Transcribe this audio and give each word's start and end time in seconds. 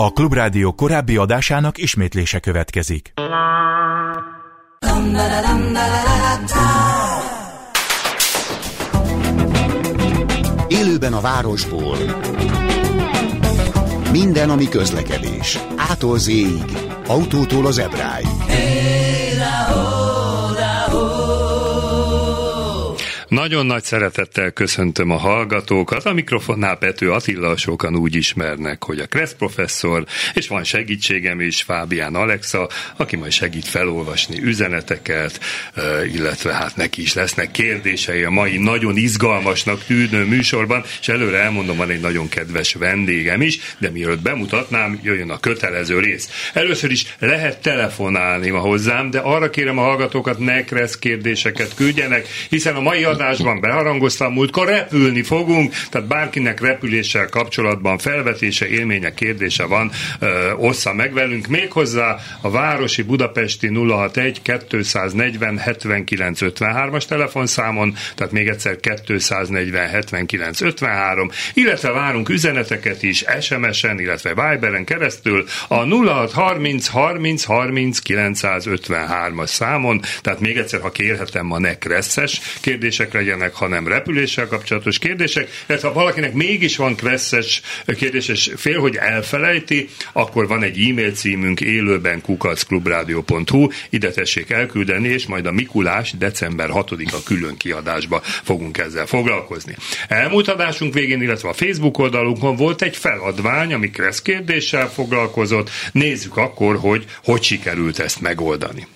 A 0.00 0.12
Klubrádió 0.12 0.72
korábbi 0.72 1.16
adásának 1.16 1.78
ismétlése 1.78 2.40
következik. 2.40 3.12
Élőben 10.68 11.12
a 11.12 11.20
városból. 11.20 11.96
Minden, 14.12 14.50
ami 14.50 14.68
közlekedés. 14.68 15.58
Ától 15.76 16.18
z 16.18 16.30
autótól 17.06 17.66
az 17.66 17.78
ebráig. 17.78 18.26
Nagyon 23.28 23.66
nagy 23.66 23.82
szeretettel 23.82 24.50
köszöntöm 24.50 25.10
a 25.10 25.16
hallgatókat. 25.16 26.04
A 26.04 26.12
mikrofonnál 26.12 26.76
Pető 26.76 27.12
Attila 27.12 27.56
sokan 27.56 27.96
úgy 27.96 28.14
ismernek, 28.14 28.84
hogy 28.84 28.98
a 28.98 29.06
Kressz 29.06 29.34
professzor, 29.34 30.04
és 30.34 30.48
van 30.48 30.64
segítségem 30.64 31.40
is, 31.40 31.62
Fábián 31.62 32.14
Alexa, 32.14 32.68
aki 32.96 33.16
majd 33.16 33.32
segít 33.32 33.68
felolvasni 33.68 34.42
üzeneteket, 34.42 35.40
illetve 36.12 36.54
hát 36.54 36.76
neki 36.76 37.02
is 37.02 37.14
lesznek 37.14 37.50
kérdései 37.50 38.22
a 38.22 38.30
mai 38.30 38.56
nagyon 38.56 38.96
izgalmasnak 38.96 39.84
tűnő 39.84 40.24
műsorban, 40.24 40.84
és 41.00 41.08
előre 41.08 41.38
elmondom, 41.38 41.76
van 41.76 41.90
egy 41.90 42.00
nagyon 42.00 42.28
kedves 42.28 42.74
vendégem 42.74 43.42
is, 43.42 43.58
de 43.78 43.90
mielőtt 43.90 44.22
bemutatnám, 44.22 45.00
jöjjön 45.02 45.30
a 45.30 45.40
kötelező 45.40 46.00
rész. 46.00 46.50
Először 46.52 46.90
is 46.90 47.16
lehet 47.18 47.62
telefonálni 47.62 48.50
ma 48.50 48.58
hozzám, 48.58 49.10
de 49.10 49.18
arra 49.18 49.50
kérem 49.50 49.78
a 49.78 49.82
hallgatókat, 49.82 50.38
ne 50.38 50.64
Kressz 50.64 50.98
kérdéseket 50.98 51.74
küldjenek, 51.74 52.28
hiszen 52.48 52.74
a 52.74 52.80
mai 52.80 53.04
adásban 53.20 53.60
beharangoztam, 53.60 54.32
múltkor 54.32 54.66
repülni 54.66 55.22
fogunk, 55.22 55.74
tehát 55.90 56.06
bárkinek 56.06 56.60
repüléssel 56.60 57.28
kapcsolatban 57.28 57.98
felvetése, 57.98 58.68
élménye, 58.68 59.14
kérdése 59.14 59.64
van, 59.64 59.90
ö, 60.18 60.52
ossza 60.52 60.92
meg 60.92 61.12
velünk. 61.12 61.46
Méghozzá 61.46 62.16
a 62.40 62.50
Városi 62.50 63.02
Budapesti 63.02 63.68
061 63.68 64.42
240 64.42 65.58
79 65.58 66.38
53-as 66.42 67.04
telefonszámon, 67.04 67.94
tehát 68.14 68.32
még 68.32 68.48
egyszer 68.48 68.76
240 69.06 69.88
79 69.88 70.60
53, 70.60 71.30
illetve 71.54 71.90
várunk 71.90 72.28
üzeneteket 72.28 73.02
is 73.02 73.24
SMS-en, 73.40 74.00
illetve 74.00 74.28
Viberen 74.28 74.84
keresztül 74.84 75.44
a 75.68 75.74
0630 75.74 76.86
30 76.86 77.44
30 77.44 77.98
953-as 78.04 79.46
számon, 79.46 80.00
tehát 80.20 80.40
még 80.40 80.56
egyszer, 80.56 80.80
ha 80.80 80.90
kérhetem, 80.90 81.46
ma 81.46 81.58
ne 81.58 81.78
kresszes 81.78 82.40
kérdések 82.60 83.07
kérdések 83.08 83.12
legyenek, 83.12 83.54
hanem 83.54 83.86
repüléssel 83.86 84.46
kapcsolatos 84.46 84.98
kérdések, 84.98 85.48
illetve 85.68 85.88
ha 85.88 85.94
valakinek 85.94 86.32
mégis 86.32 86.76
van 86.76 86.96
kresszes 86.96 87.62
kérdés, 87.96 88.28
és 88.28 88.52
fél, 88.56 88.80
hogy 88.80 88.96
elfelejti, 88.96 89.88
akkor 90.12 90.48
van 90.48 90.62
egy 90.62 90.88
e-mail 90.88 91.12
címünk 91.12 91.60
élőben 91.60 92.20
kukacklubrádió.hu, 92.20 93.68
ide 93.90 94.10
tessék 94.10 94.50
elküldeni, 94.50 95.08
és 95.08 95.26
majd 95.26 95.46
a 95.46 95.52
Mikulás 95.52 96.12
december 96.18 96.68
6-a 96.72 97.22
külön 97.24 97.56
kiadásba 97.56 98.20
fogunk 98.22 98.78
ezzel 98.78 99.06
foglalkozni. 99.06 99.76
Elmúlt 100.08 100.48
adásunk 100.48 100.94
végén, 100.94 101.22
illetve 101.22 101.48
a 101.48 101.52
Facebook 101.52 101.98
oldalunkon 101.98 102.56
volt 102.56 102.82
egy 102.82 102.96
feladvány, 102.96 103.72
ami 103.72 103.90
kressz 103.90 104.22
kérdéssel 104.22 104.90
foglalkozott. 104.90 105.70
Nézzük 105.92 106.36
akkor, 106.36 106.76
hogy 106.76 107.04
hogy 107.24 107.42
sikerült 107.42 107.98
ezt 107.98 108.20
megoldani. 108.20 108.86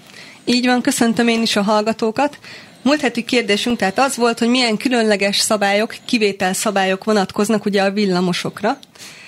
Így 0.44 0.66
van, 0.66 0.80
köszöntöm 0.80 1.28
én 1.28 1.42
is 1.42 1.56
a 1.56 1.62
hallgatókat. 1.62 2.38
Múlt 2.82 3.00
heti 3.00 3.24
kérdésünk 3.24 3.78
tehát 3.78 3.98
az 3.98 4.16
volt, 4.16 4.38
hogy 4.38 4.48
milyen 4.48 4.76
különleges 4.76 5.38
szabályok, 5.38 5.94
kivétel 6.04 6.52
szabályok 6.52 7.04
vonatkoznak 7.04 7.64
ugye 7.64 7.82
a 7.82 7.90
villamosokra. 7.90 8.78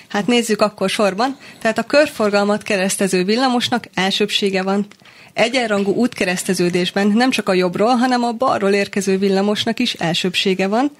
Hát 0.07 0.27
nézzük 0.27 0.61
akkor 0.61 0.89
sorban. 0.89 1.37
Tehát 1.61 1.77
a 1.77 1.83
körforgalmat 1.83 2.63
keresztező 2.63 3.23
villamosnak 3.23 3.87
elsőbsége 3.93 4.63
van. 4.63 4.85
Egyenrangú 5.33 5.93
útkereszteződésben 5.93 7.07
nem 7.07 7.29
csak 7.29 7.49
a 7.49 7.53
jobbról, 7.53 7.95
hanem 7.95 8.23
a 8.23 8.31
balról 8.31 8.71
érkező 8.71 9.17
villamosnak 9.17 9.79
is 9.79 9.93
elsőbsége 9.93 10.67
van. 10.67 10.91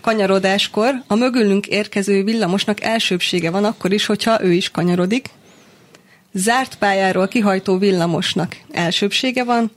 Kanyarodáskor 0.00 1.02
a 1.06 1.14
mögülünk 1.14 1.66
érkező 1.66 2.24
villamosnak 2.24 2.82
elsőbsége 2.82 3.50
van 3.50 3.64
akkor 3.64 3.92
is, 3.92 4.06
hogyha 4.06 4.44
ő 4.44 4.52
is 4.52 4.70
kanyarodik. 4.70 5.30
Zárt 6.32 6.74
pályáról 6.74 7.28
kihajtó 7.28 7.78
villamosnak 7.78 8.56
elsőbsége 8.72 9.44
van, 9.44 9.70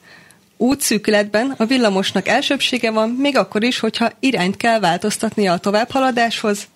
útszűkületben 0.58 1.54
a 1.58 1.66
villamosnak 1.66 2.28
elsőbsége 2.28 2.92
van, 2.92 3.10
még 3.10 3.38
akkor 3.38 3.64
is, 3.64 3.80
hogyha 3.80 4.12
irányt 4.20 4.58
kell 4.58 4.80
változtatnia 4.80 5.52
a 5.52 5.58
továbbhaladáshoz, 5.58 6.68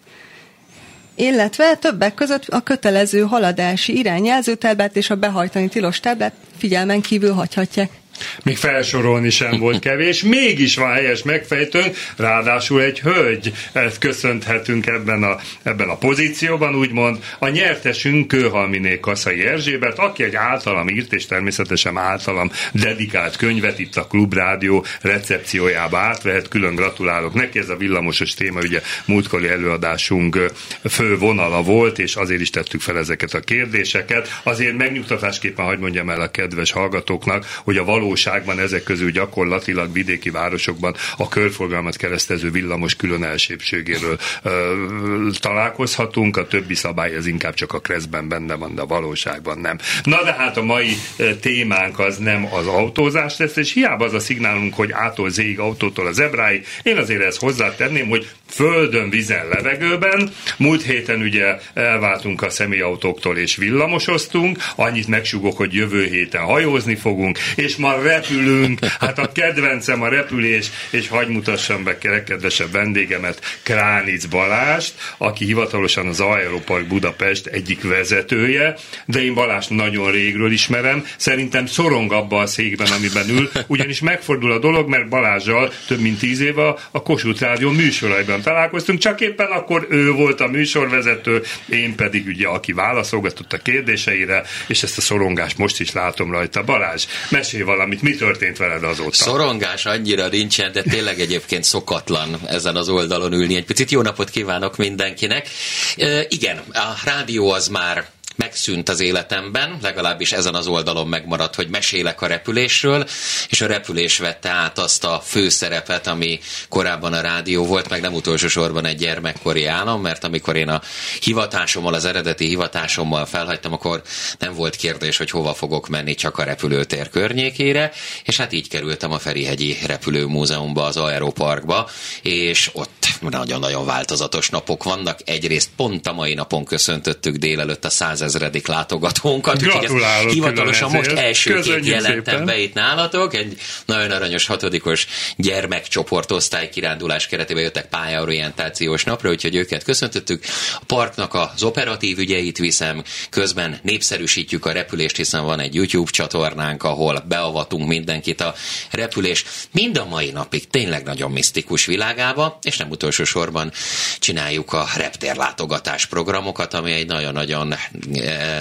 illetve 1.16 1.76
többek 1.76 2.14
között 2.14 2.48
a 2.48 2.62
kötelező 2.62 3.22
haladási 3.22 3.98
irányjelzőtáblát 3.98 4.96
és 4.96 5.10
a 5.10 5.16
behajtani 5.16 5.68
tilos 5.68 6.00
táblát 6.00 6.34
figyelmen 6.58 7.02
kívül 7.02 7.34
hagyhatják. 7.34 8.01
Még 8.44 8.58
felsorolni 8.58 9.30
sem 9.30 9.60
volt 9.60 9.80
kevés, 9.90 10.24
mégis 10.24 10.76
van 10.76 10.94
helyes 10.94 11.24
megfejtőnk, 11.24 11.98
ráadásul 12.16 12.82
egy 12.82 13.00
hölgy, 13.00 13.52
ezt 13.74 13.98
köszönhetünk 13.98 14.86
ebben 14.86 15.24
a, 15.24 15.38
ebben 15.64 15.90
a 15.90 15.98
pozícióban, 15.98 16.76
úgymond. 16.76 17.24
A 17.40 17.48
nyertesünk 17.48 18.28
Kőhalminé 18.28 19.00
Kaszai 19.00 19.46
Erzsébet, 19.46 20.00
aki 20.00 20.24
egy 20.24 20.36
általam 20.36 20.88
írt, 20.88 21.14
és 21.14 21.26
természetesen 21.26 21.98
általam 21.98 22.52
dedikált 22.72 23.36
könyvet 23.36 23.80
itt 23.80 23.96
a 23.96 24.08
Klubrádió 24.08 24.86
recepciójába 25.02 25.98
átvehet, 25.98 26.48
külön 26.48 26.76
gratulálok 26.76 27.34
neki, 27.34 27.60
ez 27.60 27.70
a 27.70 27.76
villamosos 27.76 28.34
téma, 28.34 28.60
ugye 28.60 28.82
múltkori 29.06 29.48
előadásunk 29.48 30.52
fő 30.90 31.18
vonala 31.18 31.62
volt, 31.62 32.00
és 32.00 32.16
azért 32.16 32.42
is 32.42 32.50
tettük 32.50 32.82
fel 32.82 32.98
ezeket 32.98 33.34
a 33.34 33.40
kérdéseket. 33.40 34.40
Azért 34.44 34.78
megnyugtatásképpen, 34.78 35.66
hogy 35.66 35.80
mondjam 35.80 36.10
el 36.10 36.22
a 36.22 36.32
kedves 36.32 36.72
hallgatóknak, 36.72 37.46
hogy 37.64 37.78
a 37.78 37.84
való 37.84 38.11
valóságban 38.12 38.60
ezek 38.60 38.84
közül 38.84 39.12
gyakorlatilag 39.12 39.94
vidéki 39.94 40.30
városokban 40.30 40.96
a 41.18 41.28
körforgalmat 41.28 41.96
keresztező 41.96 42.52
villamos 42.52 42.96
külön 42.96 43.24
elsőbségéről 43.24 44.18
ö, 44.44 45.30
találkozhatunk, 45.40 46.38
a 46.38 46.48
többi 46.48 46.76
szabály 46.76 47.16
ez 47.16 47.26
inkább 47.26 47.54
csak 47.54 47.74
a 47.74 47.80
kreszben 47.80 48.28
benne 48.28 48.56
van, 48.56 48.76
de 48.76 48.82
a 48.82 48.86
valóságban 48.86 49.60
nem. 49.60 49.78
Na 50.04 50.24
de 50.24 50.34
hát 50.34 50.58
a 50.58 50.64
mai 50.64 50.98
témánk 51.40 52.00
az 52.00 52.18
nem 52.18 52.48
az 52.54 52.68
autózás 52.68 53.38
lesz, 53.38 53.56
és 53.56 53.74
hiába 53.74 54.06
az 54.06 54.14
a 54.14 54.20
szignálunk, 54.20 54.74
hogy 54.74 54.92
ától 54.92 55.30
zéig 55.30 55.60
autótól 55.60 56.08
az 56.08 56.20
ebráig, 56.20 56.66
én 56.84 56.98
azért 56.98 57.22
ezt 57.22 57.40
hozzátenném, 57.40 58.08
hogy 58.08 58.30
földön, 58.52 59.10
vizen, 59.10 59.48
levegőben. 59.48 60.32
Múlt 60.58 60.84
héten 60.84 61.22
ugye 61.22 61.58
elváltunk 61.74 62.42
a 62.42 62.50
személyautóktól 62.50 63.38
és 63.38 63.56
villamosoztunk, 63.56 64.58
annyit 64.76 65.08
megsugok, 65.08 65.58
hogy 65.58 65.74
jövő 65.74 66.06
héten 66.06 66.42
hajózni 66.42 66.96
fogunk, 66.96 67.40
és 67.56 67.76
ma 67.76 68.02
repülünk, 68.02 68.80
hát 69.00 69.20
a 69.20 69.32
kedvencem 69.32 70.02
a 70.02 70.10
repülés, 70.10 70.70
és 70.90 71.08
hagy 71.08 71.28
mutassam 71.28 71.84
be 71.84 71.98
kedvesebb 71.98 72.72
vendégemet, 72.72 73.60
Kránic 73.64 74.26
Balást, 74.26 74.94
aki 75.18 75.46
hivatalosan 75.46 76.08
az 76.08 76.20
Aeropark 76.20 76.88
Budapest 76.88 77.46
egyik 77.46 77.84
vezetője, 77.84 78.76
de 79.06 79.24
én 79.24 79.34
Balást 79.34 79.70
nagyon 79.70 80.12
régről 80.12 80.52
ismerem, 80.52 81.06
szerintem 81.18 81.66
szorong 81.66 82.12
abba 82.12 82.40
a 82.40 82.48
székben, 82.48 82.92
amiben 82.98 83.30
ül, 83.30 83.50
ugyanis 83.68 84.00
megfordul 84.02 84.52
a 84.52 84.60
dolog, 84.60 84.90
mert 84.90 85.10
Balázsjal 85.10 85.72
több 85.88 86.00
mint 86.00 86.20
tíz 86.20 86.40
éve 86.40 86.76
a 86.92 87.02
Kossuth 87.02 87.42
Rádió 87.42 87.72
műsoraiban 87.72 88.41
találkoztunk, 88.42 89.00
csak 89.00 89.22
éppen 89.22 89.48
akkor 89.48 89.88
ő 89.90 90.12
volt 90.12 90.42
a 90.42 90.48
műsorvezető, 90.48 91.44
én 91.70 91.96
pedig 91.96 92.28
ugye, 92.28 92.48
aki 92.48 92.74
válaszolgatott 92.74 93.54
a 93.54 93.58
kérdéseire, 93.58 94.44
és 94.68 94.84
ezt 94.84 94.98
a 94.98 95.02
szorongást 95.02 95.58
most 95.58 95.80
is 95.80 95.92
látom 95.92 96.32
rajta. 96.32 96.64
Balázs, 96.64 97.06
valamit 97.30 97.64
valamit. 97.64 98.02
Mi 98.02 98.16
történt 98.16 98.58
veled 98.58 98.84
azóta? 98.84 99.16
Szorongás 99.16 99.86
annyira 99.86 100.28
nincsen, 100.28 100.72
de 100.72 100.82
tényleg 100.82 101.20
egyébként 101.20 101.64
szokatlan 101.64 102.40
ezen 102.48 102.76
az 102.76 102.90
oldalon 102.90 103.34
ülni. 103.34 103.56
Egy 103.56 103.66
picit 103.66 103.92
jó 103.92 104.02
napot 104.02 104.30
kívánok 104.30 104.78
mindenkinek. 104.78 105.50
E, 105.98 106.26
igen, 106.30 106.58
a 106.74 106.94
rádió 107.06 107.52
az 107.52 107.68
már 107.68 108.06
megszűnt 108.42 108.90
az 108.90 109.00
életemben, 109.00 109.78
legalábbis 109.82 110.32
ezen 110.32 110.56
az 110.56 110.68
oldalon 110.68 111.08
megmaradt, 111.08 111.56
hogy 111.56 111.68
mesélek 111.70 112.22
a 112.22 112.28
repülésről, 112.28 113.08
és 113.50 113.62
a 113.62 113.68
repülés 113.68 114.18
vette 114.18 114.50
át 114.50 114.80
azt 114.80 115.04
a 115.04 115.22
főszerepet, 115.26 116.08
ami 116.08 116.40
korábban 116.70 117.14
a 117.14 117.22
rádió 117.22 117.66
volt, 117.66 117.90
meg 117.90 118.02
nem 118.02 118.14
utolsó 118.14 118.48
sorban 118.48 118.86
egy 118.86 118.98
gyermekkori 118.98 119.66
állam, 119.66 120.02
mert 120.02 120.24
amikor 120.24 120.56
én 120.56 120.70
a 120.70 120.82
hivatásommal, 121.22 121.94
az 121.94 122.06
eredeti 122.06 122.46
hivatásommal 122.46 123.26
felhagytam, 123.26 123.74
akkor 123.74 124.02
nem 124.40 124.54
volt 124.54 124.76
kérdés, 124.76 125.18
hogy 125.18 125.30
hova 125.30 125.54
fogok 125.54 125.88
menni, 125.88 126.16
csak 126.16 126.38
a 126.38 126.44
repülőtér 126.44 127.10
környékére, 127.10 127.92
és 128.24 128.38
hát 128.38 128.54
így 128.54 128.68
kerültem 128.68 129.12
a 129.12 129.20
Ferihegyi 129.20 129.78
Repülőmúzeumba, 129.86 130.84
az 130.84 130.98
Aeroparkba, 130.98 131.90
és 132.22 132.70
ott 132.74 133.08
nagyon-nagyon 133.30 133.86
változatos 133.86 134.50
napok 134.50 134.84
vannak. 134.84 135.20
Egyrészt 135.26 135.70
pont 135.76 136.08
a 136.08 136.14
mai 136.14 136.34
napon 136.34 136.66
köszöntöttük 136.66 137.36
délelőtt 137.36 137.86
a 137.86 137.90
100 137.90 138.22
ezredik 138.36 138.68
látogatónkat. 138.68 139.62
Gratulálok 139.62 140.32
hivatalosan 140.32 140.92
most 140.92 141.12
elsőként 141.12 141.86
jelentem 141.86 142.24
szépen. 142.24 142.46
be 142.46 142.60
itt 142.60 142.74
nálatok. 142.74 143.34
Egy 143.34 143.58
nagyon 143.86 144.12
aranyos 144.12 144.46
hatodikos 144.46 145.08
gyermekcsoportosztály 145.36 146.70
kirándulás 146.70 147.28
keretében 147.28 147.64
jöttek 147.64 147.86
pályaorientációs 147.86 149.04
napra, 149.04 149.30
úgyhogy 149.30 149.56
őket 149.56 149.84
köszöntöttük. 149.84 150.44
A 150.76 150.84
parknak 150.86 151.34
az 151.34 151.64
operatív 151.64 152.18
ügyeit 152.18 152.58
viszem, 152.58 153.04
közben 153.30 153.80
népszerűsítjük 153.82 154.66
a 154.66 154.72
repülést, 154.72 155.16
hiszen 155.16 155.44
van 155.44 155.60
egy 155.60 155.76
YouTube 155.76 156.12
csatornánk, 156.12 156.84
ahol 156.84 157.24
beavatunk 157.28 157.88
mindenkit 157.88 158.42
a 158.42 158.54
repülés 158.92 159.46
mind 159.72 159.98
a 159.98 160.06
mai 160.06 160.32
napig 160.32 160.68
tényleg 160.68 161.04
nagyon 161.04 161.32
misztikus 161.32 161.86
világába, 161.86 162.60
és 162.62 162.78
nem 162.78 162.90
utolsó 162.90 163.24
sorban 163.24 163.72
csináljuk 164.20 164.74
a 164.74 164.88
reptérlátogatás 164.96 166.06
programokat, 166.06 166.74
ami 166.74 166.92
egy 166.92 167.08
nagyon-nagyon 167.08 167.74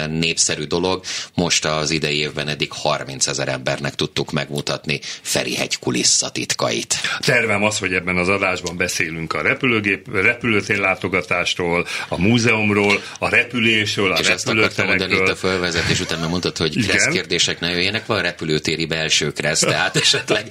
népszerű 0.09 0.63
dolog. 0.63 1.03
Most 1.33 1.65
az 1.65 1.89
idei 1.89 2.17
évben 2.17 2.47
eddig 2.47 2.71
30 2.71 3.27
ezer 3.27 3.47
embernek 3.47 3.95
tudtuk 3.95 4.31
megmutatni 4.31 4.99
Ferihegy 5.21 5.79
kulisszatitkait. 5.79 6.95
Tervem 7.19 7.63
az, 7.63 7.77
hogy 7.77 7.93
ebben 7.93 8.17
az 8.17 8.29
adásban 8.29 8.77
beszélünk 8.77 9.33
a 9.33 9.41
repülőgép, 9.41 10.07
repülőtér 10.13 10.77
látogatásról, 10.77 11.87
a 12.07 12.21
múzeumról, 12.21 13.01
a 13.19 13.29
repülésről, 13.29 14.11
a 14.11 14.19
És 14.19 14.27
ezt 14.27 14.47
akartam 14.49 14.85
mondani 14.85 15.13
itt 15.13 15.27
a 15.27 15.35
fölvezetés 15.35 15.99
után, 15.99 16.17
mert 16.19 16.29
mondtad, 16.29 16.57
hogy 16.57 16.77
Igen. 16.77 16.89
kressz 16.89 17.07
kérdések 17.07 17.59
ne 17.59 17.69
jöjjenek, 17.69 18.05
van 18.05 18.21
repülőtéri 18.21 18.85
belső 18.85 19.31
kressz, 19.31 19.59
tehát 19.59 19.95
esetleg 19.95 20.47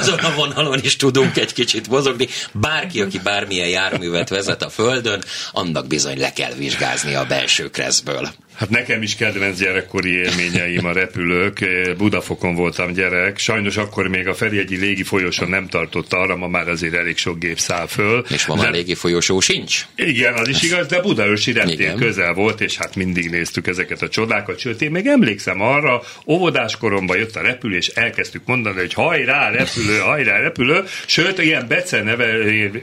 azon 0.00 0.18
a 0.18 0.34
vonalon 0.34 0.80
is 0.82 0.96
tudunk 0.96 1.36
egy 1.36 1.52
kicsit 1.52 1.88
mozogni. 1.88 2.28
Bárki, 2.52 3.00
aki 3.00 3.18
bármilyen 3.18 3.68
járművet 3.68 4.28
vezet 4.28 4.62
a 4.62 4.70
Földön, 4.70 5.24
annak 5.52 5.86
bizony 5.86 6.18
le 6.18 6.32
kell 6.32 6.52
vizsgázni 6.52 7.14
a 7.14 7.24
belső 7.24 7.70
kresszből. 7.70 8.28
Hát 8.56 8.70
nekem 8.70 9.02
is 9.02 9.16
kedvenc 9.16 9.58
gyerekkori 9.58 10.10
élményeim 10.10 10.84
a 10.86 10.92
repülők. 10.92 11.66
Budafokon 11.96 12.54
voltam 12.54 12.92
gyerek. 12.92 13.38
Sajnos 13.38 13.76
akkor 13.76 14.08
még 14.08 14.28
a 14.28 14.34
Ferihegyi 14.34 14.76
légi 14.76 15.04
nem 15.46 15.68
tartott 15.68 16.12
arra, 16.12 16.36
ma 16.36 16.48
már 16.48 16.68
azért 16.68 16.94
elég 16.94 17.16
sok 17.16 17.38
gép 17.38 17.58
száll 17.58 17.86
föl. 17.86 18.24
És 18.28 18.46
ma 18.46 18.54
már 18.54 18.70
De- 18.70 18.76
légi 18.76 18.94
folyosó 18.94 19.40
sincs. 19.40 19.86
Igen, 19.96 20.34
az 20.34 20.48
is 20.48 20.62
igaz, 20.62 20.86
de 20.86 21.00
Budaörsi 21.00 21.52
reptér 21.52 21.94
közel 21.94 22.32
volt, 22.32 22.60
és 22.60 22.76
hát 22.76 22.94
mindig 22.94 23.30
néztük 23.30 23.66
ezeket 23.66 24.02
a 24.02 24.08
csodákat, 24.08 24.58
sőt, 24.58 24.82
én 24.82 24.90
még 24.90 25.06
emlékszem 25.06 25.60
arra, 25.60 26.02
óvodás 26.26 26.76
koromban 26.76 27.16
jött 27.16 27.36
a 27.36 27.40
repülés, 27.40 27.86
elkezdtük 27.86 28.42
mondani, 28.44 28.76
hogy 28.76 28.92
hajrá, 28.92 29.50
repülő, 29.50 29.98
hajrá, 29.98 30.38
repülő, 30.38 30.84
sőt, 31.06 31.38
ilyen 31.38 31.68
Bece 31.68 32.02
neve, 32.02 32.26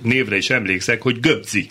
névre 0.02 0.36
is 0.38 0.50
emlékszek, 0.50 1.02
hogy 1.02 1.20
Göbzi. 1.20 1.70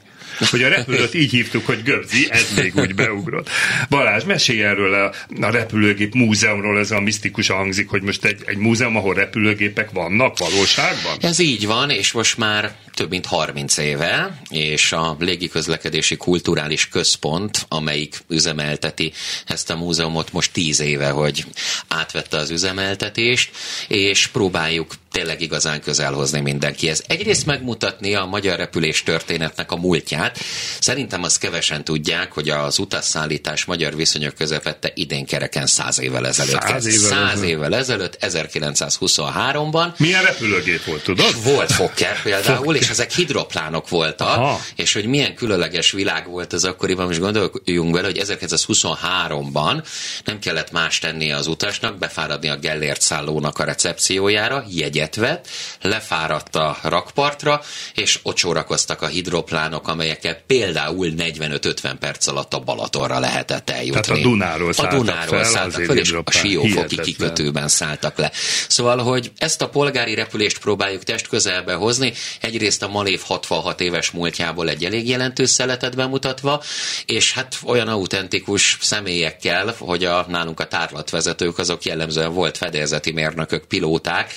Hogy 0.51 0.63
a 0.63 0.69
repülőt 0.69 1.15
így 1.15 1.31
hívtuk, 1.31 1.67
hogy 1.67 1.83
Göbzi, 1.83 2.27
ez 2.31 2.53
még 2.57 2.73
úgy 2.77 2.95
beugrott. 2.95 3.49
Balázs, 3.89 4.25
mesélj 4.25 4.63
erről 4.63 4.95
a, 4.95 5.13
a 5.47 5.51
repülőgép 5.51 6.15
múzeumról, 6.15 6.79
ez 6.79 6.91
a 6.91 7.01
misztikusan 7.01 7.57
hangzik, 7.57 7.89
hogy 7.89 8.03
most 8.03 8.25
egy, 8.25 8.43
egy 8.47 8.57
múzeum, 8.57 8.97
ahol 8.97 9.15
repülőgépek 9.15 9.91
vannak 9.91 10.39
valóságban? 10.39 11.17
Ez 11.21 11.39
így 11.39 11.67
van, 11.67 11.91
és 11.91 12.13
most 12.13 12.39
már 12.39 12.75
több 12.95 13.11
mint 13.11 13.27
30 13.27 13.77
éve, 13.77 14.41
és 14.51 14.93
a 14.93 15.17
légiközlekedési 15.19 16.17
kulturális 16.17 16.89
központ, 16.89 17.67
amelyik 17.69 18.19
üzemelteti 18.29 19.13
ezt 19.47 19.71
a 19.71 19.77
múzeumot 19.77 20.33
most 20.33 20.53
10 20.53 20.81
éve, 20.81 21.11
hogy 21.11 21.45
átvette 21.89 22.37
az 22.37 22.51
üzemeltetést, 22.51 23.51
és 23.89 24.27
próbáljuk 24.27 24.95
tényleg 25.13 25.41
igazán 25.41 25.81
közel 25.81 26.13
hozni 26.13 26.41
mindenkihez. 26.41 27.03
Egyrészt 27.07 27.47
megmutatni 27.47 28.15
a 28.15 28.25
magyar 28.25 28.59
repülés 28.59 29.03
történetnek 29.03 29.73
a 29.73 29.77
múltját. 29.77 30.39
Szerintem 30.81 31.23
azt 31.23 31.39
kevesen 31.39 31.85
tudják, 31.85 32.33
hogy 32.33 32.49
az 32.49 32.79
utasszállítás 32.79 33.65
magyar 33.65 33.97
viszonyok 33.97 34.35
közepette 34.35 34.91
idén 34.95 35.27
kereken 35.27 35.67
100 35.67 36.01
évvel 36.01 36.27
ezelőtt. 36.27 36.61
Száz 36.61 36.87
évvel 36.87 37.09
100 37.09 37.31
ezelőtt. 37.33 37.49
évvel 37.49 37.75
ezelőtt, 37.75 38.17
1923-ban, 38.21 39.97
Milyen 39.97 40.23
repülőgép 40.23 40.85
volt, 40.85 41.03
tudod? 41.03 41.43
volt 41.43 41.73
Fokker 41.73 42.23
például, 42.23 42.75
és 42.75 42.89
ezek 42.89 43.13
hidroplánok 43.13 43.89
voltak, 43.89 44.29
Aha. 44.29 44.61
és 44.77 44.93
hogy 44.93 45.07
milyen 45.07 45.35
különleges 45.35 45.91
világ 45.91 46.29
volt 46.29 46.53
ez 46.53 46.65
akkoriban, 46.65 47.07
most 47.07 47.21
gondoljunk 47.21 47.95
vele, 47.95 48.07
hogy 48.07 48.23
1923-ban 48.25 49.85
nem 50.25 50.39
kellett 50.39 50.71
más 50.71 50.99
tennie 50.99 51.37
az 51.37 51.47
utasnak, 51.47 51.99
befáradni 51.99 52.49
a 52.49 52.57
Gellért 52.57 53.01
szállónak 53.01 53.59
a 53.59 53.65
recepciójára, 53.65 54.65
jegyet 54.69 55.02
vett, 55.11 55.49
lefáradt 55.81 56.57
a 56.57 56.79
rakpartra, 56.83 57.61
és 57.95 58.19
ott 58.23 58.37
sorakoztak 58.37 59.03
a 59.03 59.07
hidroplánok, 59.07 59.89
amelyekkel 59.89 60.43
például 60.47 61.13
45-50 61.17 61.95
perc 62.01 62.27
alatt 62.27 62.55
a 62.55 62.59
Balatonra 62.59 63.19
lehetett 63.19 63.71
eljutni. 63.71 64.01
Tehát 64.01 64.21
a 64.21 64.23
Dunáról 64.23 64.69
a 64.69 64.73
szálltak 64.73 64.99
Dunáról 64.99 65.39
fel, 65.39 65.45
szálltak 65.45 65.85
fel, 65.85 65.97
és 65.97 66.13
a. 66.13 66.31
Siófoki 66.31 67.01
kikötőben 67.01 67.69
szálltak 67.69 68.19
le. 68.19 68.31
Szóval, 68.69 68.99
hogy 68.99 69.33
ezt 69.39 69.63
a 69.63 69.69
polgári 69.69 70.15
repülést 70.15 70.59
próbáljuk 70.59 71.03
test 71.03 71.29
közelbe 71.29 71.75
hozni, 71.75 72.13
egyrészt 72.41 72.83
a 72.83 72.89
Malév 72.89 73.21
66 73.21 73.81
éves 73.81 74.11
múltjából 74.11 74.69
egy 74.69 74.85
elég 74.85 75.09
jelentős 75.09 75.51
szeletet 75.51 75.97
bemutatva, 75.97 76.63
és 77.07 77.33
hát 77.33 77.59
olyan 77.65 77.89
autentikus 77.89 78.79
személyekkel, 78.81 79.75
hogy 79.79 80.05
a, 80.05 80.27
nálunk 80.29 80.61
a 80.61 80.67
tárlatvezetők 80.67 81.59
azok 81.59 81.85
jellemzően 81.85 82.33
volt 82.33 82.57
fedélzeti 82.57 83.13
mérnökök, 83.13 83.65
pilóták, 83.65 84.33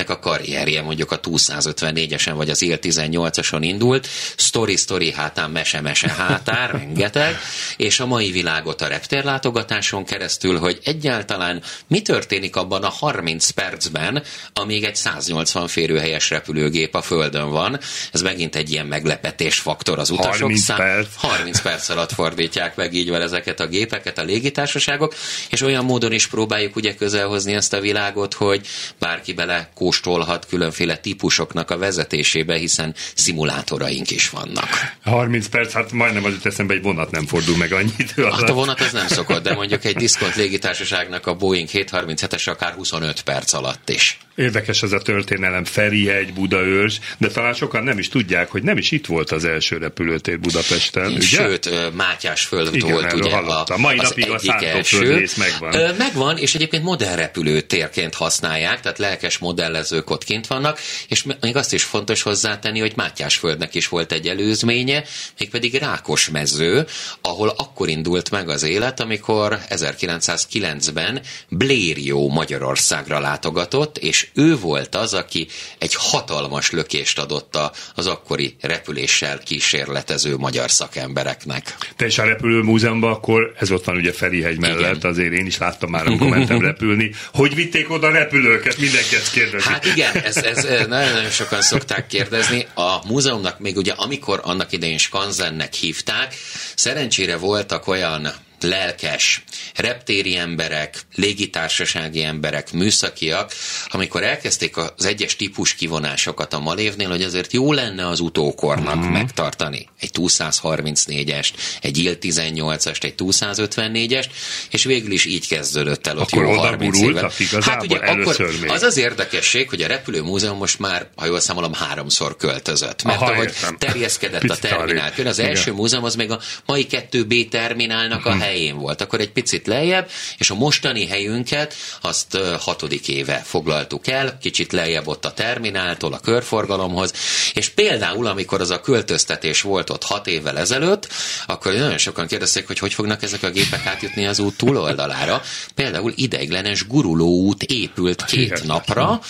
akiknek 0.00 0.10
a 0.10 0.30
karrierje 0.30 0.82
mondjuk 0.82 1.12
a 1.12 1.20
254-esen 1.20 2.32
vagy 2.34 2.50
az 2.50 2.62
IL-18-ason 2.62 3.58
indult, 3.62 4.08
story-story 4.36 5.12
hátán, 5.12 5.50
mese-mese 5.50 6.08
hátán, 6.08 6.68
rengeteg, 6.78 7.38
és 7.76 8.00
a 8.00 8.06
mai 8.06 8.30
világot 8.30 8.80
a 8.80 8.86
reptérlátogatáson 8.86 10.04
keresztül, 10.04 10.58
hogy 10.58 10.78
egyáltalán 10.84 11.62
mi 11.86 12.02
történik 12.02 12.56
abban 12.56 12.82
a 12.82 12.88
30 12.88 13.50
percben, 13.50 14.22
amíg 14.52 14.84
egy 14.84 14.96
180 14.96 15.68
férőhelyes 15.68 16.30
repülőgép 16.30 16.94
a 16.94 17.02
Földön 17.02 17.50
van. 17.50 17.78
Ez 18.12 18.22
megint 18.22 18.56
egy 18.56 18.70
ilyen 18.70 18.86
meglepetés 18.86 19.58
faktor 19.58 19.98
az 19.98 20.10
utasok 20.10 20.32
30 20.32 20.60
szám- 20.60 20.78
perc. 20.78 21.08
30 21.16 21.60
perc 21.60 21.88
alatt 21.88 22.12
fordítják 22.12 22.76
meg 22.76 22.94
így 22.94 23.08
van 23.08 23.20
ezeket 23.20 23.60
a 23.60 23.66
gépeket 23.66 24.18
a 24.18 24.22
légitársaságok, 24.22 25.14
és 25.50 25.60
olyan 25.60 25.84
módon 25.84 26.12
is 26.12 26.26
próbáljuk 26.26 26.76
ugye 26.76 26.94
közelhozni 26.94 27.54
ezt 27.54 27.72
a 27.72 27.80
világot, 27.80 28.34
hogy 28.34 28.66
bárki 28.98 29.32
bele 29.32 29.70
kóstolhat 29.90 30.46
különféle 30.46 30.96
típusoknak 30.96 31.70
a 31.70 31.78
vezetésébe, 31.78 32.56
hiszen 32.56 32.94
szimulátoraink 33.14 34.10
is 34.10 34.30
vannak. 34.30 34.68
30 35.04 35.48
perc, 35.48 35.72
hát 35.72 35.92
majdnem 35.92 36.24
az 36.24 36.32
jut 36.32 36.46
eszembe, 36.46 36.74
egy 36.74 36.82
vonat 36.82 37.10
nem 37.10 37.26
fordul 37.26 37.56
meg 37.56 37.72
annyi 37.72 37.92
idő 37.96 38.24
alatt. 38.24 38.40
Hát 38.40 38.48
a 38.48 38.52
vonat 38.52 38.80
az 38.80 38.92
nem 38.92 39.06
szokott, 39.06 39.42
de 39.42 39.54
mondjuk 39.54 39.84
egy 39.84 39.96
diszkont 39.96 40.34
légitársaságnak 40.34 41.26
a 41.26 41.34
Boeing 41.34 41.68
737-es 41.72 42.48
akár 42.48 42.72
25 42.72 43.22
perc 43.22 43.52
alatt 43.52 43.90
is. 43.90 44.18
Érdekes 44.34 44.82
ez 44.82 44.92
a 44.92 44.98
történelem, 44.98 45.64
Ferihegy, 45.64 46.32
Budaörs, 46.32 47.00
de 47.18 47.28
talán 47.28 47.54
sokan 47.54 47.84
nem 47.84 47.98
is 47.98 48.08
tudják, 48.08 48.50
hogy 48.50 48.62
nem 48.62 48.76
is 48.76 48.90
itt 48.90 49.06
volt 49.06 49.30
az 49.30 49.44
első 49.44 49.76
repülőtér 49.76 50.40
Budapesten, 50.40 51.12
ugye? 51.12 51.20
Sőt, 51.20 51.70
Mátyás 51.94 52.44
föld 52.44 52.74
Igen, 52.74 52.90
volt 52.90 53.12
ugye 53.12 53.30
hallottam. 53.30 53.80
Mai 53.80 53.98
az 53.98 54.08
napig 54.08 54.30
a 54.30 54.34
egyik 54.34 54.50
szántóföld 54.50 55.20
első. 55.20 55.40
megvan. 55.40 55.94
Megvan, 55.98 56.38
és 56.38 56.54
egyébként 56.54 56.82
modern 56.82 57.16
repülőtérként 57.16 58.14
használják, 58.14 58.80
tehát 58.80 58.98
lelkes 58.98 59.38
modellezők 59.80 60.10
ott 60.10 60.24
kint 60.24 60.46
vannak, 60.46 60.78
és 61.08 61.24
még 61.40 61.56
azt 61.56 61.72
is 61.72 61.82
fontos 61.84 62.22
hozzátenni, 62.22 62.80
hogy 62.80 62.92
Mátyás 62.96 63.36
földnek 63.36 63.74
is 63.74 63.88
volt 63.88 64.12
egy 64.12 64.28
előzménye, 64.28 65.04
mégpedig 65.38 65.74
Rákos 65.74 66.28
mező, 66.28 66.86
ahol 67.20 67.48
akkor 67.56 67.88
indult 67.88 68.30
meg 68.30 68.48
az 68.48 68.62
élet, 68.62 69.00
amikor 69.00 69.58
1909-ben 69.68 71.20
Blérió 71.48 72.28
Magyarországra 72.28 73.18
látogatott, 73.20 73.98
és 73.98 74.28
ő 74.34 74.56
volt 74.56 74.94
az, 74.94 75.14
aki 75.14 75.46
egy 75.78 75.94
hatalmas 75.94 76.70
lökést 76.70 77.18
adott 77.18 77.56
a- 77.56 77.72
az 77.94 78.06
akkori 78.06 78.56
repüléssel 78.60 79.38
kísérletező 79.38 80.36
magyar 80.36 80.70
szakembereknek. 80.70 81.76
Te 81.96 82.06
is 82.06 82.18
a 82.18 82.24
repülőmúzeumban, 82.24 83.12
akkor 83.12 83.52
ez 83.58 83.70
ott 83.70 83.84
van 83.84 83.96
ugye 83.96 84.12
Ferihegy 84.12 84.58
mellett, 84.58 84.96
Igen. 84.96 85.10
azért 85.10 85.32
én 85.32 85.46
is 85.46 85.58
láttam 85.58 85.90
már, 85.90 86.06
amikor 86.06 86.28
mentem 86.28 86.60
repülni. 86.60 87.10
Hogy 87.32 87.54
vitték 87.54 87.90
oda 87.90 88.06
a 88.06 88.10
repülőket? 88.10 88.78
Mindenki 88.78 89.14
ezt 89.14 89.32
kérdezi. 89.32 89.68
Hát 89.70 89.84
igen, 89.84 90.16
ez, 90.16 90.36
ez 90.36 90.64
eh, 90.64 90.86
nagyon-nagyon 90.86 91.30
sokan 91.30 91.62
szokták 91.62 92.06
kérdezni. 92.06 92.66
A 92.74 93.06
múzeumnak 93.06 93.58
még 93.58 93.76
ugye, 93.76 93.92
amikor 93.92 94.40
annak 94.44 94.72
idején 94.72 94.98
Skanzennek 94.98 95.72
hívták, 95.72 96.34
szerencsére 96.74 97.36
voltak 97.36 97.86
olyan 97.86 98.32
lelkes, 98.62 99.42
reptéri 99.74 100.36
emberek, 100.36 101.00
légitársasági 101.14 102.22
emberek, 102.24 102.72
műszakiak, 102.72 103.52
amikor 103.88 104.22
elkezdték 104.22 104.76
az 104.76 105.04
egyes 105.04 105.36
típus 105.36 105.74
kivonásokat 105.74 106.54
a 106.54 106.58
Malévnél, 106.58 107.08
hogy 107.08 107.22
azért 107.22 107.52
jó 107.52 107.72
lenne 107.72 108.08
az 108.08 108.20
utókornak 108.20 108.88
Mhm. 108.94 108.98
uh-huh. 108.98 109.12
megtartani 109.12 109.88
egy 110.00 110.10
234-est, 110.18 111.48
egy 111.80 111.98
IL-18-ast, 111.98 113.04
egy 113.04 113.14
254-est, 113.16 114.26
és 114.70 114.84
végül 114.84 115.12
is 115.12 115.24
így 115.24 115.48
kezdődött 115.48 116.06
el 116.06 116.18
ott 116.18 116.30
Akkor 116.32 116.42
jó 116.44 116.50
oda 116.50 116.60
30 116.60 116.98
gurultak 116.98 117.32
éve. 117.40 117.44
igazából 117.44 117.72
Hát 117.72 117.82
ugye 117.82 117.96
akkor 117.96 118.50
még. 118.60 118.70
az 118.70 118.82
az 118.82 118.96
érdekesség, 118.96 119.68
hogy 119.68 119.82
a 119.82 119.86
repülőmúzeum 119.86 120.56
most 120.58 120.78
már, 120.78 121.08
ha 121.16 121.26
jól 121.26 121.40
számolom, 121.40 121.72
háromszor 121.72 122.36
költözött. 122.36 123.02
Mert 123.02 123.20
Aha, 123.20 123.30
ahogy 123.32 123.44
értem. 123.44 123.76
terjeszkedett 123.78 124.40
Picit 124.40 124.64
a 124.64 124.68
terminál, 124.68 125.12
az 125.26 125.38
Igen. 125.38 125.50
első 125.50 125.72
múzeum 125.72 126.04
az 126.04 126.14
még 126.14 126.30
a 126.30 126.40
mai 126.66 126.86
2B 126.90 127.48
terminálnak 127.48 128.26
a 128.26 128.36
helyén 128.50 128.78
volt, 128.78 129.00
akkor 129.00 129.20
egy 129.20 129.32
picit 129.32 129.66
lejjebb, 129.66 130.10
és 130.38 130.50
a 130.50 130.54
mostani 130.54 131.06
helyünket 131.06 131.74
azt 132.00 132.38
hatodik 132.60 133.08
éve 133.08 133.42
foglaltuk 133.44 134.06
el, 134.06 134.38
kicsit 134.40 134.72
lejjebb 134.72 135.06
ott 135.06 135.24
a 135.24 135.32
termináltól, 135.32 136.12
a 136.12 136.18
körforgalomhoz, 136.20 137.12
és 137.54 137.68
például, 137.68 138.26
amikor 138.26 138.60
az 138.60 138.70
a 138.70 138.80
költöztetés 138.80 139.62
volt 139.62 139.90
ott 139.90 140.04
hat 140.04 140.26
évvel 140.26 140.58
ezelőtt, 140.58 141.08
akkor 141.46 141.72
nagyon 141.72 141.98
sokan 141.98 142.26
kérdezték, 142.26 142.66
hogy 142.66 142.78
hogy 142.78 142.94
fognak 142.94 143.22
ezek 143.22 143.42
a 143.42 143.50
gépek 143.50 143.86
átjutni 143.86 144.26
az 144.26 144.38
út 144.38 144.56
túloldalára. 144.56 145.42
Például 145.74 146.12
ideiglenes 146.16 146.86
gurulóút 146.86 147.62
épült 147.62 148.24
két 148.24 148.64
napra, 148.64 149.20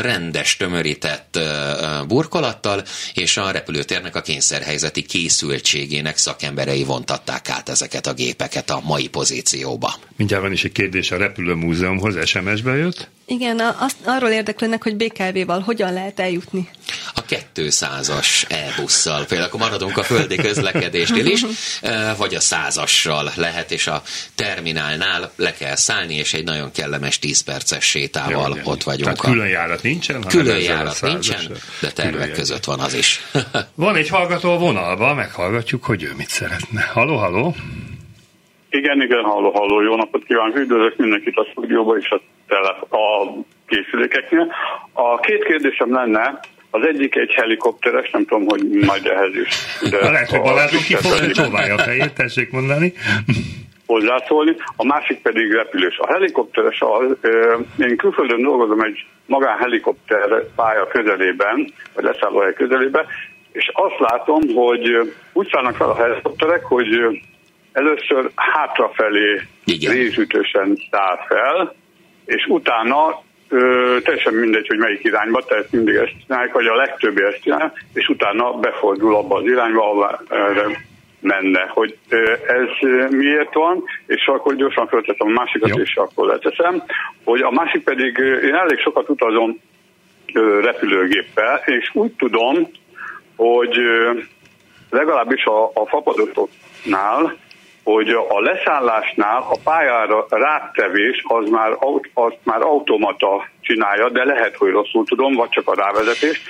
rendes 0.00 0.56
tömörített 0.56 1.38
burkolattal, 2.08 2.84
és 3.14 3.36
a 3.36 3.50
repülőtérnek 3.50 4.16
a 4.16 4.20
kényszerhelyzeti 4.20 5.02
készültségének 5.02 6.16
szakemberei 6.16 6.84
vontatták 6.84 7.48
át 7.48 7.68
ezeket 7.68 8.06
a 8.06 8.12
gépeket 8.12 8.51
a 8.70 8.80
mai 8.84 9.08
pozícióba. 9.08 9.94
Mindjárt 10.16 10.42
van 10.42 10.52
is 10.52 10.64
egy 10.64 10.72
kérdés 10.72 11.10
a 11.10 11.16
repülőmúzeumhoz, 11.16 12.26
SMS-be 12.28 12.76
jött? 12.76 13.08
Igen, 13.26 13.60
azt, 13.78 13.96
arról 14.04 14.30
érdeklődnek, 14.30 14.82
hogy 14.82 14.96
BKV-val 14.96 15.60
hogyan 15.60 15.92
lehet 15.92 16.20
eljutni. 16.20 16.68
A 17.14 17.24
200-as 17.24 18.50
e-busszal, 18.50 19.24
például 19.24 19.48
akkor 19.48 19.60
maradunk 19.60 19.98
a 19.98 20.02
földi 20.02 20.36
közlekedésnél 20.36 21.26
is, 21.26 21.44
vagy 22.18 22.34
a 22.34 22.40
százassal 22.40 23.32
lehet, 23.34 23.70
és 23.70 23.86
a 23.86 24.02
terminálnál 24.34 25.32
le 25.36 25.52
kell 25.52 25.76
szállni, 25.76 26.14
és 26.14 26.34
egy 26.34 26.44
nagyon 26.44 26.70
kellemes 26.70 27.18
10 27.18 27.40
perces 27.40 27.84
sétával 27.84 28.56
ja, 28.56 28.62
ott 28.64 28.82
vagyunk. 28.82 29.02
Tehát 29.02 29.20
külön 29.34 29.48
járat 29.48 29.82
nincsen? 29.82 30.20
Külön 30.20 30.60
járat 30.60 31.00
nincsen, 31.00 31.52
de 31.80 31.90
tervek 31.90 32.32
között 32.32 32.64
van 32.64 32.80
az 32.80 32.94
is. 32.94 33.20
van 33.74 33.96
egy 33.96 34.08
hallgató 34.08 34.50
a 34.52 34.58
vonalban, 34.58 35.16
meghallgatjuk, 35.16 35.84
hogy 35.84 36.02
ő 36.02 36.14
mit 36.16 36.28
szeretne. 36.28 36.80
Haló, 36.92 37.16
haló! 37.16 37.56
Igen, 38.72 39.02
igen, 39.02 39.22
halló, 39.22 39.50
halló, 39.50 39.80
jó 39.82 39.96
napot 39.96 40.24
kívánok, 40.24 40.56
üdvözlök 40.56 40.96
mindenkit 40.96 41.36
a 41.36 41.46
stúdióban 41.50 41.98
és 41.98 42.10
a, 42.10 42.20
tele, 42.48 42.68
a 42.90 43.32
készülékeknél. 43.66 44.52
A 44.92 45.18
két 45.20 45.44
kérdésem 45.44 45.94
lenne, 45.94 46.40
az 46.70 46.86
egyik 46.86 47.16
egy 47.16 47.32
helikopteres, 47.32 48.10
nem 48.10 48.24
tudom, 48.24 48.46
hogy 48.46 48.62
majd 48.86 49.06
ehhez 49.06 49.34
is. 49.44 49.48
De 49.90 50.10
Lehet, 50.10 50.30
hogy 50.30 50.40
Balázsunk 50.40 50.82
ki 50.82 50.94
fogja 50.94 51.74
a 51.74 51.78
fejét, 51.78 52.14
tessék 52.14 52.50
mondani. 52.50 52.92
Hozzászólni. 53.86 54.56
A 54.76 54.84
másik 54.84 55.22
pedig 55.22 55.52
repülős. 55.52 55.98
A 55.98 56.12
helikopteres, 56.12 56.80
az, 56.80 57.16
ö, 57.20 57.56
én 57.78 57.96
külföldön 57.96 58.42
dolgozom 58.42 58.80
egy 58.80 59.06
magánhelikopter 59.26 60.44
pálya 60.56 60.86
közelében, 60.86 61.72
vagy 61.94 62.04
leszállóhely 62.04 62.52
közelében, 62.52 63.06
és 63.52 63.70
azt 63.72 64.10
látom, 64.10 64.40
hogy 64.54 65.14
úgy 65.32 65.48
szállnak 65.52 65.76
fel 65.76 65.90
a 65.90 65.96
helikopterek, 65.96 66.64
hogy 66.64 67.20
először 67.72 68.30
hátrafelé 68.34 69.40
részütősen 69.66 70.78
száll 70.90 71.18
fel, 71.28 71.74
és 72.24 72.46
utána 72.48 73.22
ö, 73.48 73.96
teljesen 74.04 74.34
mindegy, 74.34 74.66
hogy 74.66 74.78
melyik 74.78 75.04
irányba, 75.04 75.42
tehát 75.44 75.70
mindig 75.70 75.94
ezt 75.94 76.14
csinálják, 76.26 76.52
vagy 76.52 76.66
a 76.66 76.74
legtöbb 76.74 77.18
ezt 77.18 77.42
csinál, 77.42 77.72
és 77.92 78.08
utána 78.08 78.52
befordul 78.52 79.14
abba 79.14 79.36
az 79.36 79.44
irányba, 79.44 79.90
ahol 79.90 80.20
menne, 81.22 81.66
hogy 81.68 81.98
ez 82.46 82.88
miért 83.10 83.54
van, 83.54 83.84
és 84.06 84.26
akkor 84.26 84.54
gyorsan 84.56 84.86
föltettem 84.86 85.26
a 85.26 85.30
másikat, 85.30 85.68
Jó. 85.68 85.82
és 85.82 85.94
akkor 85.94 86.26
leteszem, 86.26 86.82
hogy 87.24 87.40
a 87.40 87.50
másik 87.50 87.84
pedig, 87.84 88.16
én 88.42 88.54
elég 88.54 88.78
sokat 88.78 89.08
utazom 89.08 89.60
repülőgéppel, 90.60 91.62
és 91.64 91.90
úgy 91.92 92.12
tudom, 92.12 92.68
hogy 93.36 93.76
legalábbis 94.90 95.44
a, 95.44 95.64
a 95.64 95.86
fapadotoknál 95.86 97.36
hogy 97.84 98.08
a 98.08 98.40
leszállásnál 98.40 99.46
a 99.50 99.58
pályára 99.64 100.26
rátevés 100.28 101.24
az 101.26 101.48
már, 101.48 101.76
az 102.14 102.32
már 102.42 102.62
automata 102.62 103.48
csinálja, 103.60 104.08
de 104.08 104.24
lehet, 104.24 104.56
hogy 104.56 104.70
rosszul 104.70 105.04
tudom, 105.04 105.34
vagy 105.34 105.48
csak 105.48 105.68
a 105.68 105.74
rávezetés, 105.74 106.42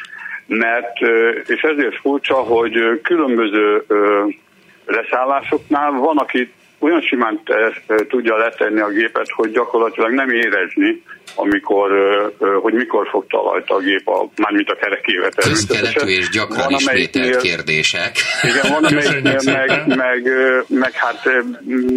mert, 0.47 1.01
és 1.47 1.62
ezért 1.62 1.97
furcsa, 1.97 2.35
hogy 2.35 3.01
különböző 3.03 3.87
leszállásoknál 4.87 5.91
van, 5.91 6.17
aki 6.19 6.53
olyan 6.83 7.01
simán 7.01 7.43
tudja 8.09 8.37
letenni 8.37 8.81
a 8.81 8.89
gépet, 8.89 9.31
hogy 9.31 9.51
gyakorlatilag 9.51 10.12
nem 10.12 10.31
érezni, 10.31 11.03
amikor, 11.35 11.91
hogy 12.62 12.73
mikor 12.73 13.09
fog 13.09 13.27
talajt 13.29 13.71
a 13.71 13.79
gép, 13.79 14.09
a, 14.09 14.31
mármint 14.37 14.69
a 14.69 14.75
kerekével 14.75 15.31
természetesen. 15.31 16.09
és 16.09 16.29
gyakran 16.29 16.67
van, 16.71 16.73
ismételt 16.73 17.37
kérdések. 17.37 18.17
Igen, 18.43 18.73
van 18.73 18.85
amelyiknél 18.85 19.41
meg, 19.45 19.97
meg, 19.97 20.31
meg, 20.69 20.93
hát 20.93 21.29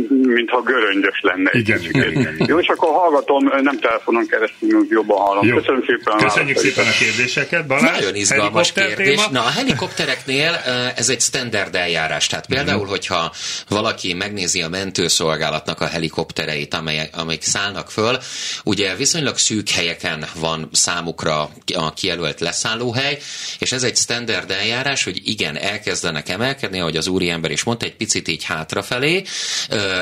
mintha 0.09 0.61
göröngyös 0.61 1.19
lenne. 1.21 1.49
Igen, 1.53 1.79
igen, 1.81 2.11
igen, 2.11 2.35
Jó, 2.47 2.59
és 2.59 2.67
akkor 2.67 2.89
hallgatom, 2.89 3.51
nem 3.61 3.79
telefonon 3.79 4.27
keresztül, 4.27 4.85
jobban 4.89 5.17
hallom. 5.17 5.47
Jó. 5.47 5.55
Köszönöm 5.55 5.83
szépen. 5.87 6.17
Köszönjük 6.17 6.57
szépen 6.57 6.85
a 6.85 6.97
kérdéseket, 6.99 7.67
Balázs. 7.67 7.99
Nagyon 7.99 8.15
izgalmas 8.15 8.71
kérdés. 8.71 9.07
Téma. 9.07 9.21
Na, 9.31 9.39
a 9.39 9.49
helikoptereknél 9.49 10.53
ez 10.95 11.09
egy 11.09 11.21
standard 11.21 11.75
eljárás. 11.75 12.27
Tehát 12.27 12.47
például, 12.47 12.81
mhm. 12.81 12.89
hogyha 12.89 13.31
valaki 13.69 14.13
megnézi 14.13 14.61
a 14.61 14.69
mentőszolgálatnak 14.75 15.81
a 15.81 15.85
helikoptereit, 15.85 16.73
amelyek, 16.73 17.17
amelyek 17.17 17.43
szállnak 17.43 17.91
föl, 17.91 18.19
ugye 18.63 18.95
viszonylag 18.95 19.37
szűk 19.37 19.69
helyeken 19.69 20.25
van 20.35 20.69
számukra 20.71 21.49
a 21.75 21.93
kijelölt 21.93 22.39
leszállóhely, 22.39 23.17
és 23.59 23.71
ez 23.71 23.83
egy 23.83 23.95
standard 23.95 24.51
eljárás, 24.51 25.03
hogy 25.03 25.21
igen, 25.23 25.57
elkezdenek 25.57 26.29
emelkedni, 26.29 26.79
ahogy 26.79 26.97
az 26.97 27.07
úriember 27.07 27.51
is 27.51 27.63
mondta, 27.63 27.85
egy 27.85 27.95
picit 27.95 28.27
így 28.27 28.43
hátrafelé, 28.43 29.23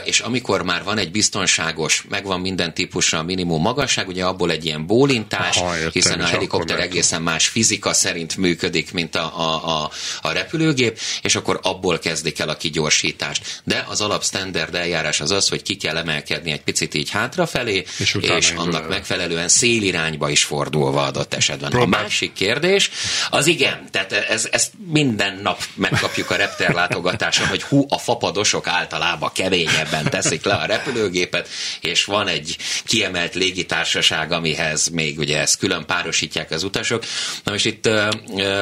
és 0.04 0.20
amikor 0.20 0.64
már 0.64 0.84
van 0.84 0.98
egy 0.98 1.12
biztonságos, 1.12 2.06
megvan 2.10 2.40
minden 2.40 2.74
típusra 2.74 3.20
a 3.20 3.24
minimum 3.24 3.62
magasság, 3.62 4.08
ugye 4.08 4.26
abból 4.26 4.52
egy 4.52 4.66
ilyen 4.66 4.86
bólintás, 4.86 5.58
Aha, 5.58 5.76
értem, 5.76 5.92
hiszen 5.92 6.20
a 6.20 6.26
helikopter 6.26 6.80
egészen 6.80 7.22
más 7.22 7.48
fizika 7.48 7.94
szerint 7.94 8.38
működik, 8.38 8.94
mint 8.94 9.16
a, 9.16 9.40
a, 9.40 9.82
a, 9.84 9.92
a 10.22 10.32
repülőgép, 10.32 11.00
és 11.22 11.36
akkor 11.36 11.60
abból 11.64 12.00
kezdik 12.00 12.40
el 12.40 12.50
a 12.50 12.58
kigyorsítást. 12.58 13.62
De 13.64 13.86
az 13.90 14.02
alap 14.02 14.24
standard 14.64 14.86
eljárás 14.86 15.22
az 15.22 15.32
az, 15.32 15.50
hogy 15.50 15.62
ki 15.62 15.76
kell 15.76 15.98
emelkedni 15.98 16.52
egy 16.52 16.62
picit 16.62 16.94
így 16.94 17.10
hátrafelé, 17.10 17.84
és, 17.98 18.18
és 18.22 18.52
annak 18.52 18.88
megfelelően 18.90 19.14
megfelelően 19.24 19.48
szélirányba 19.48 20.30
is 20.30 20.44
fordulva 20.44 21.04
adott 21.04 21.34
esetben. 21.34 21.70
Próbál. 21.70 22.00
A 22.00 22.04
másik 22.04 22.34
kérdés, 22.34 22.92
az 23.30 23.48
igen, 23.48 23.88
tehát 23.92 24.12
ez, 24.12 24.48
ezt 24.52 24.72
minden 24.92 25.40
nap 25.44 25.64
megkapjuk 25.76 26.32
a 26.32 26.36
repter 26.36 26.74
látogatáson, 26.74 27.48
hogy 27.48 27.64
hú, 27.64 27.86
a 27.90 27.98
fapadosok 27.98 28.68
általában 28.68 29.30
keményebben 29.34 30.10
teszik 30.10 30.44
le 30.44 30.54
a 30.54 30.66
repülőgépet, 30.66 31.50
és 31.82 32.06
van 32.06 32.28
egy 32.28 32.58
kiemelt 32.84 33.36
légitársaság, 33.36 34.32
amihez 34.32 34.88
még 34.88 35.20
ugye 35.20 35.40
ezt 35.40 35.58
külön 35.58 35.86
párosítják 35.86 36.52
az 36.52 36.64
utasok. 36.64 37.04
Na 37.44 37.52
most 37.52 37.66
itt 37.66 37.90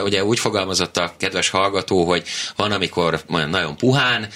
ugye 0.04 0.24
úgy 0.24 0.40
fogalmazott 0.40 0.98
a 0.98 1.14
kedves 1.18 1.50
hallgató, 1.50 2.06
hogy 2.06 2.24
van, 2.56 2.72
amikor 2.72 3.22
nagyon 3.28 3.78
puhán, 3.78 4.28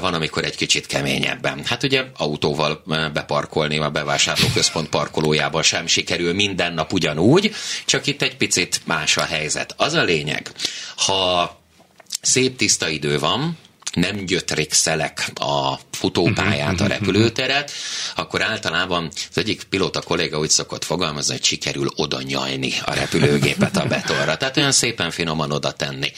van, 0.00 0.14
amikor 0.14 0.44
egy 0.44 0.56
kicsit 0.56 0.86
keményebben. 0.98 1.64
Hát 1.64 1.82
ugye 1.82 2.04
autóval 2.16 2.82
beparkolni 3.12 3.78
a 3.78 3.90
bevásárlóközpont 3.90 4.88
parkolójában 4.88 5.62
sem 5.62 5.86
sikerül 5.86 6.34
minden 6.34 6.74
nap 6.74 6.92
ugyanúgy, 6.92 7.52
csak 7.84 8.06
itt 8.06 8.22
egy 8.22 8.36
picit 8.36 8.80
más 8.84 9.16
a 9.16 9.24
helyzet. 9.24 9.74
Az 9.76 9.92
a 9.94 10.02
lényeg, 10.02 10.50
ha 10.96 11.56
szép 12.20 12.56
tiszta 12.56 12.88
idő 12.88 13.18
van, 13.18 13.58
nem 13.92 14.16
gyötrixelek 14.26 15.30
a 15.34 15.78
futópályát, 15.90 16.68
a 16.68 16.72
mhm, 16.72 16.82
mhm, 16.82 16.92
repülőteret, 16.92 17.70
akkor 18.16 18.42
általában 18.42 19.10
az 19.30 19.38
egyik 19.38 19.62
pilóta 19.62 20.00
kolléga 20.00 20.38
úgy 20.38 20.50
szokott 20.50 20.84
fogalmazni, 20.84 21.32
hogy 21.32 21.44
sikerül 21.44 21.88
oda 21.96 22.22
nyalni 22.22 22.72
a 22.84 22.92
repülőgépet 22.94 23.76
a 23.76 23.86
betonra. 23.86 24.36
Tehát 24.36 24.56
olyan 24.56 24.72
szépen 24.72 25.10
finoman 25.10 25.52
oda 25.52 25.72
tenni. 25.72 26.12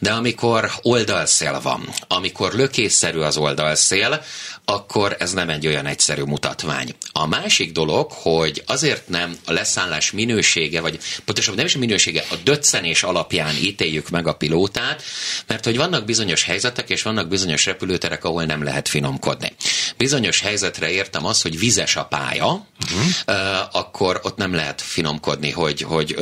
De 0.00 0.12
amikor 0.12 0.70
oldalszél 0.82 1.60
van, 1.62 1.88
amikor 2.08 2.52
lökésszerű 2.52 3.18
az 3.18 3.36
oldalszél, 3.36 4.22
akkor 4.64 5.16
ez 5.18 5.32
nem 5.32 5.48
egy 5.48 5.66
olyan 5.66 5.86
egyszerű 5.86 6.22
mutatvány. 6.22 6.94
A 7.12 7.26
másik 7.26 7.72
dolog, 7.72 8.10
hogy 8.12 8.62
azért 8.66 9.08
nem 9.08 9.36
a 9.44 9.52
leszállás 9.52 10.10
minősége, 10.10 10.80
vagy 10.80 10.98
pontosabban 11.24 11.56
nem 11.58 11.66
is 11.66 11.74
a 11.74 11.78
minősége, 11.78 12.24
a 12.30 12.34
döccenés 12.44 13.02
alapján 13.02 13.54
ítéljük 13.62 14.08
meg 14.08 14.26
a 14.26 14.34
pilótát, 14.34 15.02
mert 15.46 15.64
hogy 15.64 15.76
vannak 15.76 16.04
bizonyos 16.04 16.44
helyzetek, 16.44 16.90
és 16.90 17.02
vannak 17.02 17.28
bizonyos 17.28 17.66
repülőterek, 17.66 18.24
ahol 18.24 18.44
nem 18.44 18.62
lehet 18.62 18.88
finomkodni. 18.88 19.52
Bizonyos 19.96 20.40
helyzetre 20.40 20.90
értem 20.90 21.26
az, 21.26 21.42
hogy 21.42 21.58
vizes 21.58 21.96
a 21.96 22.04
pálya, 22.04 22.66
uh-huh. 22.84 23.68
akkor 23.72 24.20
ott 24.22 24.36
nem 24.36 24.54
lehet 24.54 24.80
finomkodni, 24.80 25.50
hogy, 25.50 25.82
hogy 25.82 26.16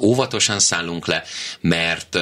óvatosan 0.00 0.58
szállunk 0.58 1.06
le, 1.06 1.24
mert 1.60 2.18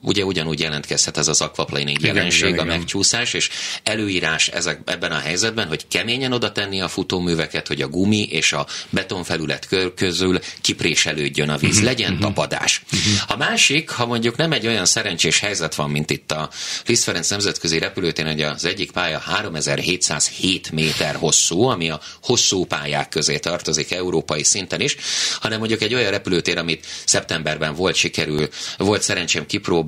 ugye 0.00 0.24
ugyanúgy 0.24 0.60
jelentkezhet 0.60 1.16
ez 1.16 1.28
az 1.28 1.40
aquaplaning 1.40 2.00
jelenség, 2.00 2.40
igen, 2.40 2.54
igen, 2.54 2.68
a 2.68 2.76
megcsúszás, 2.76 3.34
és 3.34 3.48
előírás 3.82 4.48
ezek, 4.48 4.80
ebben 4.84 5.12
a 5.12 5.18
helyzetben, 5.18 5.66
hogy 5.66 5.88
keményen 5.88 6.32
oda 6.32 6.52
tenni 6.52 6.80
a 6.80 6.88
futóműveket, 6.88 7.66
hogy 7.66 7.82
a 7.82 7.88
gumi 7.88 8.22
és 8.22 8.52
a 8.52 8.66
betonfelület 8.90 9.68
közül 9.94 10.38
kipréselődjön 10.60 11.48
a 11.48 11.56
víz, 11.56 11.70
uh-huh, 11.70 11.84
legyen 11.84 12.12
uh-huh. 12.12 12.26
tapadás. 12.26 12.82
Uh-huh. 12.92 13.32
A 13.32 13.36
másik, 13.36 13.90
ha 13.90 14.06
mondjuk 14.06 14.36
nem 14.36 14.52
egy 14.52 14.66
olyan 14.66 14.86
szerencsés 14.86 15.38
helyzet 15.38 15.74
van, 15.74 15.90
mint 15.90 16.10
itt 16.10 16.32
a 16.32 16.50
Liszt 16.86 17.02
Ferenc 17.02 17.30
nemzetközi 17.30 17.78
repülőtéren, 17.78 18.32
hogy 18.32 18.42
az 18.42 18.64
egyik 18.64 18.90
pálya 18.90 19.18
3707 19.18 20.70
méter 20.70 21.14
hosszú, 21.14 21.62
ami 21.62 21.90
a 21.90 22.00
hosszú 22.22 22.64
pályák 22.64 23.08
közé 23.08 23.38
tartozik 23.38 23.92
európai 23.92 24.42
szinten 24.42 24.80
is, 24.80 24.96
hanem 25.40 25.58
mondjuk 25.58 25.82
egy 25.82 25.94
olyan 25.94 26.10
repülőtér, 26.10 26.58
amit 26.58 26.86
szeptemberben 27.04 27.74
volt 27.74 27.94
sikerül, 27.94 28.48
volt 28.76 29.02
szerencsém 29.02 29.46
kipróbálni, 29.46 29.86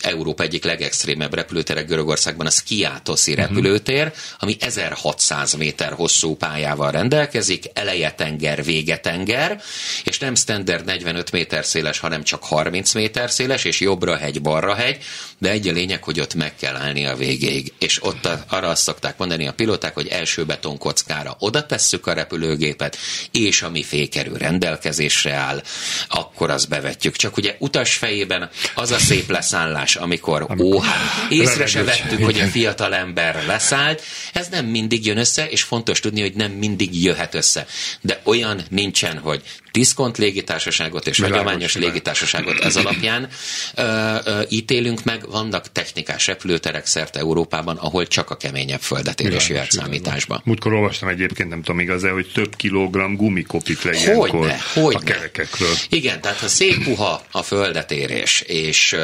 Európa 0.00 0.42
egyik 0.42 0.64
legextrémebb 0.64 1.34
repülőtere 1.34 1.82
Görögországban 1.82 2.46
a 2.46 2.50
Skiatoszi 2.50 3.32
uh-huh. 3.32 3.46
repülőtér, 3.46 4.12
ami 4.38 4.56
1600 4.60 5.52
méter 5.54 5.92
hosszú 5.92 6.36
pályával 6.36 6.90
rendelkezik, 6.90 7.64
eleje 7.72 8.10
tenger, 8.10 8.64
vége 8.64 8.98
tenger, 8.98 9.62
és 10.04 10.18
nem 10.18 10.34
standard 10.34 10.84
45 10.84 11.32
méter 11.32 11.64
széles, 11.64 11.98
hanem 11.98 12.22
csak 12.22 12.44
30 12.44 12.94
méter 12.94 13.30
széles, 13.30 13.64
és 13.64 13.80
jobbra 13.80 14.16
hegy, 14.16 14.42
balra 14.42 14.74
hegy, 14.74 14.98
de 15.38 15.50
egy 15.50 15.68
a 15.68 15.72
lényeg, 15.72 16.02
hogy 16.04 16.20
ott 16.20 16.34
meg 16.34 16.56
kell 16.56 16.76
állni 16.76 17.06
a 17.06 17.16
végéig. 17.16 17.72
És 17.78 18.02
ott 18.04 18.24
a, 18.24 18.44
arra 18.48 18.68
azt 18.68 18.82
szokták 18.82 19.18
mondani 19.18 19.46
a 19.46 19.52
pilóták, 19.52 19.94
hogy 19.94 20.08
első 20.08 20.44
betonkockára 20.44 21.36
oda 21.38 21.66
tesszük 21.66 22.06
a 22.06 22.12
repülőgépet, 22.12 22.96
és 23.30 23.62
ami 23.62 23.82
fékerő 23.82 24.36
rendelkezésre 24.36 25.32
áll, 25.32 25.62
akkor 26.08 26.50
azt 26.50 26.68
bevetjük. 26.68 27.16
Csak 27.16 27.36
ugye 27.36 27.56
utas 27.58 27.94
fejében 27.94 28.50
az 28.74 28.90
a 28.90 28.98
szép 28.98 29.15
leszállás, 29.28 29.96
amikor, 29.96 30.42
amikor 30.48 30.74
ó, 30.74 30.80
hát 30.80 31.30
észre 31.30 31.66
se 31.66 31.84
vettük, 31.84 32.24
hogy 32.24 32.40
a 32.40 32.46
fiatal 32.46 32.94
ember 32.94 33.44
leszállt, 33.46 34.02
ez 34.32 34.48
nem 34.48 34.66
mindig 34.66 35.06
jön 35.06 35.18
össze, 35.18 35.48
és 35.48 35.62
fontos 35.62 36.00
tudni, 36.00 36.20
hogy 36.20 36.34
nem 36.34 36.52
mindig 36.52 37.04
jöhet 37.04 37.34
össze. 37.34 37.66
De 38.00 38.20
olyan 38.24 38.60
nincsen, 38.70 39.18
hogy 39.18 39.42
diszkont 39.76 40.18
légitársaságot 40.18 41.06
és 41.06 41.16
Világos, 41.16 41.38
hagyományos 41.38 41.74
légitársaságot 41.76 42.58
ez 42.58 42.76
alapján 42.76 43.28
ö, 43.74 43.82
ö, 44.24 44.42
ítélünk 44.48 45.04
meg. 45.04 45.28
Vannak 45.30 45.72
technikás 45.72 46.26
repülőterek 46.26 46.86
szerte 46.86 47.18
Európában, 47.18 47.76
ahol 47.76 48.06
csak 48.06 48.30
a 48.30 48.36
keményebb 48.36 48.80
földet 48.80 49.20
ér 49.20 49.42
jöhet 49.48 49.70
számításba. 49.70 50.40
Múltkor 50.44 50.72
olvastam 50.72 51.08
egyébként, 51.08 51.48
nem 51.48 51.62
tudom 51.62 51.80
igaz 51.80 52.02
hogy 52.02 52.30
több 52.34 52.56
kilogramm 52.56 53.14
gumikopik 53.14 53.82
le 53.82 53.96
ilyenkor 53.96 54.52
a 54.74 54.98
kerekekről. 54.98 55.74
Igen, 55.88 56.20
tehát 56.20 56.38
ha 56.38 56.48
szép 56.48 56.84
puha 56.84 57.22
a 57.30 57.42
földetérés, 57.42 58.40
és 58.40 58.96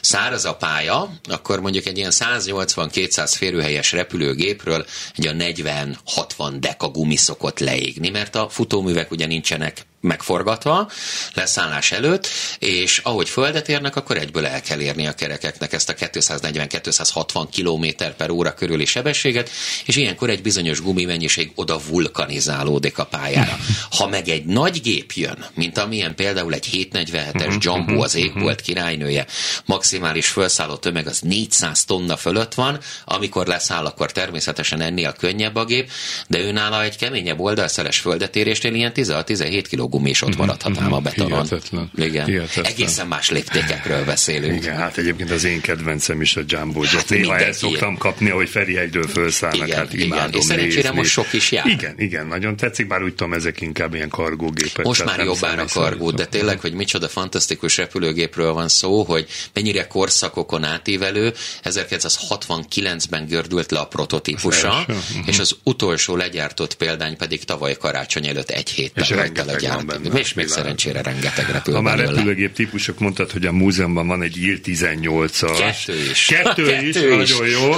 száraz 0.00 0.44
a 0.44 0.56
pálya, 0.56 1.10
akkor 1.24 1.60
mondjuk 1.60 1.86
egy 1.86 1.98
ilyen 1.98 2.12
180-200 2.14 3.32
férőhelyes 3.36 3.92
repülőgépről 3.92 4.86
egy 5.16 5.26
a 5.26 5.32
40-60 5.32 6.54
deka 6.58 6.88
gumi 6.88 7.16
szokott 7.16 7.58
leégni, 7.58 8.08
mert 8.08 8.34
a 8.34 8.48
futóművek 8.48 9.10
ugye 9.10 9.26
nincsenek 9.26 9.86
megforgatva 10.02 10.90
leszállás 11.34 11.92
előtt, 11.92 12.28
és 12.58 12.98
ahogy 12.98 13.28
földet 13.28 13.68
érnek, 13.68 13.96
akkor 13.96 14.16
egyből 14.16 14.46
el 14.46 14.60
kell 14.60 14.80
érni 14.80 15.06
a 15.06 15.12
kerekeknek 15.12 15.72
ezt 15.72 15.88
a 15.88 15.94
240-260 15.94 17.46
km 17.56 18.04
per 18.16 18.30
óra 18.30 18.54
körüli 18.54 18.84
sebességet, 18.84 19.50
és 19.84 19.96
ilyenkor 19.96 20.30
egy 20.30 20.42
bizonyos 20.42 20.80
gumimennyiség 20.80 21.52
oda 21.54 21.80
vulkanizálódik 21.88 22.98
a 22.98 23.04
pályára. 23.04 23.58
Ha 23.90 24.08
meg 24.08 24.28
egy 24.28 24.44
nagy 24.44 24.80
gép 24.80 25.12
jön, 25.12 25.44
mint 25.54 25.78
amilyen 25.78 26.14
például 26.14 26.54
egy 26.54 26.88
747-es 26.92 27.46
mhm, 27.46 27.56
Jumbo, 27.60 28.02
az 28.02 28.14
mhm, 28.14 28.22
égbolt 28.22 28.56
mhm. 28.56 28.64
királynője, 28.64 29.26
maximális 29.64 30.28
felszálló 30.28 30.74
tömeg 30.76 31.06
az 31.06 31.20
400 31.20 31.84
tonna 31.84 32.16
fölött 32.16 32.54
van, 32.54 32.78
amikor 33.04 33.46
leszáll, 33.46 33.84
akkor 33.84 34.12
természetesen 34.12 34.80
ennél 34.80 35.12
könnyebb 35.12 35.56
a 35.56 35.64
gép, 35.64 35.90
de 36.28 36.38
őnála 36.38 36.82
egy 36.82 36.96
keményebb 36.96 37.40
oldalszeles 37.40 37.98
földetérésnél 37.98 38.74
ilyen 38.74 38.92
16-17 38.94 39.64
kg 39.70 39.91
gumi 39.92 40.10
is 40.10 40.22
ott 40.22 40.28
mhm, 40.28 40.38
maradhat 40.38 40.78
ám 40.78 40.92
a 40.92 40.96
mhm. 40.96 41.04
betonon. 41.04 41.42
Hihetetlen. 41.42 41.90
Igen. 41.96 42.26
Hihetetlen. 42.26 42.64
Egészen 42.64 43.06
más 43.06 43.30
léptékekről 43.30 44.04
beszélünk. 44.04 44.62
Igen, 44.62 44.76
hát 44.76 44.98
egyébként 44.98 45.30
az 45.30 45.44
én 45.44 45.60
kedvencem 45.60 46.20
is 46.20 46.36
a 46.36 46.40
Jumbo 46.46 46.82
Jet. 46.82 46.92
Hát 46.92 47.08
Néha 47.08 47.38
el 47.38 47.52
szoktam 47.52 47.96
kapni, 47.96 48.30
hogy 48.30 48.48
Ferihegyről 48.48 49.08
felszállnak, 49.08 49.66
igen, 49.66 49.78
hát 49.78 49.92
imádom 49.92 50.28
igen. 50.28 50.40
És 50.40 50.44
szerencsére 50.44 50.82
nézni. 50.82 50.96
most 50.96 51.10
sok 51.10 51.32
is 51.32 51.52
jár. 51.52 51.66
Igen, 51.66 51.94
igen, 51.98 52.26
nagyon 52.26 52.56
tetszik, 52.56 52.86
bár 52.86 53.02
úgy 53.02 53.14
tudom, 53.14 53.32
ezek 53.32 53.60
inkább 53.60 53.94
ilyen 53.94 54.08
kargógépek. 54.08 54.84
Most 54.84 55.04
már 55.04 55.20
jobbán 55.20 55.58
a 55.58 55.64
kargó, 55.64 56.10
de 56.10 56.26
tényleg, 56.26 56.60
hogy 56.60 56.72
micsoda 56.72 57.08
fantasztikus 57.08 57.76
repülőgépről 57.76 58.52
van 58.52 58.68
szó, 58.68 59.02
hogy 59.02 59.26
mennyire 59.52 59.86
korszakokon 59.86 60.64
átívelő, 60.64 61.32
1969-ben 61.64 63.26
gördült 63.26 63.70
le 63.70 63.78
a 63.78 63.86
prototípusa, 63.86 64.86
és 65.26 65.38
az 65.38 65.56
utolsó 65.62 66.16
legyártott 66.16 66.74
példány 66.74 67.16
pedig 67.16 67.44
tavaly 67.44 67.76
karácsony 67.76 68.26
előtt 68.26 68.50
egy 68.50 68.70
héttel 68.70 69.48
a 69.48 69.56
gyárt 69.56 69.81
van 69.86 70.02
benne. 70.02 70.18
És 70.18 70.34
még 70.34 70.48
szerencsére 70.48 71.02
rengeteg 71.02 71.50
repül 71.50 71.74
Ha 71.74 71.80
már 71.80 71.98
repülőgép 71.98 72.52
típusok 72.52 72.98
mondtad, 72.98 73.30
hogy 73.30 73.46
a 73.46 73.52
múzeumban 73.52 74.06
van 74.06 74.22
egy 74.22 74.36
IL 74.36 74.58
18-as. 74.64 75.56
Kettő 75.58 75.98
is. 76.10 76.24
Kettő, 76.24 76.64
Kettő 76.66 76.86
is, 76.86 76.96
is, 76.96 77.38
nagyon 77.38 77.48
jó. 77.48 77.72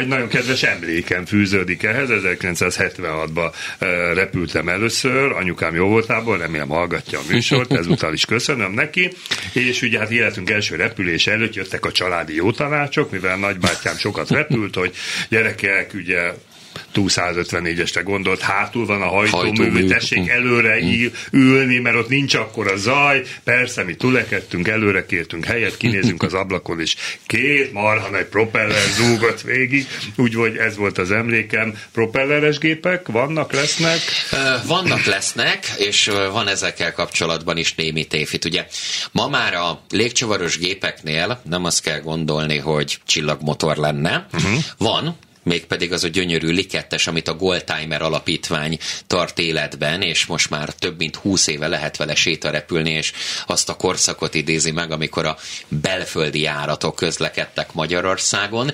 Egy 0.00 0.06
nagyon 0.06 0.28
kedves 0.28 0.62
emlékem 0.62 1.26
fűződik 1.26 1.82
ehhez. 1.82 2.08
1976-ban 2.10 3.52
repültem 4.14 4.68
először, 4.68 5.32
anyukám 5.32 5.74
jó 5.74 5.86
voltából, 5.86 6.38
remélem 6.38 6.68
hallgatja 6.68 7.18
a 7.18 7.22
műsort, 7.28 7.72
ezúttal 7.72 8.12
is 8.12 8.24
köszönöm 8.24 8.72
neki. 8.72 9.12
És 9.52 9.82
ugye 9.82 9.98
hát 9.98 10.10
életünk 10.10 10.50
első 10.50 10.76
repülés 10.76 11.26
előtt 11.26 11.54
jöttek 11.54 11.84
a 11.84 11.92
családi 11.92 12.34
jó 12.34 12.50
tanácsok, 12.50 13.10
mivel 13.10 13.36
nagybátyám 13.36 13.96
sokat 13.96 14.30
repült, 14.30 14.74
hogy 14.74 14.94
gyerekek, 15.28 15.94
ugye 15.94 16.32
254-esre 16.94 18.00
gondolt, 18.04 18.40
hátul 18.40 18.86
van 18.86 19.02
a 19.02 19.08
hajtómű, 19.08 19.86
tessék 19.86 20.28
előre 20.28 20.80
mm. 20.84 21.06
ülni, 21.30 21.78
mert 21.78 21.96
ott 21.96 22.08
nincs 22.08 22.34
akkor 22.34 22.72
a 22.72 22.76
zaj. 22.76 23.22
Persze, 23.44 23.84
mi 23.84 23.94
tulekedtünk, 23.94 24.68
előre 24.68 25.06
kértünk 25.06 25.44
helyet, 25.44 25.76
kinézünk 25.76 26.22
az 26.22 26.34
ablakon, 26.34 26.80
és 26.80 26.96
két 27.26 27.72
marha 27.72 28.08
nagy 28.10 28.24
propeller 28.24 28.88
zúgott 28.96 29.40
végig, 29.40 29.86
úgyhogy 30.16 30.56
ez 30.56 30.76
volt 30.76 30.98
az 30.98 31.10
emlékem. 31.10 31.74
Propelleres 31.92 32.58
gépek 32.58 33.08
vannak, 33.08 33.52
lesznek? 33.52 34.00
Vannak, 34.66 35.04
lesznek, 35.04 35.72
és 35.78 36.10
van 36.32 36.48
ezekkel 36.48 36.92
kapcsolatban 36.92 37.56
is 37.56 37.74
némi 37.74 38.04
tévhit. 38.04 38.44
Ugye 38.44 38.66
ma 39.12 39.28
már 39.28 39.54
a 39.54 39.80
légcsavaros 39.90 40.58
gépeknél 40.58 41.40
nem 41.44 41.64
azt 41.64 41.82
kell 41.82 42.00
gondolni, 42.00 42.58
hogy 42.58 42.98
csillagmotor 43.06 43.76
lenne. 43.76 44.26
Uh-huh. 44.32 44.58
Van, 44.78 45.16
mégpedig 45.48 45.92
az 45.92 46.04
a 46.04 46.08
gyönyörű 46.08 46.48
likettes, 46.48 47.06
amit 47.06 47.28
a 47.28 47.34
Goldtimer 47.34 48.02
alapítvány 48.02 48.78
tart 49.06 49.38
életben, 49.38 50.02
és 50.02 50.26
most 50.26 50.50
már 50.50 50.72
több 50.72 50.98
mint 50.98 51.16
húsz 51.16 51.46
éve 51.46 51.68
lehet 51.68 51.96
vele 51.96 52.14
sétarepülni, 52.14 52.90
és 52.90 53.12
azt 53.46 53.68
a 53.68 53.76
korszakot 53.76 54.34
idézi 54.34 54.70
meg, 54.70 54.90
amikor 54.90 55.26
a 55.26 55.36
belföldi 55.68 56.40
járatok 56.40 56.94
közlekedtek 56.94 57.72
Magyarországon. 57.72 58.72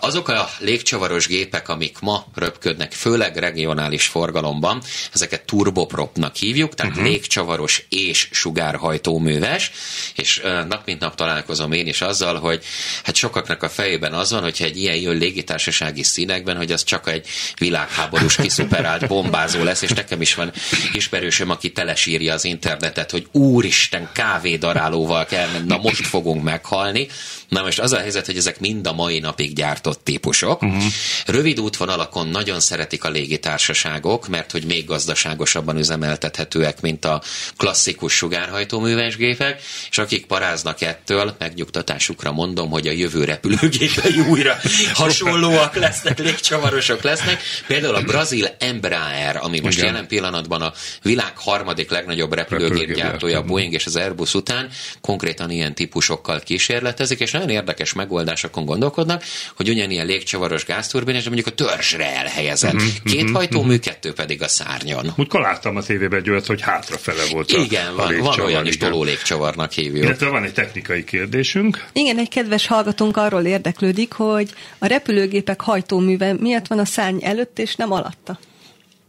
Azok 0.00 0.28
a 0.28 0.48
légcsavaros 0.58 1.26
gépek, 1.26 1.68
amik 1.68 1.98
ma 1.98 2.26
röpködnek, 2.34 2.92
főleg 2.92 3.36
regionális 3.36 4.06
forgalomban, 4.06 4.82
ezeket 5.12 5.42
turbopropnak 5.42 6.36
hívjuk, 6.36 6.74
tehát 6.74 6.92
uh-huh. 6.92 7.08
légcsavaros 7.08 7.86
és 7.88 8.28
sugárhajtóműves, 8.30 9.70
és 10.14 10.40
nap 10.68 10.82
mint 10.86 11.00
nap 11.00 11.14
találkozom 11.14 11.72
én 11.72 11.86
is 11.86 12.00
azzal, 12.00 12.38
hogy 12.38 12.64
hát 13.04 13.14
sokaknak 13.14 13.62
a 13.62 13.68
fejében 13.68 14.12
az 14.12 14.30
van, 14.30 14.42
hogyha 14.42 14.64
egy 14.64 14.78
ilyen 14.78 14.96
jön 14.96 15.16
légitársaság 15.16 15.83
gazdasági 15.84 16.02
színekben, 16.02 16.56
hogy 16.56 16.72
az 16.72 16.84
csak 16.84 17.08
egy 17.08 17.26
világháborús 17.58 18.36
kiszuperált 18.36 19.06
bombázó 19.06 19.62
lesz, 19.62 19.82
és 19.82 19.90
nekem 19.90 20.20
is 20.20 20.34
van 20.34 20.52
ismerősöm, 20.92 21.50
aki 21.50 21.72
telesírja 21.72 22.34
az 22.34 22.44
internetet, 22.44 23.10
hogy 23.10 23.26
úristen, 23.32 24.08
kávédarálóval 24.12 25.24
kell, 25.24 25.48
na 25.66 25.76
most 25.76 26.06
fogunk 26.06 26.42
meghalni. 26.42 27.08
Na 27.54 27.62
most 27.62 27.80
az 27.80 27.92
a 27.92 27.98
helyzet, 27.98 28.26
hogy 28.26 28.36
ezek 28.36 28.60
mind 28.60 28.86
a 28.86 28.92
mai 28.92 29.18
napig 29.18 29.54
gyártott 29.54 30.04
típusok. 30.04 30.62
Uh-huh. 30.62 30.82
Rövid 31.26 31.60
útvonalakon 31.60 32.28
nagyon 32.28 32.60
szeretik 32.60 33.04
a 33.04 33.08
légitársaságok, 33.08 34.28
mert 34.28 34.50
hogy 34.50 34.64
még 34.64 34.84
gazdaságosabban 34.84 35.78
üzemeltethetőek, 35.78 36.80
mint 36.80 37.04
a 37.04 37.22
klasszikus 37.56 38.12
sugárhajtóműves 38.12 39.16
gépek, 39.16 39.62
és 39.90 39.98
akik 39.98 40.26
paráznak 40.26 40.80
ettől, 40.80 41.34
megnyugtatásukra 41.38 42.32
mondom, 42.32 42.70
hogy 42.70 42.86
a 42.86 42.92
jövő 42.92 43.24
repülőgépei 43.24 44.20
újra 44.28 44.56
hasonlóak 44.94 45.74
lesznek, 45.74 46.18
légcsavarosok 46.18 47.02
lesznek. 47.02 47.42
Például 47.66 47.94
a 47.94 48.02
brazil 48.02 48.48
Embraer, 48.58 49.36
ami 49.36 49.60
most 49.60 49.78
Igen. 49.78 49.88
jelen 49.88 50.06
pillanatban 50.06 50.62
a 50.62 50.72
világ 51.02 51.32
harmadik 51.36 51.90
legnagyobb 51.90 52.32
repülőgép 52.32 52.94
gyártója, 52.94 53.38
a 53.38 53.42
Boeing 53.42 53.72
és 53.72 53.86
az 53.86 53.96
Airbus 53.96 54.34
után, 54.34 54.70
konkrétan 55.00 55.50
ilyen 55.50 55.74
típusokkal 55.74 56.40
kísérletezik, 56.40 57.20
és 57.20 57.30
nagyon 57.30 57.42
nagyon 57.44 57.60
érdekes 57.60 57.92
megoldásokon 57.92 58.64
gondolkodnak, 58.64 59.22
hogy 59.56 59.68
ugyanilyen 59.68 60.06
légcsavaros 60.06 60.64
gázturbin, 60.64 61.14
és 61.14 61.24
mondjuk 61.24 61.46
a 61.46 61.50
törzsre 61.50 62.16
elhelyezett. 62.16 62.74
Uh-huh, 62.74 62.90
Két 63.04 63.22
uh-huh, 63.22 63.36
hajtómű, 63.36 63.78
kettő 63.78 64.12
pedig 64.12 64.42
a 64.42 64.48
szárnyon. 64.48 65.12
Múltkor 65.16 65.40
láttam 65.40 65.76
a 65.76 65.82
tévében 65.82 66.18
egy 66.18 66.30
olyat, 66.30 66.46
hogy 66.46 66.60
hátrafele 66.60 67.22
volt 67.30 67.52
a 67.52 67.58
Igen, 67.58 67.94
van, 67.96 68.14
a 68.14 68.22
van 68.22 68.40
olyan 68.40 68.66
is 68.66 68.76
toló 68.76 69.02
légcsavarnak 69.02 69.72
hívjuk. 69.72 70.04
Illetve 70.04 70.28
van 70.28 70.44
egy 70.44 70.52
technikai 70.52 71.04
kérdésünk. 71.04 71.84
Igen, 71.92 72.18
egy 72.18 72.28
kedves 72.28 72.66
hallgatónk 72.66 73.16
arról 73.16 73.44
érdeklődik, 73.44 74.12
hogy 74.12 74.50
a 74.78 74.86
repülőgépek 74.86 75.60
hajtóműve 75.60 76.32
miért 76.32 76.68
van 76.68 76.78
a 76.78 76.84
szárny 76.84 77.18
előtt 77.22 77.58
és 77.58 77.74
nem 77.74 77.92
alatta. 77.92 78.38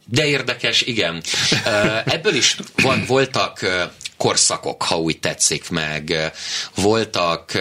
De 0.08 0.28
érdekes, 0.28 0.82
igen. 0.82 1.22
Ebből 2.06 2.34
is 2.34 2.58
voltak 3.08 3.60
korszakok, 4.18 4.84
ha 4.84 5.00
úgy 5.00 5.20
tetszik 5.20 5.70
meg. 5.70 6.32
Voltak 6.76 7.52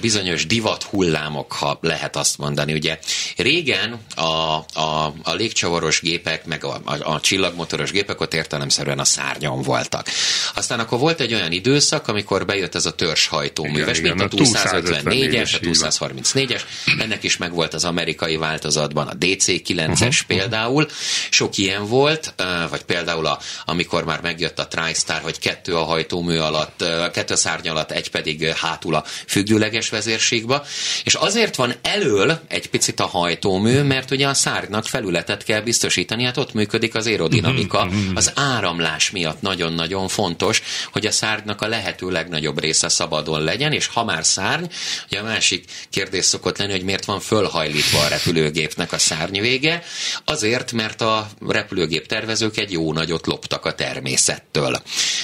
bizonyos 0.00 0.46
divat 0.46 0.82
hullámok, 0.82 1.52
ha 1.52 1.78
lehet 1.80 2.16
azt 2.16 2.38
mondani. 2.38 2.72
Ugye 2.72 2.98
régen 3.36 4.00
a, 4.14 4.22
a, 4.22 5.14
a 5.22 5.32
légcsavaros 5.34 6.00
gépek, 6.00 6.46
meg 6.46 6.64
a, 6.64 6.80
a, 6.84 7.12
a 7.12 7.20
csillagmotoros 7.20 7.90
gépek 7.90 8.20
ott 8.20 8.34
értelemszerűen 8.34 8.98
a 8.98 9.04
szárnyon 9.04 9.62
voltak. 9.62 10.08
Aztán 10.54 10.80
akkor 10.80 10.98
volt 10.98 11.20
egy 11.20 11.34
olyan 11.34 11.52
időszak, 11.52 12.08
amikor 12.08 12.46
bejött 12.46 12.74
ez 12.74 12.86
a 12.86 12.92
törzshajtóműves, 12.92 14.00
mint 14.00 14.20
a 14.20 14.28
254-es, 14.28 15.54
a 15.54 15.58
234-es, 15.58 16.62
ennek 16.98 17.22
is 17.22 17.36
megvolt 17.36 17.74
az 17.74 17.84
amerikai 17.84 18.36
változatban 18.36 19.06
a 19.06 19.14
DC-9-es 19.14 19.92
uh-huh. 19.92 20.12
például. 20.26 20.88
Sok 21.30 21.56
ilyen 21.56 21.86
volt, 21.86 22.34
vagy 22.70 22.82
például 22.82 23.26
a, 23.26 23.38
amikor 23.64 24.04
már 24.04 24.20
megjött 24.20 24.58
a 24.58 24.68
TriStar, 24.68 25.20
hogy 25.20 25.37
kettő 25.38 25.76
a 25.76 25.84
hajtómű 25.84 26.36
alatt, 26.36 26.84
kettő 27.12 27.34
a 27.34 27.36
szárny 27.36 27.68
alatt, 27.68 27.90
egy 27.90 28.10
pedig 28.10 28.44
hátul 28.44 28.94
a 28.94 29.04
függőleges 29.26 29.88
vezérségbe. 29.88 30.62
És 31.04 31.14
azért 31.14 31.56
van 31.56 31.74
elől 31.82 32.40
egy 32.48 32.70
picit 32.70 33.00
a 33.00 33.06
hajtómű, 33.06 33.82
mert 33.82 34.10
ugye 34.10 34.28
a 34.28 34.34
szárnynak 34.34 34.86
felületet 34.86 35.44
kell 35.44 35.60
biztosítani, 35.60 36.24
hát 36.24 36.36
ott 36.36 36.52
működik 36.52 36.94
az 36.94 37.06
aerodinamika. 37.06 37.84
Mhm, 37.84 37.96
mhm. 37.96 38.16
Az 38.16 38.32
áramlás 38.34 39.10
miatt 39.10 39.40
nagyon-nagyon 39.40 40.08
fontos, 40.08 40.62
hogy 40.92 41.06
a 41.06 41.10
szárnynak 41.10 41.62
a 41.62 41.68
lehető 41.68 42.10
legnagyobb 42.10 42.60
része 42.60 42.88
szabadon 42.88 43.42
legyen, 43.42 43.72
és 43.72 43.86
ha 43.86 44.04
már 44.04 44.24
szárny, 44.24 44.64
ugye 45.10 45.20
a 45.20 45.22
másik 45.22 45.64
kérdés 45.90 46.24
szokott 46.24 46.58
lenni, 46.58 46.72
hogy 46.72 46.84
miért 46.84 47.04
van 47.04 47.20
fölhajlítva 47.20 47.98
a 47.98 48.08
repülőgépnek 48.08 48.92
a 48.92 48.98
szárny 48.98 49.40
vége, 49.40 49.82
azért, 50.24 50.72
mert 50.72 51.00
a 51.00 51.28
repülőgép 51.48 52.06
tervezők 52.06 52.56
egy 52.56 52.72
jó 52.72 52.92
nagyot 52.92 53.26
loptak 53.26 53.64
a 53.64 53.74
természettől 53.74 54.82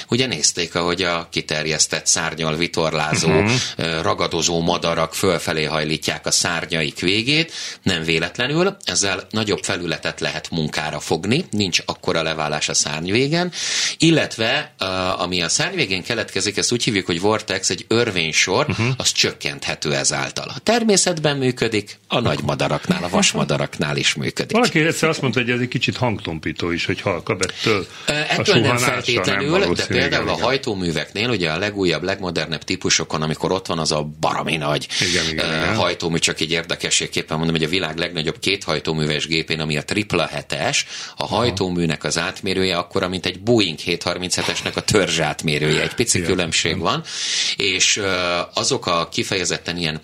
ugye 0.09 0.25
nézték, 0.25 0.75
ahogy 0.75 1.01
a 1.01 1.27
kiterjesztett 1.31 2.05
szárnyal 2.05 2.55
vitorlázó, 2.55 3.29
uh-huh. 3.29 4.01
ragadozó 4.01 4.61
madarak 4.61 5.13
fölfelé 5.13 5.63
hajlítják 5.63 6.25
a 6.25 6.31
szárnyaik 6.31 6.99
végét, 6.99 7.51
nem 7.83 8.03
véletlenül, 8.03 8.77
ezzel 8.83 9.27
nagyobb 9.29 9.63
felületet 9.63 10.19
lehet 10.19 10.49
munkára 10.49 10.99
fogni, 10.99 11.45
nincs 11.49 11.79
akkora 11.85 12.21
leválás 12.21 12.69
a 12.69 12.73
szárny 12.73 13.11
végen, 13.11 13.51
illetve 13.97 14.75
ami 15.17 15.41
a 15.41 15.49
szárny 15.49 15.75
végén 15.75 16.03
keletkezik, 16.03 16.57
ezt 16.57 16.71
úgy 16.71 16.83
hívjuk, 16.83 17.05
hogy 17.05 17.19
vortex, 17.19 17.69
egy 17.69 17.85
örvénysor, 17.87 18.65
uh-huh. 18.69 18.87
az 18.97 19.11
csökkenthető 19.11 19.95
ezáltal. 19.95 20.51
A 20.55 20.59
természetben 20.59 21.37
működik, 21.37 21.99
a 22.07 22.19
nagy 22.19 22.39
madaraknál, 22.43 23.03
a 23.03 23.09
vasmadaraknál 23.09 23.97
is 23.97 24.13
működik. 24.13 24.51
Valaki 24.51 24.79
egyszer 24.79 25.09
azt 25.09 25.21
mondta, 25.21 25.39
hogy 25.39 25.49
ez 25.49 25.59
egy 25.59 25.67
kicsit 25.67 25.97
hangtompító 25.97 26.71
is, 26.71 26.85
hogy 26.85 27.01
halkabb 27.01 27.41
ettől. 27.41 27.87
Ettől 28.05 28.61
nem 28.61 28.77
feltétlenül, 28.77 29.57
nem 29.57 29.73
de 29.73 29.94
például 29.99 30.29
a 30.29 30.43
hajtóműveknél, 30.43 31.29
ugye 31.29 31.51
a 31.51 31.57
legújabb, 31.57 32.03
legmodernebb 32.03 32.63
típusokon, 32.63 33.21
amikor 33.21 33.51
ott 33.51 33.67
van 33.67 33.79
az 33.79 33.91
a 33.91 34.03
barami 34.19 34.57
nagy 34.57 34.87
igen, 34.99 35.29
igen, 35.29 35.49
uh, 35.49 35.55
igen. 35.55 35.75
hajtómű, 35.75 36.17
csak 36.17 36.39
egy 36.39 36.51
érdekességképpen 36.51 37.37
mondom, 37.37 37.55
hogy 37.55 37.65
a 37.65 37.69
világ 37.69 37.97
legnagyobb 37.97 38.39
két 38.39 38.63
hajtóműves 38.63 39.27
gépén, 39.27 39.59
ami 39.59 39.77
a 39.77 39.83
tripla 39.83 40.25
hetes, 40.25 40.85
a 41.15 41.25
hajtóműnek 41.25 42.03
az 42.03 42.17
átmérője 42.17 42.77
akkor, 42.77 43.09
mint 43.09 43.25
egy 43.25 43.39
Boeing 43.39 43.77
737-esnek 43.85 44.73
a 44.73 44.81
törzs 44.81 45.19
átmérője. 45.19 45.81
Egy 45.81 45.93
pici 45.93 46.17
igen, 46.17 46.29
különbség 46.29 46.77
van, 46.77 47.03
és 47.55 47.97
uh, 47.97 48.05
azok 48.53 48.87
a 48.87 49.09
kifejezetten 49.11 49.77
ilyen 49.77 49.99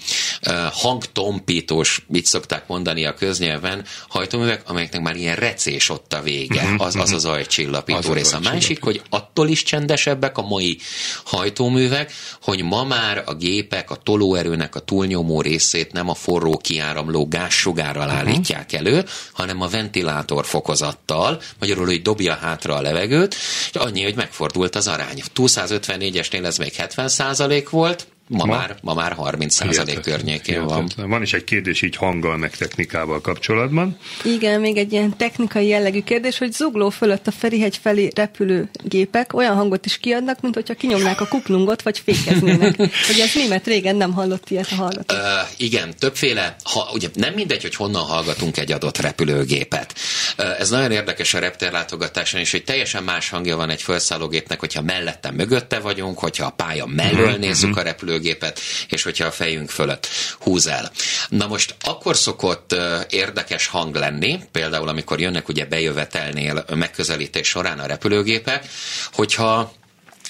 uh, 0.48 0.54
hangtompítós, 0.72 2.02
mit 2.08 2.26
szokták 2.26 2.68
mondani 2.68 3.06
a 3.06 3.14
köznyelven, 3.14 3.86
hajtóművek, 4.08 4.62
amelyeknek 4.70 5.02
már 5.02 5.16
ilyen 5.16 5.36
recés 5.36 5.90
ott 5.90 6.14
a 6.14 6.22
vége, 6.22 6.64
uh-huh, 6.64 6.86
az, 6.86 6.96
az 6.96 7.12
az 7.12 7.26
ajcsillapító 7.26 8.14
rész. 8.14 8.34
A 8.34 8.40
másik, 8.40 8.84
hogy 8.84 9.02
attól 9.10 9.48
is 9.48 9.64
csendesebbek 9.82 10.38
a 10.38 10.42
mai 10.42 10.78
hajtóművek, 11.26 12.12
hogy 12.42 12.64
ma 12.64 12.84
már 12.84 13.24
a 13.26 13.34
gépek 13.34 13.92
a 13.92 13.96
tolóerőnek 13.96 14.76
a 14.76 14.80
túlnyomó 14.80 15.42
részét 15.42 15.92
nem 15.92 16.10
a 16.10 16.14
forró 16.14 16.58
kiáramló 16.58 17.28
gázsugárral 17.28 18.06
uh-huh. 18.06 18.20
állítják 18.20 18.74
elő, 18.74 19.06
hanem 19.34 19.62
a 19.62 19.68
ventilátor 19.68 20.46
fokozattal, 20.46 21.42
magyarul, 21.60 21.86
hogy 21.86 22.02
dobja 22.02 22.34
hátra 22.34 22.76
a 22.76 22.82
levegőt, 22.82 23.36
és 23.72 23.76
annyi, 23.80 24.04
hogy 24.04 24.16
megfordult 24.16 24.76
az 24.76 24.88
arány. 24.88 25.22
254-esnél 25.36 26.46
ez 26.46 26.58
még 26.58 26.74
70% 26.78 27.68
volt, 27.70 28.08
Ma, 28.32 28.46
ma, 28.46 28.56
már, 28.56 28.76
ma 28.82 28.94
már 28.94 29.12
30 29.12 29.54
százalék 29.54 30.00
környékén 30.00 30.56
hihetetlen. 30.56 30.90
van. 30.96 31.10
Van 31.10 31.22
is 31.22 31.34
egy 31.34 31.44
kérdés 31.44 31.82
így 31.82 31.96
hanggal 31.96 32.38
meg 32.38 32.56
technikával 32.56 33.22
kapcsolatban. 33.22 33.98
Igen, 34.24 34.60
még 34.60 34.78
egy 34.78 34.92
ilyen 34.92 35.18
technikai 35.18 35.68
jellegű 35.68 36.02
kérdés, 36.02 36.38
hogy 36.38 36.52
zugló 36.52 36.90
fölött 36.90 37.28
a 37.28 37.32
Ferihegy 37.32 37.80
felé 37.82 38.10
repülő 38.16 38.70
gépek 38.84 39.34
olyan 39.34 39.56
hangot 39.56 39.86
is 39.86 39.98
kiadnak, 39.98 40.42
mint 40.42 40.54
hogyha 40.54 40.74
kinyomnák 40.74 41.22
a 41.22 41.28
kuplungot, 41.28 41.82
vagy 41.82 42.00
fékeznének. 42.00 42.76
hogy 43.08 43.20
ez 43.20 43.34
mi, 43.36 43.48
mert 43.48 43.68
régen 43.68 43.96
nem 43.96 44.14
hallott 44.14 44.50
ilyet 44.50 44.72
a 44.72 44.76
hallgató. 44.76 45.16
Uh, 45.16 45.22
igen, 45.58 45.94
többféle, 46.00 46.56
ha, 46.64 46.90
ugye 46.94 47.08
nem 47.14 47.34
mindegy, 47.34 47.62
hogy 47.62 47.76
honnan 47.76 48.04
hallgatunk 48.04 48.58
egy 48.58 48.72
adott 48.72 48.98
repülőgépet. 48.98 49.94
Uh, 50.38 50.60
ez 50.60 50.70
nagyon 50.70 50.92
érdekes 50.92 51.34
a 51.34 51.40
reptérlátogatáson 51.40 52.42
is, 52.42 52.52
hogy 52.52 52.64
teljesen 52.64 53.04
más 53.04 53.30
hangja 53.30 53.56
van 53.56 53.70
egy 53.70 53.82
felszállógépnek, 53.82 54.60
hogyha 54.60 54.82
mellette 54.82 55.32
mögötte 55.32 55.80
vagyunk, 55.80 56.20
hogyha 56.20 56.46
a 56.46 56.50
pálya 56.50 56.86
mellől 56.86 57.26
uh-huh, 57.26 57.40
nézzük 57.40 57.70
uh-huh. 57.70 57.84
a 57.84 57.88
repülőgépet, 57.88 58.20
repülőgépet, 58.22 58.60
és 58.90 59.04
hogyha 59.04 59.26
a 59.26 59.32
fejünk 59.32 59.70
fölött 59.70 60.08
húz 60.40 60.68
el. 60.68 60.92
Na 61.30 61.48
most 61.48 61.76
akkor 61.82 62.18
szokott 62.18 62.76
érdekes 63.10 63.68
hang 63.68 63.96
lenni, 63.96 64.40
például 64.52 64.88
amikor 64.88 65.20
jönnek 65.20 65.50
ugye 65.50 65.66
bejövetelnél 65.66 66.66
megközelítés 66.76 67.48
során 67.48 67.80
a 67.80 67.86
repülőgépek, 67.86 68.66
hogyha 69.14 69.74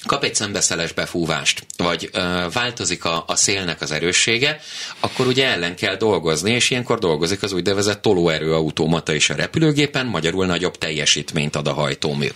kap 0.06 0.24
egy 0.24 0.34
szembeszeles 0.34 0.92
befúvást, 0.92 1.66
vagy 1.76 2.08
ö, 2.12 2.46
változik 2.52 3.04
a, 3.04 3.24
a 3.26 3.36
szélnek 3.36 3.80
az 3.80 3.90
erőssége, 3.90 4.60
akkor 5.00 5.26
ugye 5.26 5.46
ellen 5.46 5.76
kell 5.76 5.96
dolgozni, 5.96 6.52
és 6.52 6.70
ilyenkor 6.70 6.98
dolgozik 6.98 7.42
az 7.42 7.52
úgynevezett 7.52 8.02
tolóerő 8.02 8.54
automata 8.54 9.14
is 9.14 9.30
a 9.30 9.34
repülőgépen, 9.34 10.06
magyarul 10.06 10.46
nagyobb 10.46 10.78
teljesítményt 10.78 11.56
ad 11.56 11.66
a 11.66 11.72
hajtómű. 11.72 12.28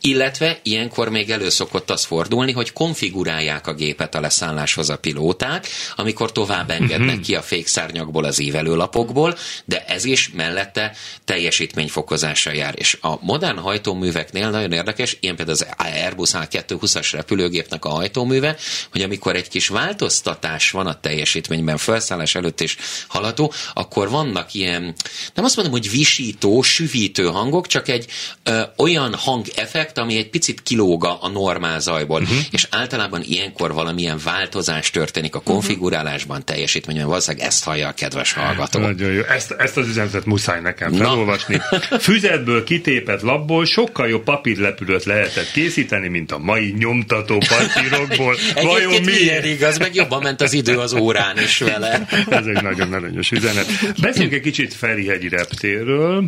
Illetve 0.00 0.58
ilyenkor 0.62 1.08
még 1.08 1.30
elő 1.30 1.48
szokott 1.48 1.90
az 1.90 2.04
fordulni, 2.04 2.52
hogy 2.52 2.72
konfigurálják 2.72 3.66
a 3.66 3.74
gépet 3.74 4.14
a 4.14 4.20
leszálláshoz 4.20 4.90
a 4.90 4.98
pilóták, 4.98 5.66
amikor 5.96 6.32
tovább 6.32 6.70
engednek 6.70 7.08
uh-huh. 7.08 7.20
ki 7.20 7.34
a 7.34 7.42
fékszárnyakból, 7.42 8.24
az 8.24 8.38
ívelőlapokból, 8.38 9.36
de 9.64 9.84
ez 9.84 10.04
is 10.04 10.30
mellette 10.34 10.94
teljesítményfokozással 11.24 12.54
jár. 12.54 12.74
És 12.76 12.98
a 13.00 13.18
modern 13.20 13.58
hajtóműveknél 13.58 14.50
nagyon 14.50 14.72
érdekes, 14.72 15.16
ilyen 15.20 15.36
például 15.36 15.58
az 15.60 15.66
Airbus 15.76 16.30
A220-as 16.32 17.11
repülőgépnek 17.12 17.84
a 17.84 17.88
hajtóműve, 17.88 18.56
hogy 18.90 19.02
amikor 19.02 19.36
egy 19.36 19.48
kis 19.48 19.68
változtatás 19.68 20.70
van 20.70 20.86
a 20.86 21.00
teljesítményben, 21.00 21.76
felszállás 21.76 22.34
előtt 22.34 22.60
is 22.60 22.76
haladó, 23.08 23.52
akkor 23.74 24.10
vannak 24.10 24.54
ilyen, 24.54 24.94
nem 25.34 25.44
azt 25.44 25.56
mondom, 25.56 25.74
hogy 25.74 25.90
visító, 25.90 26.62
süvítő 26.62 27.24
hangok, 27.24 27.66
csak 27.66 27.88
egy 27.88 28.06
ö, 28.42 28.62
olyan 28.76 29.14
hangeffekt, 29.14 29.98
ami 29.98 30.16
egy 30.16 30.30
picit 30.30 30.62
kilóg 30.62 31.04
a 31.04 31.28
normál 31.28 31.80
zajból. 31.80 32.20
Uh-huh. 32.20 32.38
És 32.50 32.66
általában 32.70 33.22
ilyenkor 33.24 33.72
valamilyen 33.72 34.20
változás 34.24 34.90
történik 34.90 35.34
a 35.34 35.38
mhm. 35.38 35.50
konfigurálásban, 35.50 36.44
teljesítményben. 36.44 37.06
Valószínűleg 37.06 37.46
ezt 37.46 37.64
hallja 37.64 37.88
a 37.88 37.92
kedves 37.92 38.32
hallgató. 38.32 38.80
Nagyon 38.80 39.12
jó. 39.12 39.22
Ezt, 39.22 39.50
ezt 39.50 39.76
az 39.76 39.88
üzenetet 39.88 40.24
muszáj 40.24 40.60
nekem 40.60 40.92
felolvasni. 40.92 41.60
Füzetből 42.00 42.64
kitépett 42.64 43.20
labból 43.20 43.64
sokkal 43.64 44.08
jobb 44.08 44.24
papírlepülőt 44.24 45.04
lehetett 45.04 45.50
készíteni, 45.50 46.08
mint 46.08 46.32
a 46.32 46.38
mai 46.38 46.74
nyom 46.78 47.01
nyomtató 47.08 47.38
papírokból. 47.38 48.36
Vajon 48.62 49.02
miért? 49.04 49.44
igaz, 49.44 49.78
meg 49.78 49.94
jobban 49.94 50.22
ment 50.22 50.40
az 50.40 50.52
idő 50.52 50.78
az 50.78 50.92
órán 50.92 51.38
is 51.38 51.58
vele. 51.58 52.06
Ez 52.28 52.46
egy 52.46 52.62
nagyon 52.62 52.92
aranyos 52.92 53.30
üzenet. 53.30 53.66
Beszéljünk 54.00 54.34
egy 54.34 54.42
kicsit 54.42 54.74
Ferihegyi 54.74 55.28
reptérről. 55.28 56.24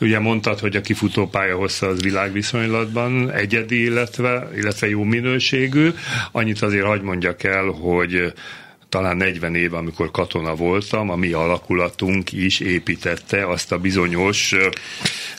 Ugye 0.00 0.18
mondtad, 0.18 0.58
hogy 0.58 0.76
a 0.76 0.80
kifutópálya 0.80 1.56
hossza 1.56 1.86
az 1.86 2.02
világviszonylatban 2.02 3.30
egyedi, 3.32 3.82
illetve, 3.82 4.48
illetve 4.56 4.88
jó 4.88 5.02
minőségű. 5.02 5.90
Annyit 6.32 6.62
azért 6.62 6.84
hagy 6.84 7.02
mondjak 7.02 7.44
el, 7.44 7.64
hogy 7.64 8.32
talán 8.88 9.16
40 9.16 9.54
év, 9.54 9.74
amikor 9.74 10.10
katona 10.10 10.54
voltam, 10.54 11.10
a 11.10 11.16
mi 11.16 11.32
alakulatunk 11.32 12.32
is 12.32 12.60
építette 12.60 13.48
azt 13.48 13.72
a 13.72 13.78
bizonyos 13.78 14.54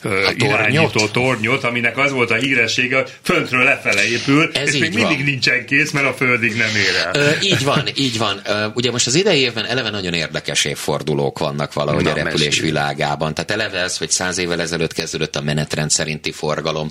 a 0.03 0.33
irányító 0.35 1.07
tornyot, 1.07 1.63
aminek 1.63 1.97
az 1.97 2.12
volt 2.12 2.31
a 2.31 2.35
híressége, 2.35 2.95
hogy 2.95 3.12
föntről 3.21 3.63
lefele 3.63 4.07
épül, 4.07 4.49
Ez 4.53 4.73
és 4.73 4.79
még 4.79 4.93
van. 4.93 5.01
mindig 5.07 5.25
nincsen 5.25 5.65
kész, 5.65 5.91
mert 5.91 6.05
a 6.05 6.13
földig 6.13 6.55
nem 6.55 6.75
ér 6.75 6.95
el. 7.05 7.12
Ö, 7.21 7.31
így 7.41 7.63
van, 7.63 7.83
így 7.95 8.17
van. 8.17 8.41
Ö, 8.45 8.65
ugye 8.73 8.91
most 8.91 9.07
az 9.07 9.15
idei 9.15 9.39
évben 9.39 9.65
eleve 9.65 9.89
nagyon 9.89 10.13
érdekes 10.13 10.65
évfordulók 10.65 11.39
vannak 11.39 11.73
valahogy 11.73 12.03
Na, 12.03 12.12
a 12.12 12.13
repülés 12.13 12.45
mesélj. 12.45 12.67
világában. 12.67 13.33
Tehát 13.33 13.51
eleve 13.51 13.77
ez, 13.79 13.97
hogy 13.97 14.09
száz 14.09 14.38
évvel 14.38 14.62
ezelőtt 14.62 14.93
kezdődött 14.93 15.35
a 15.35 15.41
menetrend 15.41 15.89
szerinti 15.91 16.31
forgalom, 16.31 16.89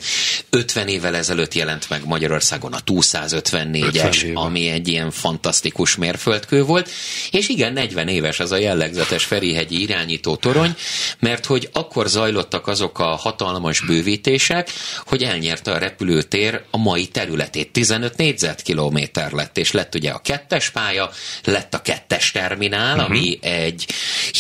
50 0.51 0.89
évvel 0.89 1.17
ezelőtt 1.17 1.55
jelent 1.55 1.89
meg 1.91 2.01
Magyarországon 2.05 2.73
a 2.73 2.79
254-es, 2.85 4.35
ami 4.35 4.69
egy 4.69 4.89
ilyen 4.89 5.11
fantasztikus 5.11 5.97
mérföldkő 6.49 6.63
volt, 6.63 6.91
és 7.31 7.49
igen, 7.49 7.73
40 7.73 8.09
éves 8.09 8.41
az 8.41 8.53
a 8.53 8.57
jellegzetes 8.57 9.25
Ferihegyi 9.25 9.81
irányító 9.81 10.37
torony, 10.37 10.75
mert 11.19 11.47
hogy 11.47 11.69
akkor 11.73 12.09
zajlottak 12.09 12.67
azok 12.67 12.99
a 12.99 13.05
hatalmas 13.05 13.81
bővítések, 13.81 14.71
hogy 15.05 15.23
elnyerte 15.23 15.73
a 15.73 15.79
repülőtér 15.79 16.63
a 16.71 16.77
mai 16.77 17.07
területét. 17.07 17.73
15 17.73 18.17
négyzetkilométer 18.17 19.33
lett, 19.33 19.59
és 19.59 19.73
lett 19.73 19.95
ugye 19.95 20.11
a 20.11 20.19
kettes 20.19 20.71
pálya, 20.71 21.11
lett 21.45 21.75
a 21.75 21.83
kettes 21.83 22.31
terminál, 22.31 22.97
uh-huh. 22.97 23.11
ami 23.11 23.39
egy 23.41 23.87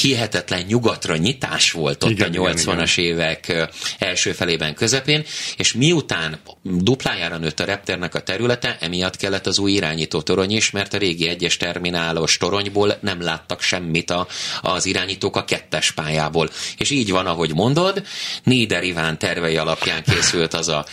hihetetlen 0.00 0.64
nyugatra 0.68 1.16
nyitás 1.16 1.72
volt 1.72 2.04
ott 2.04 2.10
igen, 2.10 2.34
a 2.34 2.50
80-as 2.50 2.92
igen, 2.96 3.10
évek 3.10 3.68
első 3.98 4.32
felében 4.32 4.74
közepén, 4.74 5.24
és 5.56 5.72
miután 5.72 6.38
duplájára 6.62 7.36
nőtt 7.36 7.60
a 7.60 7.64
reptérnek 7.64 8.14
a 8.14 8.20
területe, 8.20 8.76
emiatt 8.80 9.16
kellett 9.16 9.46
az 9.46 9.58
új 9.58 9.72
irányító 9.72 10.22
torony 10.22 10.50
is, 10.50 10.70
mert 10.70 10.94
a 10.94 10.98
régi 10.98 11.28
egyes 11.28 11.56
terminálos 11.98 12.36
toronyból 12.36 12.98
nem 13.00 13.22
láttak 13.22 13.60
semmit 13.60 14.10
a, 14.10 14.26
az 14.62 14.86
irányítók 14.86 15.36
a 15.36 15.44
kettes 15.44 15.90
pályából. 15.90 16.50
És 16.76 16.90
így 16.90 17.10
van, 17.10 17.26
ahogy 17.26 17.54
mondod, 17.54 18.02
Nieder 18.42 18.82
Iván 18.82 19.18
tervei 19.18 19.56
alapján 19.56 20.02
készült 20.02 20.54
az 20.54 20.68
a 20.68 20.84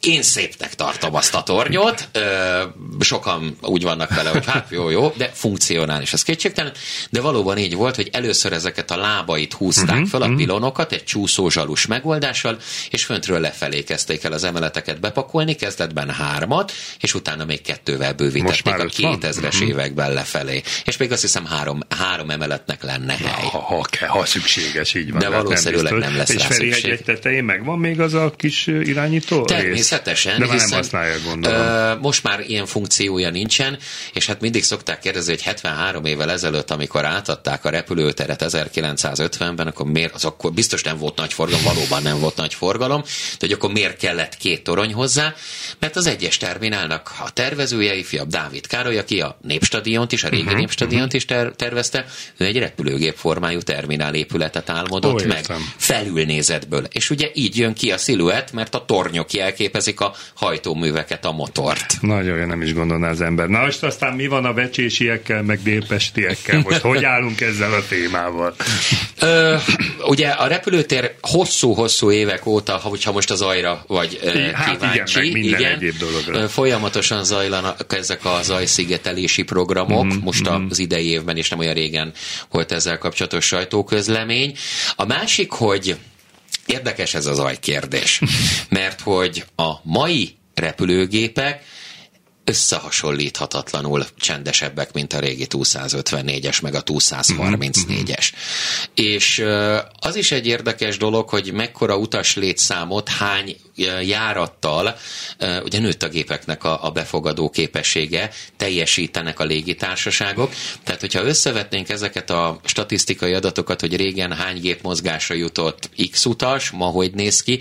én 0.00 0.22
szépnek 0.22 0.74
tartom 0.74 1.14
azt 1.14 1.34
a 1.34 1.42
tornyot, 1.42 2.08
sokan 3.00 3.56
úgy 3.62 3.82
vannak 3.82 4.14
vele, 4.14 4.30
hogy 4.30 4.46
hát 4.46 4.66
jó, 4.70 4.88
jó, 4.88 5.12
de 5.16 5.30
funkcionális, 5.34 6.12
ez 6.12 6.22
kétségtelen, 6.22 6.72
de 7.10 7.20
valóban 7.20 7.58
így 7.58 7.74
volt, 7.74 7.96
hogy 7.96 8.08
először 8.12 8.52
ezeket 8.52 8.90
a 8.90 8.96
lábait 8.96 9.52
húzták 9.52 9.90
uh-huh, 9.90 10.08
fel, 10.08 10.22
a 10.22 10.26
mhm. 10.26 10.36
pilonokat 10.36 10.92
egy 10.92 11.04
csúszó 11.04 11.48
zsalus 11.48 11.86
megoldással, 11.86 12.58
és 12.90 13.04
föntről 13.04 13.40
lefelé 13.40 13.82
kezdték 13.82 14.24
el 14.24 14.32
az 14.32 14.44
emeleteket 14.44 15.00
bepakolni, 15.00 15.54
kezdetben 15.54 16.10
hármat, 16.10 16.72
és 17.00 17.14
utána 17.14 17.44
még 17.44 17.62
kettővel 17.62 18.12
bővítették 18.12 18.74
a 18.74 18.84
2000-es 18.84 19.36
uh-huh. 19.36 19.52
Mhm. 19.52 19.68
években 19.68 20.12
lefelé. 20.12 20.29
És 20.84 20.96
még 20.96 21.12
azt 21.12 21.20
hiszem 21.20 21.46
három, 21.46 21.80
három 21.98 22.30
emeletnek 22.30 22.82
lenne 22.82 23.16
hely. 23.16 23.42
Ha, 23.42 23.58
ha, 23.58 23.86
ha, 23.98 24.06
ha 24.06 24.24
szükséges, 24.24 24.94
így 24.94 25.10
van. 25.10 25.18
De 25.18 25.28
valószínűleg 25.28 25.92
nem, 25.92 26.00
nem 26.00 26.16
lesz 26.16 26.28
és 26.28 26.42
rá 26.42 26.48
szükség. 26.48 26.90
Egy 26.90 27.02
tetején 27.02 27.44
megvan 27.44 27.78
még 27.78 28.00
az 28.00 28.14
a 28.14 28.32
kis 28.36 28.66
irányító 28.66 29.44
Természetesen 29.44 29.88
Természetesen. 29.90 30.38
De 30.38 30.46
már 30.46 30.56
nem 30.56 30.70
használják, 30.70 31.22
gondolom. 31.24 31.98
most 32.00 32.22
már 32.22 32.40
ilyen 32.46 32.66
funkciója 32.66 33.30
nincsen, 33.30 33.78
és 34.12 34.26
hát 34.26 34.40
mindig 34.40 34.64
szokták 34.64 34.98
kérdezni, 34.98 35.32
hogy 35.32 35.42
73 35.42 36.04
évvel 36.04 36.30
ezelőtt, 36.30 36.70
amikor 36.70 37.04
átadták 37.04 37.64
a 37.64 37.70
repülőteret 37.70 38.44
1950-ben, 38.46 39.66
akkor 39.66 39.86
miért, 39.86 40.14
az 40.14 40.24
akkor 40.24 40.52
biztos 40.52 40.82
nem 40.82 40.98
volt 40.98 41.16
nagy 41.16 41.32
forgalom, 41.32 41.64
valóban 41.64 42.02
nem 42.02 42.20
volt 42.20 42.36
nagy 42.36 42.54
forgalom, 42.54 43.00
de 43.02 43.36
hogy 43.38 43.52
akkor 43.52 43.72
miért 43.72 43.96
kellett 43.96 44.36
két 44.36 44.62
torony 44.62 44.92
hozzá, 44.92 45.34
mert 45.78 45.96
az 45.96 46.06
egyes 46.06 46.36
terminálnak 46.36 47.12
a 47.24 47.30
tervezője, 47.30 47.94
ifjabb 47.94 48.28
Dávid 48.28 48.66
Károly, 48.66 48.98
aki 48.98 49.20
a 49.20 49.38
Népstadiont 49.42 50.12
is, 50.12 50.19
a 50.24 50.28
régi 50.28 50.42
uh-huh, 50.42 50.58
Népstadiont 50.58 51.04
uh-huh. 51.04 51.14
is 51.14 51.24
ter- 51.24 51.56
tervezte, 51.56 52.04
ő 52.36 52.44
egy 52.44 52.58
repülőgép 52.58 53.14
formájú 53.16 53.60
terminál 53.60 54.14
épületet 54.14 54.70
álmodott 54.70 55.24
Ó, 55.24 55.26
meg, 55.26 55.44
felülnézetből. 55.76 56.86
És 56.92 57.10
ugye 57.10 57.30
így 57.34 57.56
jön 57.56 57.74
ki 57.74 57.90
a 57.90 57.98
sziluett, 57.98 58.52
mert 58.52 58.74
a 58.74 58.84
tornyok 58.84 59.32
jelképe 59.32 59.80
képezik 59.80 60.00
a 60.00 60.14
hajtóműveket, 60.34 61.24
a 61.24 61.32
motort. 61.32 62.00
Nagyon 62.00 62.38
jó, 62.38 62.44
nem 62.44 62.62
is 62.62 62.74
gondolná 62.74 63.10
az 63.10 63.20
ember. 63.20 63.48
Na 63.48 63.60
most 63.60 63.82
aztán 63.82 64.14
mi 64.14 64.26
van 64.26 64.44
a 64.44 64.52
vecsésiekkel, 64.52 65.42
meg 65.42 65.62
délpestiekkel? 65.62 66.60
Most 66.60 66.80
hogy 66.80 67.04
állunk 67.04 67.40
ezzel 67.40 67.72
a 67.72 67.82
témával? 67.88 68.54
Ö, 69.20 69.56
ugye 70.06 70.28
a 70.28 70.46
repülőtér 70.46 71.14
hosszú-hosszú 71.20 72.10
évek 72.10 72.46
óta, 72.46 72.76
hogyha 72.76 73.12
most 73.12 73.30
az 73.30 73.42
ajra 73.42 73.84
vagy 73.86 74.20
hát 74.52 74.78
kíváncsi, 74.78 75.20
igen, 75.20 75.32
minden 75.32 75.60
igen, 75.60 75.72
egyéb 75.72 75.96
dologra. 75.98 76.48
folyamatosan 76.48 77.24
zajlanak 77.24 77.92
ezek 77.92 78.24
a 78.24 78.38
zajszigetelési 78.42 79.42
programok, 79.42 80.09
mm, 80.12 80.22
most 80.22 80.50
mm. 80.50 80.66
az 80.70 80.78
idei 80.78 81.06
évben 81.06 81.36
is 81.36 81.48
nem 81.48 81.58
olyan 81.58 81.74
régen 81.74 82.12
volt 82.50 82.72
ezzel 82.72 82.98
kapcsolatos 82.98 83.46
sajtóközlemény. 83.46 84.56
A 84.96 85.04
másik, 85.04 85.50
hogy 85.50 85.96
Érdekes 86.70 87.14
ez 87.14 87.26
az 87.26 87.38
ajkérdés, 87.38 88.20
mert 88.68 89.00
hogy 89.00 89.44
a 89.56 89.72
mai 89.82 90.36
repülőgépek 90.54 91.62
összehasonlíthatatlanul 92.44 94.06
csendesebbek, 94.16 94.92
mint 94.92 95.12
a 95.12 95.18
régi 95.18 95.46
254-es, 95.50 96.62
meg 96.62 96.74
a 96.74 96.82
234-es. 96.82 98.32
És 98.94 99.44
az 100.00 100.16
is 100.16 100.32
egy 100.32 100.46
érdekes 100.46 100.96
dolog, 100.96 101.28
hogy 101.28 101.52
mekkora 101.52 101.96
utas 101.96 102.36
létszámot, 102.36 103.08
hány 103.08 103.56
járattal, 104.02 104.96
ugye 105.64 105.78
nőtt 105.78 106.02
a 106.02 106.08
gépeknek 106.08 106.64
a, 106.64 106.84
a 106.84 106.90
befogadó 106.90 107.50
képessége, 107.50 108.30
teljesítenek 108.56 109.40
a 109.40 109.44
légitársaságok. 109.44 110.52
Tehát, 110.84 111.00
hogyha 111.00 111.24
összevetnénk 111.24 111.88
ezeket 111.88 112.30
a 112.30 112.60
statisztikai 112.64 113.34
adatokat, 113.34 113.80
hogy 113.80 113.96
régen 113.96 114.32
hány 114.32 114.60
gép 114.60 114.82
mozgásra 114.82 115.34
jutott 115.34 115.90
X 116.10 116.24
utas, 116.24 116.70
ma 116.70 116.86
hogy 116.86 117.12
néz 117.14 117.42
ki, 117.42 117.60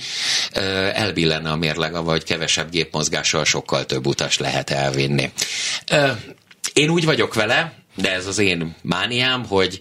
elbillenne 0.94 1.50
a 1.50 1.56
mérleg, 1.56 2.04
vagy 2.04 2.24
kevesebb 2.24 2.70
gépmozgással 2.70 3.46
sokkal 3.46 3.86
több 3.86 4.08
utas 4.08 4.38
lehet 4.38 4.70
elvinni. 4.70 5.32
Én 6.74 6.90
úgy 6.90 7.06
vagyok 7.06 7.34
vele, 7.34 7.74
de 7.96 8.14
ez 8.14 8.28
az 8.28 8.38
én 8.38 8.76
mániám, 8.82 9.46
hogy 9.46 9.80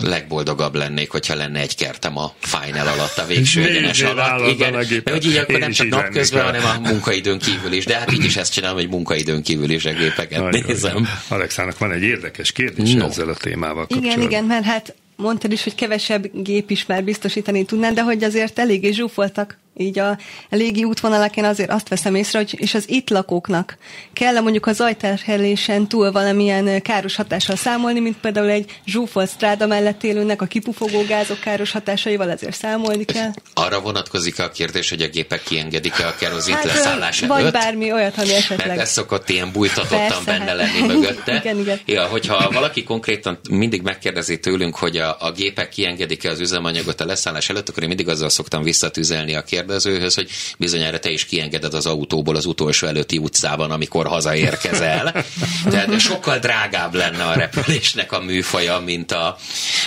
legboldogabb 0.00 0.74
lennék, 0.74 1.10
hogyha 1.10 1.34
lenne 1.34 1.60
egy 1.60 1.76
kertem 1.76 2.16
a 2.16 2.34
final 2.38 2.86
alatt, 2.86 3.18
a 3.18 3.26
végső 3.26 3.64
egyenes 3.64 4.02
alatt. 4.02 4.48
Igen, 4.48 4.72
mert 4.72 5.10
hogy 5.10 5.26
így 5.26 5.36
akkor 5.36 5.58
nem 5.58 5.72
csak 5.72 5.88
napközben, 5.88 6.44
hanem 6.44 6.64
a 6.64 6.88
munkaidőn 6.88 7.38
kívül 7.38 7.72
is. 7.72 7.84
De 7.84 7.98
hát 7.98 8.12
így 8.12 8.24
is 8.24 8.36
ezt 8.36 8.52
csinálom, 8.52 8.76
hogy 8.76 8.88
munkaidőn 8.88 9.42
kívül 9.42 9.70
is 9.70 9.84
a 9.84 9.92
gépeket 9.92 10.40
Nagyon 10.40 10.64
nézem. 10.66 10.96
Jó. 10.96 11.36
Alexának 11.36 11.78
van 11.78 11.92
egy 11.92 12.02
érdekes 12.02 12.52
kérdés 12.52 12.92
no. 12.92 13.06
ezzel 13.06 13.28
a 13.28 13.34
témával 13.34 13.86
kapcsolatban. 13.86 14.12
Igen, 14.12 14.30
igen, 14.30 14.44
mert 14.44 14.64
hát 14.64 14.94
mondtad 15.16 15.52
is, 15.52 15.62
hogy 15.62 15.74
kevesebb 15.74 16.42
gép 16.42 16.70
is 16.70 16.86
már 16.86 17.04
biztosítani 17.04 17.64
tudnán, 17.64 17.94
de 17.94 18.02
hogy 18.02 18.24
azért 18.24 18.58
eléggé 18.58 18.90
zsúfoltak 18.90 19.58
így 19.76 19.98
a, 19.98 20.18
légi 20.50 20.84
útvonalak, 20.84 21.36
én 21.36 21.44
azért 21.44 21.70
azt 21.70 21.88
veszem 21.88 22.14
észre, 22.14 22.38
hogy 22.38 22.54
és 22.58 22.74
az 22.74 22.88
itt 22.88 23.10
lakóknak 23.10 23.76
kell 24.12 24.40
mondjuk 24.40 24.66
a 24.66 24.72
zajterhelésen 24.72 25.88
túl 25.88 26.12
valamilyen 26.12 26.82
káros 26.82 27.16
hatással 27.16 27.56
számolni, 27.56 28.00
mint 28.00 28.16
például 28.16 28.48
egy 28.48 28.80
zsúfolt 28.86 29.30
stráda 29.30 29.66
mellett 29.66 30.04
élőnek 30.04 30.42
a 30.42 30.46
kipufogó 30.46 31.04
gázok 31.08 31.40
káros 31.40 31.70
hatásaival 31.70 32.30
ezért 32.30 32.56
számolni 32.56 33.04
kell. 33.04 33.30
Arra 33.54 33.80
vonatkozik 33.80 34.38
a 34.38 34.50
kérdés, 34.50 34.90
hogy 34.90 35.02
a 35.02 35.08
gépek 35.08 35.42
kiengedik-e 35.42 36.06
a 36.06 36.14
kerozint 36.18 36.56
hát, 36.56 36.64
leszállás 36.64 37.20
vagy 37.20 37.30
előtt? 37.30 37.52
Vagy 37.52 37.62
bármi 37.62 37.92
olyat, 37.92 38.18
ami 38.18 38.34
esetleg. 38.34 38.66
Mert 38.66 38.80
ez 38.80 38.90
szokott 38.90 39.28
ilyen 39.28 39.52
bújtatottan 39.52 39.98
Persze, 39.98 40.24
benne 40.24 40.44
hát. 40.44 40.56
lenni 40.56 40.86
mögötte. 40.92 41.34
igen, 41.34 41.58
igen. 41.58 41.80
Ja, 41.86 42.04
hogyha 42.04 42.50
valaki 42.50 42.82
konkrétan 42.82 43.38
mindig 43.50 43.82
megkérdezi 43.82 44.40
tőlünk, 44.40 44.76
hogy 44.76 44.96
a, 44.96 45.16
a 45.20 45.32
gépek 45.32 45.68
kiengedik-e 45.68 46.30
az 46.30 46.40
üzemanyagot 46.40 47.00
a 47.00 47.04
leszállás 47.04 47.48
előtt, 47.48 47.68
akkor 47.68 47.82
én 47.82 47.88
mindig 47.88 48.08
azzal 48.08 48.28
szoktam 48.28 48.62
visszatüzelni 48.62 49.34
a 49.34 49.42
kérdést, 49.42 49.60
kérdezőhöz, 49.62 50.14
hogy 50.14 50.30
bizonyára 50.58 50.98
te 50.98 51.10
is 51.10 51.24
kiengeded 51.24 51.74
az 51.74 51.86
autóból 51.86 52.36
az 52.36 52.46
utolsó 52.46 52.86
előtti 52.86 53.18
utcában, 53.18 53.70
amikor 53.70 54.06
hazaérkezel. 54.06 55.12
Tehát 55.70 56.00
sokkal 56.00 56.38
drágább 56.38 56.94
lenne 56.94 57.24
a 57.24 57.34
repülésnek 57.34 58.12
a 58.12 58.20
műfaja, 58.20 58.78
mint 58.78 59.12
a, 59.12 59.36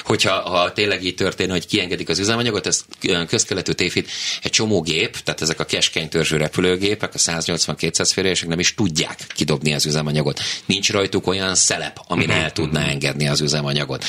hogyha 0.03 0.31
ha 0.49 0.71
tényleg 0.73 1.03
így 1.03 1.15
történne, 1.15 1.51
hogy 1.51 1.67
kiengedik 1.67 2.09
az 2.09 2.19
üzemanyagot, 2.19 2.67
ez 2.67 2.85
közkeletű 3.27 3.71
tévhit, 3.71 4.09
egy 4.41 4.51
csomó 4.51 4.81
gép, 4.81 5.17
tehát 5.19 5.41
ezek 5.41 5.59
a 5.59 5.65
keskeny 5.65 6.09
törzsű 6.09 6.37
repülőgépek, 6.37 7.13
a 7.13 7.17
180-200 7.17 8.09
férések 8.13 8.47
nem 8.47 8.59
is 8.59 8.73
tudják 8.73 9.27
kidobni 9.35 9.73
az 9.73 9.85
üzemanyagot. 9.85 10.39
Nincs 10.65 10.91
rajtuk 10.91 11.27
olyan 11.27 11.55
szelep, 11.55 11.99
amin 12.07 12.31
el 12.31 12.51
tudná 12.51 12.87
engedni 12.87 13.27
az 13.27 13.41
üzemanyagot. 13.41 14.05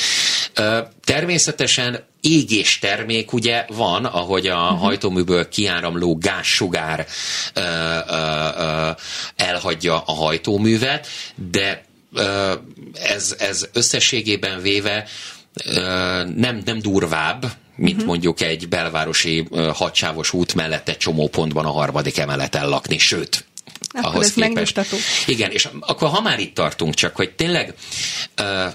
Természetesen 1.05 2.05
égés 2.27 2.79
termék 2.79 3.33
ugye 3.33 3.65
van, 3.69 4.05
ahogy 4.05 4.47
a 4.47 4.63
uh-huh. 4.63 4.79
hajtóműből 4.79 5.49
kiáramló 5.49 6.19
gázsugár 6.19 7.07
ö, 7.55 7.61
ö, 7.61 8.49
ö, 8.59 8.91
elhagyja 9.37 10.03
a 10.07 10.13
hajtóművet, 10.13 11.07
de 11.51 11.85
ö, 12.13 12.53
ez, 12.93 13.37
ez 13.39 13.69
összességében 13.73 14.63
véve 14.63 15.07
ö, 15.65 15.81
nem, 16.37 16.63
nem 16.65 16.79
durvább, 16.79 17.47
mint 17.77 17.95
uh-huh. 17.95 18.09
mondjuk 18.09 18.41
egy 18.41 18.69
belvárosi 18.69 19.49
hadsávos 19.75 20.33
út 20.33 20.55
mellett 20.55 20.89
egy 20.89 20.97
csomó 20.97 21.29
pontban 21.29 21.65
a 21.65 21.71
harmadik 21.71 22.19
emeleten 22.19 22.69
lakni, 22.69 22.99
sőt, 22.99 23.45
Akkor 23.97 24.11
ahhoz 24.11 24.25
ez 24.25 24.33
képest. 24.33 24.55
megnyugtató. 24.55 24.97
Igen, 25.27 25.51
és 25.51 25.69
akkor 25.81 26.09
ha 26.09 26.21
már 26.21 26.39
itt 26.39 26.55
tartunk, 26.55 26.95
csak 26.95 27.17
hogy 27.17 27.31
tényleg 27.31 27.75
uh, 28.41 28.73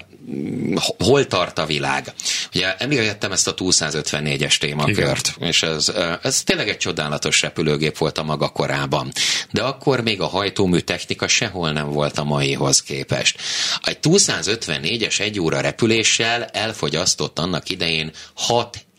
hol 0.98 1.26
tart 1.26 1.58
a 1.58 1.66
világ. 1.66 2.12
Ugye 2.54 2.76
említettem 2.76 3.32
ezt 3.32 3.48
a 3.48 3.54
254-es 3.54 4.58
témakört, 4.58 5.32
Igen. 5.36 5.48
és 5.48 5.62
ez, 5.62 5.92
ez 6.22 6.42
tényleg 6.42 6.68
egy 6.68 6.76
csodálatos 6.76 7.42
repülőgép 7.42 7.98
volt 7.98 8.18
a 8.18 8.22
maga 8.22 8.48
korában. 8.48 9.12
De 9.50 9.62
akkor 9.62 10.00
még 10.00 10.20
a 10.20 10.26
hajtómű 10.26 10.78
technika 10.78 11.28
sehol 11.28 11.72
nem 11.72 11.90
volt 11.90 12.18
a 12.18 12.24
maihoz 12.24 12.82
képest. 12.82 13.40
Egy 13.82 13.98
254-es 14.02 15.20
egy 15.20 15.40
óra 15.40 15.60
repüléssel 15.60 16.44
elfogyasztott 16.44 17.38
annak 17.38 17.70
idején 17.70 18.10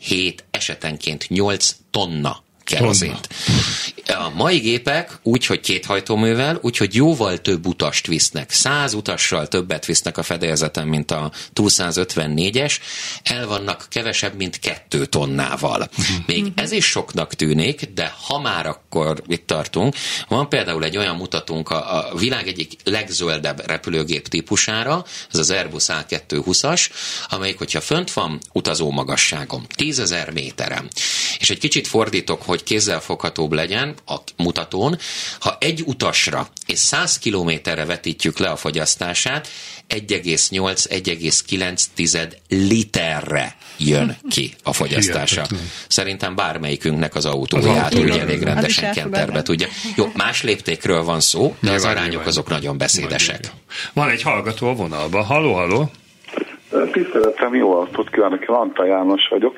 6-7 0.08 0.34
esetenként 0.50 1.28
8 1.28 1.70
tonna 1.90 2.43
kerozint. 2.64 3.28
A 4.06 4.30
mai 4.34 4.58
gépek 4.58 5.18
úgy, 5.22 5.46
hogy 5.46 5.60
két 5.60 5.84
hajtóművel, 5.84 6.58
úgyhogy 6.62 6.94
jóval 6.94 7.38
több 7.38 7.66
utast 7.66 8.06
visznek. 8.06 8.50
Száz 8.50 8.94
utassal 8.94 9.48
többet 9.48 9.84
visznek 9.84 10.18
a 10.18 10.22
fedélzeten, 10.22 10.88
mint 10.88 11.10
a 11.10 11.32
254-es. 11.54 12.76
El 13.22 13.46
vannak 13.46 13.86
kevesebb, 13.88 14.36
mint 14.36 14.58
kettő 14.58 15.06
tonnával. 15.06 15.88
Még 16.26 16.52
ez 16.54 16.72
is 16.72 16.84
soknak 16.84 17.34
tűnik, 17.34 17.90
de 17.94 18.14
ha 18.26 18.40
már 18.40 18.66
akkor 18.66 19.22
itt 19.26 19.46
tartunk, 19.46 19.94
van 20.28 20.48
például 20.48 20.84
egy 20.84 20.96
olyan 20.96 21.16
mutatónk 21.16 21.70
a, 21.70 22.08
a 22.08 22.16
világ 22.16 22.48
egyik 22.48 22.72
legzöldebb 22.84 23.66
repülőgép 23.66 24.28
típusára, 24.28 25.04
ez 25.32 25.38
az 25.38 25.50
Airbus 25.50 25.84
A220-as, 25.88 26.90
amelyik, 27.28 27.58
hogyha 27.58 27.80
fönt 27.80 28.12
van 28.12 28.38
utazó 28.52 28.90
magasságom, 28.90 29.66
10.000 29.76 30.32
méteren, 30.32 30.88
és 31.38 31.50
egy 31.50 31.58
kicsit 31.58 31.86
fordítok, 31.86 32.42
hogy 32.54 32.62
kézzelfoghatóbb 32.62 33.52
legyen 33.52 33.94
a 34.06 34.16
mutatón, 34.36 34.96
ha 35.40 35.56
egy 35.60 35.82
utasra 35.86 36.46
és 36.66 36.78
100 36.78 37.18
kilométerre 37.18 37.84
vetítjük 37.84 38.38
le 38.38 38.48
a 38.48 38.56
fogyasztását, 38.56 39.48
1,8-1,9 39.88 42.32
literre 42.48 43.56
jön 43.78 44.16
ki 44.30 44.54
a 44.62 44.72
fogyasztása. 44.72 45.34
Hihetetlen. 45.34 45.70
Szerintem 45.88 46.34
bármelyikünknek 46.34 47.14
az 47.14 47.26
autóját 47.26 47.94
úgy 47.94 48.18
elég 48.18 48.42
rendesen 48.42 48.92
kenterbe 48.92 49.42
tudja. 49.42 49.66
Jó, 49.96 50.12
más 50.16 50.42
léptékről 50.42 51.02
van 51.02 51.20
szó, 51.20 51.56
de 51.60 51.70
az 51.70 51.84
arányok 51.84 52.26
azok 52.26 52.48
nagyon 52.48 52.78
beszédesek. 52.78 53.40
Van 53.92 54.08
egy 54.08 54.22
hallgató 54.22 54.68
a 54.68 54.74
vonalban. 54.74 55.24
Halló, 55.24 55.52
halló. 55.52 55.90
Tiszteletem, 56.92 57.54
jó 57.54 57.76
alapot 57.76 58.10
kívánok, 58.10 58.42
én 58.42 58.48
Antal 58.48 58.86
János 58.86 59.28
vagyok. 59.30 59.56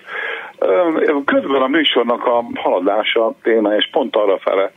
Közben 1.24 1.62
a 1.62 1.66
műsornak 1.66 2.26
a 2.26 2.44
haladása 2.54 3.34
téma, 3.42 3.74
és 3.74 3.88
pont 3.92 4.16
arra 4.16 4.38
fele 4.38 4.72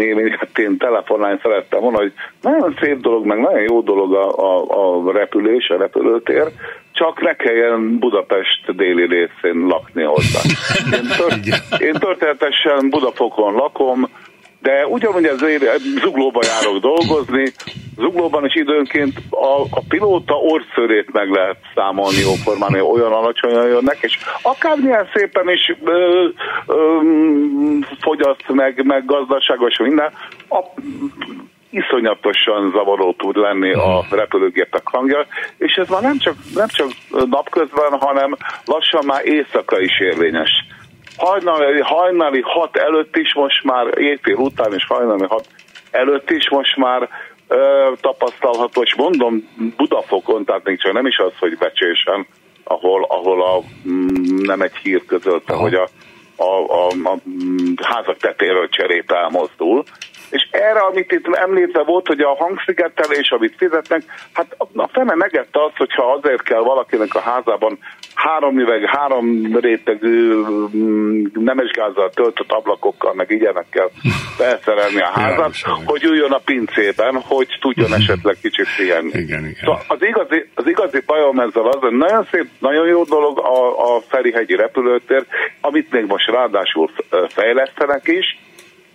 én, 0.00 0.18
én, 0.18 0.36
hát 0.38 0.58
én 0.58 0.76
telefonálni 0.76 1.38
szerettem 1.42 1.80
volna, 1.80 1.98
hogy 1.98 2.12
nagyon 2.42 2.76
szép 2.80 3.00
dolog, 3.00 3.26
meg 3.26 3.38
nagyon 3.38 3.62
jó 3.68 3.80
dolog 3.80 4.14
a, 4.14 4.28
a, 4.38 5.08
a 5.08 5.12
repülés, 5.12 5.68
a 5.68 5.76
repülőtér, 5.76 6.44
csak 6.92 7.20
ne 7.22 7.34
kelljen 7.34 7.98
Budapest 7.98 8.76
déli 8.76 9.06
részén 9.06 9.66
lakni 9.66 10.02
hozzá. 10.02 10.40
Én, 10.98 11.06
tört, 11.16 11.80
én 11.82 11.92
történetesen 11.92 12.88
Budafokon 12.90 13.54
lakom, 13.54 14.08
de 14.62 14.86
ugyanúgy 14.86 15.24
ezért 15.24 15.78
zuglóba 15.78 16.40
járok 16.42 16.80
dolgozni, 16.80 17.52
zuglóban 17.96 18.44
is 18.44 18.54
időnként 18.54 19.14
a, 19.30 19.60
a 19.70 19.82
pilóta 19.88 20.34
orszörét 20.34 21.12
meg 21.12 21.30
lehet 21.30 21.56
számolni 21.74 22.18
jóformán, 22.18 22.74
olyan 22.74 23.12
alacsonyan 23.12 23.66
jönnek, 23.66 23.98
és 24.00 24.18
akármilyen 24.42 25.08
szépen 25.14 25.48
is 25.48 25.74
ö, 25.84 26.26
ö, 26.66 26.98
fogyaszt 28.00 28.48
meg, 28.48 28.84
meg 28.84 29.04
gazdaságos 29.04 29.78
minden, 29.78 30.12
a, 30.48 30.58
iszonyatosan 31.70 32.70
zavaró 32.70 33.12
tud 33.12 33.36
lenni 33.36 33.72
a 33.72 34.04
repülőgépek 34.10 34.82
hangja, 34.84 35.26
és 35.58 35.74
ez 35.74 35.88
már 35.88 36.02
nem 36.02 36.18
csak, 36.18 36.34
nem 36.54 36.68
csak 36.68 36.88
napközben, 37.10 37.98
hanem 37.98 38.36
lassan 38.64 39.04
már 39.04 39.24
éjszaka 39.24 39.80
is 39.80 40.00
érvényes 40.00 40.50
hajnali, 41.16 41.80
hajnali 41.80 42.40
hat 42.40 42.76
előtt 42.76 43.16
is 43.16 43.34
most 43.34 43.64
már, 43.64 43.98
éjfél 43.98 44.36
után 44.36 44.72
és 44.74 44.86
hajnali 44.86 45.26
hat 45.26 45.46
előtt 45.90 46.30
is 46.30 46.48
most 46.50 46.76
már 46.76 47.08
ö, 47.48 47.92
tapasztalható, 48.00 48.82
és 48.82 48.94
mondom 48.94 49.48
Budafokon, 49.76 50.44
tehát 50.44 50.64
még 50.64 50.80
csak 50.80 50.92
nem 50.92 51.06
is 51.06 51.18
az, 51.18 51.32
hogy 51.38 51.58
becsésen, 51.58 52.26
ahol, 52.64 53.04
ahol 53.08 53.42
a, 53.42 53.62
mm, 53.88 54.36
nem 54.42 54.60
egy 54.60 54.76
hír 54.76 55.04
közölte, 55.06 55.54
hogy 55.54 55.74
a, 55.74 55.88
a, 56.36 56.44
a, 56.44 56.86
a 56.86 57.18
házak 57.82 58.16
tetéről 58.16 58.68
cserép 58.68 59.10
elmozdul, 59.10 59.84
és 60.30 60.48
erre, 60.50 60.80
amit 60.80 61.12
itt 61.12 61.36
említve 61.36 61.82
volt, 61.82 62.06
hogy 62.06 62.20
a 62.20 62.36
hangszigetelés, 62.36 63.30
amit 63.30 63.54
fizetnek, 63.56 64.02
hát 64.32 64.56
a 64.74 64.88
fene 64.88 65.14
megette 65.14 65.64
azt, 65.64 65.76
hogyha 65.76 66.12
azért 66.12 66.42
kell 66.42 66.60
valakinek 66.60 67.14
a 67.14 67.20
házában 67.20 67.78
három 68.14 68.58
üveg, 68.58 68.84
három 68.84 69.56
rétegű 69.60 70.34
mm, 70.76 71.24
nemesgázzal 71.32 72.10
töltött 72.10 72.52
ablakokkal, 72.52 73.14
meg 73.14 73.30
ilyenekkel 73.30 73.90
felszerelni 74.38 75.00
a 75.00 75.10
házat, 75.14 75.54
hogy 75.84 76.04
üljön 76.04 76.32
a 76.32 76.40
pincében, 76.44 77.20
hogy 77.20 77.58
tudjon 77.60 77.94
esetleg 77.94 78.36
kicsit 78.42 78.66
pihenni. 78.76 79.08
Igen, 79.08 79.40
igen. 79.40 79.54
Szóval 79.60 79.82
az 79.88 80.02
igazi, 80.02 80.48
az 80.54 80.66
igazi 80.66 81.02
bajom 81.06 81.38
ezzel 81.38 81.66
az, 81.66 81.80
hogy 81.80 81.92
nagyon 81.96 82.26
szép, 82.30 82.46
nagyon 82.58 82.86
jó 82.86 83.04
dolog 83.04 83.38
a, 83.38 83.94
a 83.94 84.00
Ferihegyi 84.08 84.56
repülőtér, 84.56 85.24
amit 85.60 85.92
még 85.92 86.04
most 86.06 86.30
ráadásul 86.30 86.90
fejlesztenek 87.28 88.08
is, 88.08 88.38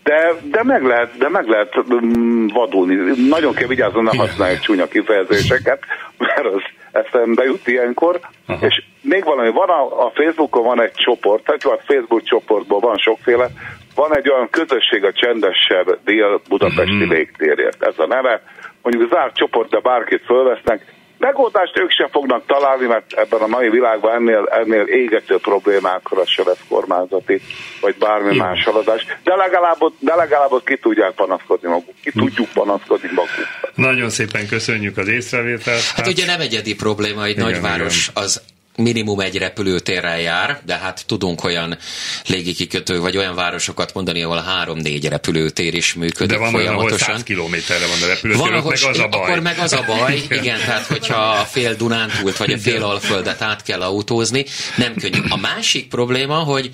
de, 0.06 0.34
de 0.44 0.64
meg 0.64 0.84
lehet, 0.84 1.18
de 1.18 1.30
meg 1.30 1.48
lehet 1.48 1.74
mm, 2.06 2.48
vadulni. 2.48 2.96
Nagyon 3.30 3.54
kell 3.54 3.68
vigyázni, 3.68 4.02
ne 4.02 4.18
használják 4.18 4.60
csúnya 4.60 4.88
kifejezéseket, 4.88 5.84
mert 6.18 6.46
az 6.46 6.62
eszembe 6.92 7.44
jut 7.44 7.68
ilyenkor. 7.68 8.20
Aha. 8.48 8.66
És 8.66 8.84
még 9.02 9.24
valami, 9.24 9.52
van 9.52 9.70
a, 9.70 10.06
a 10.06 10.12
Facebookon 10.14 10.64
van 10.64 10.82
egy 10.82 10.92
csoport, 10.92 11.44
tehát 11.44 11.64
a 11.64 11.84
Facebook 11.86 12.24
csoportból 12.24 12.80
van 12.80 12.98
sokféle, 12.98 13.48
van 13.96 14.16
egy 14.18 14.30
olyan 14.30 14.50
közösség 14.50 15.04
a 15.04 15.12
csendesebb 15.12 16.00
dél-budapesti 16.04 17.04
Mhm. 17.04 17.12
légtérért. 17.12 17.84
Ez 17.84 18.00
a 18.00 18.08
neve. 18.08 18.42
Mondjuk 18.82 19.12
zárt 19.12 19.36
csoport, 19.36 19.70
de 19.70 19.80
bárkit 19.80 20.26
fölvesznek, 20.26 20.95
Megoldást 21.18 21.80
ők 21.80 21.92
sem 21.92 22.08
fognak 22.12 22.44
találni, 22.48 22.86
mert 22.86 23.14
ebben 23.14 23.40
a 23.42 23.48
mai 23.48 23.70
világban 23.70 24.14
ennél, 24.14 24.48
ennél 24.52 24.82
égető 24.84 25.38
problémákra 25.38 26.26
se 26.26 26.44
lesz 26.46 26.60
kormányzati, 26.70 27.42
vagy 27.82 27.96
bármi 28.00 28.36
Jó. 28.36 28.44
más 28.44 28.64
haladás. 28.64 29.06
De 29.24 29.36
legalább, 29.36 29.76
ott- 29.80 29.98
de 30.00 30.16
legalább 30.16 30.52
ott 30.52 30.66
ki 30.66 30.78
tudják 30.78 31.12
panaszkodni 31.12 31.70
maguk. 31.70 31.94
Ki 32.02 32.12
tudjuk 32.12 32.48
panaszkodni 32.54 33.10
maguk. 33.16 33.48
Nagyon 33.76 34.10
szépen 34.10 34.48
köszönjük 34.48 34.98
az 34.98 35.08
észrevételt. 35.08 35.82
Hát 35.96 36.08
ugye 36.08 36.26
nem 36.26 36.40
egyedi 36.40 36.76
probléma, 36.76 37.24
egy 37.24 37.30
Igen, 37.30 37.44
nagyváros 37.44 38.10
az 38.14 38.42
minimum 38.76 39.20
egy 39.20 39.38
repülőtérrel 39.38 40.20
jár, 40.20 40.62
de 40.66 40.76
hát 40.76 41.04
tudunk 41.08 41.44
olyan 41.44 41.78
légikikötő, 42.26 43.00
vagy 43.00 43.18
olyan 43.18 43.36
városokat 43.36 43.94
mondani, 43.94 44.24
ahol 44.24 44.42
három-négy 44.42 45.08
repülőtér 45.08 45.74
is 45.74 45.94
működik 45.94 46.38
de 46.38 46.44
van 46.44 46.56
olyan, 46.56 46.68
ahol 46.68 46.80
folyamatosan. 46.80 47.16
100 47.16 47.24
kilométerre 47.24 47.88
van 47.88 48.02
a 48.04 48.08
repülőtér, 48.08 48.42
Van, 48.42 48.54
ahol, 48.54 48.72
meg 48.72 48.84
az 48.90 49.00
a 49.00 49.08
baj. 49.08 49.22
akkor 49.22 49.40
meg 49.40 49.60
az 49.60 49.74
a 49.74 49.84
baj, 49.88 50.24
igen, 50.30 50.60
tehát 50.60 50.86
hogyha 50.86 51.16
a 51.16 51.44
fél 51.44 51.76
Dunántúlt 51.76 52.38
vagy 52.38 52.52
a 52.52 52.58
fél 52.58 52.84
Alföldet 52.84 53.42
át 53.42 53.64
kell 53.64 53.82
autózni, 53.82 54.46
nem 54.78 54.96
könnyű. 54.96 55.20
A 55.30 55.38
másik 55.38 55.88
probléma, 55.88 56.36
hogy 56.36 56.70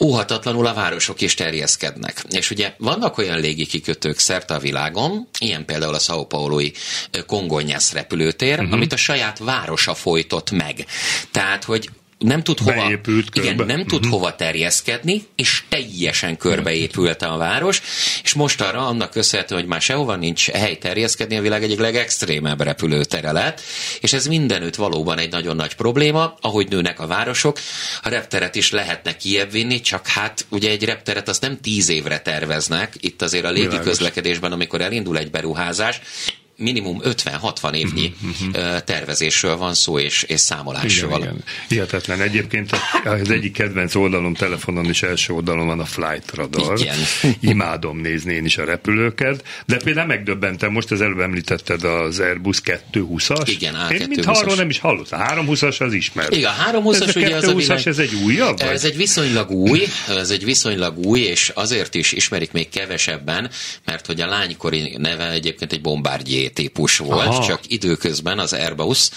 óhatatlanul 0.00 0.66
a 0.66 0.74
városok 0.74 1.20
is 1.20 1.34
terjeszkednek. 1.34 2.24
És 2.30 2.50
ugye 2.50 2.74
vannak 2.78 3.18
olyan 3.18 3.40
légikikötők 3.40 4.18
szerte 4.18 4.54
a 4.54 4.58
világon, 4.58 5.28
ilyen 5.38 5.64
például 5.64 5.94
a 5.94 5.98
São 5.98 6.24
Paulo-i 6.28 6.72
Congonhas 7.26 7.92
repülőtér, 7.92 8.58
uh-huh. 8.58 8.72
amit 8.72 8.92
a 8.92 8.96
saját 8.96 9.38
városa 9.38 9.94
folytott 9.94 10.50
meg. 10.50 10.86
Tehát, 11.30 11.64
hogy 11.64 11.90
nem 12.24 12.42
tud 12.42 12.58
hova, 12.58 12.74
Beépült 12.74 13.36
igen, 13.36 13.56
körbe. 13.56 13.74
nem 13.74 13.86
tud 13.86 14.06
hova 14.06 14.36
terjeszkedni, 14.36 15.22
és 15.36 15.62
teljesen 15.68 16.36
körbeépült 16.36 17.22
a 17.22 17.36
város, 17.36 17.82
és 18.22 18.32
most 18.34 18.60
arra 18.60 18.86
annak 18.86 19.10
köszönhetően, 19.10 19.60
hogy 19.60 19.68
már 19.68 19.80
sehova 19.80 20.16
nincs 20.16 20.50
hely 20.50 20.78
terjeszkedni, 20.78 21.36
a 21.36 21.40
világ 21.40 21.62
egyik 21.62 21.78
legextrémebb 21.78 22.60
repülőtere 22.60 23.32
lett, 23.32 23.60
és 24.00 24.12
ez 24.12 24.26
mindenütt 24.26 24.74
valóban 24.74 25.18
egy 25.18 25.30
nagyon 25.30 25.56
nagy 25.56 25.74
probléma, 25.74 26.34
ahogy 26.40 26.68
nőnek 26.68 27.00
a 27.00 27.06
városok, 27.06 27.58
a 28.02 28.08
repteret 28.08 28.54
is 28.54 28.70
lehetne 28.70 29.16
kiebb 29.16 29.50
vinni, 29.50 29.80
csak 29.80 30.06
hát 30.06 30.46
ugye 30.48 30.70
egy 30.70 30.84
repteret 30.84 31.28
azt 31.28 31.42
nem 31.42 31.60
tíz 31.60 31.88
évre 31.88 32.18
terveznek, 32.18 32.94
itt 33.00 33.22
azért 33.22 33.44
a 33.44 33.50
légi 33.50 33.78
közlekedésben, 33.78 34.52
amikor 34.52 34.80
elindul 34.80 35.18
egy 35.18 35.30
beruházás, 35.30 36.00
minimum 36.60 37.00
50-60 37.04 37.74
évnyi 37.74 38.14
uh, 38.52 38.78
tervezésről 38.78 39.56
van 39.56 39.74
szó, 39.74 39.98
és, 39.98 40.22
és 40.22 40.40
számolásról. 40.40 41.10
Igen, 41.10 41.20
igen. 41.22 41.44
Hihetetlen. 41.68 42.20
Egyébként 42.20 42.70
az 43.04 43.30
egyik 43.30 43.52
kedvenc 43.52 43.94
oldalom 43.94 44.34
telefonon 44.34 44.84
is 44.88 45.02
első 45.02 45.32
oldalon 45.32 45.66
van 45.66 45.80
a 45.80 45.84
Flight 45.84 46.34
Radar. 46.34 46.80
Igen. 46.80 46.98
Imádom 47.40 47.98
nézni 47.98 48.34
én 48.34 48.44
is 48.44 48.58
a 48.58 48.64
repülőket, 48.64 49.44
de 49.66 49.76
például 49.76 50.06
megdöbbentem, 50.06 50.72
most 50.72 50.90
az 50.90 51.00
előbb 51.00 51.20
említetted 51.20 51.84
az 51.84 52.18
Airbus 52.18 52.60
220-as. 52.64 53.42
Igen, 53.46 53.74
Én 53.74 53.80
A220-as. 53.80 54.08
mintha 54.08 54.32
arról 54.32 54.54
nem 54.54 54.68
is 54.68 54.78
hallottam. 54.78 55.20
A 55.20 55.24
320-as 55.24 55.80
az 55.80 55.92
ismert. 55.92 56.34
Igen, 56.34 56.50
a 56.50 56.70
320-as 56.70 57.08
ez 57.08 57.16
a 57.16 57.20
ugye 57.20 57.36
az 57.36 57.44
a 57.44 57.52
220-as, 57.52 57.56
világ- 57.56 57.86
ez 57.86 57.98
egy 57.98 58.14
újabb? 58.24 58.58
vagy? 58.58 58.68
Ez 58.68 58.84
egy 58.84 58.96
viszonylag 58.96 59.50
új, 59.50 59.82
ez 60.08 60.30
egy 60.30 60.44
viszonylag 60.44 60.98
új, 60.98 61.20
és 61.20 61.52
azért 61.54 61.94
is 61.94 62.12
ismerik 62.12 62.52
még 62.52 62.68
kevesebben, 62.68 63.50
mert 63.84 64.06
hogy 64.06 64.20
a 64.20 64.26
lánykori 64.26 64.96
neve 64.98 65.30
egyébként 65.30 65.72
egy 65.72 65.80
Bombardier 65.80 66.49
típus 66.52 66.98
volt, 66.98 67.26
Aha. 67.26 67.44
csak 67.44 67.60
időközben 67.66 68.38
az 68.38 68.52
Airbus 68.52 69.08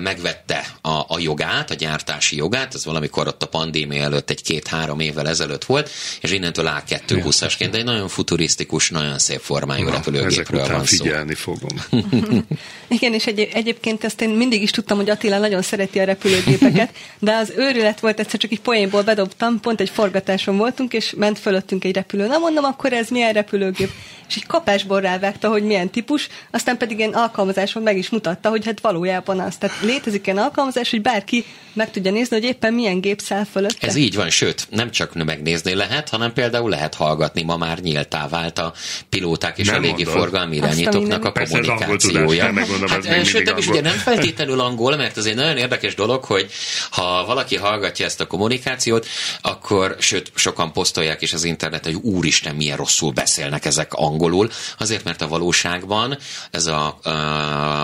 megvette 0.00 0.66
a, 0.80 0.88
a 0.90 1.18
jogát, 1.18 1.70
a 1.70 1.74
gyártási 1.74 2.36
jogát, 2.36 2.74
ez 2.74 2.84
valamikor 2.84 3.26
ott 3.26 3.42
a 3.42 3.46
pandémia 3.46 4.02
előtt 4.02 4.30
egy-két-három 4.30 5.00
évvel 5.00 5.28
ezelőtt 5.28 5.64
volt, 5.64 5.90
és 6.20 6.30
innentől 6.30 6.82
A220-asként, 6.88 7.68
de 7.70 7.78
egy 7.78 7.84
nagyon 7.84 8.08
futurisztikus, 8.08 8.90
nagyon 8.90 9.18
szép 9.18 9.40
formájú 9.40 9.84
Na, 9.84 9.90
ezek 9.90 10.04
repülőgépről 10.04 10.60
után 10.60 10.76
van 10.76 10.84
szó. 10.84 10.96
figyelni 10.96 11.34
fogom. 11.34 11.84
Igen, 12.88 13.12
és 13.12 13.26
egy, 13.26 13.48
egyébként 13.52 14.04
ezt 14.04 14.20
én 14.20 14.28
mindig 14.28 14.62
is 14.62 14.70
tudtam, 14.70 14.96
hogy 14.96 15.10
Attila 15.10 15.38
nagyon 15.38 15.62
szereti 15.62 15.98
a 15.98 16.04
repülőgépeket, 16.04 16.90
de 17.18 17.34
az 17.34 17.52
őrület 17.56 18.00
volt, 18.00 18.20
egyszer 18.20 18.40
csak 18.40 18.52
egy 18.52 18.60
poénból 18.60 19.02
bedobtam, 19.02 19.60
pont 19.60 19.80
egy 19.80 19.90
forgatáson 19.90 20.56
voltunk, 20.56 20.92
és 20.92 21.14
ment 21.16 21.38
fölöttünk 21.38 21.84
egy 21.84 21.94
repülő. 21.94 22.26
Na 22.26 22.38
mondom, 22.38 22.64
akkor 22.64 22.92
ez 22.92 23.08
milyen 23.08 23.32
repülőgép? 23.32 23.90
És 24.28 24.36
egy 24.36 24.46
kapásból 24.46 25.00
rávágta, 25.00 25.48
hogy 25.48 25.62
milyen 25.62 25.90
típus, 25.90 26.28
aztán 26.56 26.76
pedig 26.76 26.98
ilyen 26.98 27.12
alkalmazáson 27.12 27.82
meg 27.82 27.96
is 27.96 28.10
mutatta, 28.10 28.48
hogy 28.48 28.64
hát 28.64 28.80
valójában 28.80 29.40
az. 29.40 29.56
Tehát 29.56 29.76
létezik 29.82 30.26
ilyen 30.26 30.38
alkalmazás, 30.38 30.90
hogy 30.90 31.02
bárki 31.02 31.44
meg 31.72 31.90
tudja 31.90 32.10
nézni, 32.10 32.36
hogy 32.36 32.44
éppen 32.44 32.74
milyen 32.74 33.00
gép 33.00 33.20
száll 33.20 33.44
fölötte. 33.44 33.86
Ez 33.86 33.94
így 33.94 34.14
van, 34.14 34.30
sőt, 34.30 34.66
nem 34.70 34.90
csak 34.90 35.14
megnézni 35.14 35.74
lehet, 35.74 36.08
hanem 36.08 36.32
például 36.32 36.70
lehet 36.70 36.94
hallgatni. 36.94 37.42
Ma 37.42 37.56
már 37.56 37.78
nyíltá 37.78 38.28
vált 38.28 38.58
a 38.58 38.72
pilóták 39.08 39.58
és 39.58 39.66
Nem 39.66 39.76
a 39.76 39.78
légiforgalmi 39.78 40.56
irányítóknak 40.56 41.24
a 41.24 41.32
kommunikációja. 41.32 42.52
megmondom, 42.52 42.88
hát, 42.88 43.04
ez 43.04 43.26
sőt, 43.26 43.44
nem 43.44 43.56
is 43.56 43.66
angol. 43.66 43.80
ugye 43.80 43.90
nem 43.90 43.98
feltétlenül 43.98 44.60
angol, 44.60 44.96
mert 44.96 45.16
ez 45.16 45.24
egy 45.24 45.34
nagyon 45.34 45.56
érdekes 45.56 45.94
dolog, 45.94 46.24
hogy 46.24 46.50
ha 46.90 47.24
valaki 47.26 47.56
hallgatja 47.56 48.04
ezt 48.04 48.20
a 48.20 48.26
kommunikációt, 48.26 49.06
akkor, 49.40 49.96
sőt, 49.98 50.32
sokan 50.34 50.72
posztolják 50.72 51.22
is 51.22 51.32
az 51.32 51.44
interneten, 51.44 51.92
hogy 51.92 52.02
úristen, 52.02 52.54
milyen 52.54 52.76
rosszul 52.76 53.12
beszélnek 53.12 53.64
ezek 53.64 53.92
angolul, 53.92 54.50
azért, 54.78 55.04
mert 55.04 55.22
a 55.22 55.28
valóságban 55.28 56.18
ez 56.50 56.66
a, 56.66 56.98
a, 57.02 57.10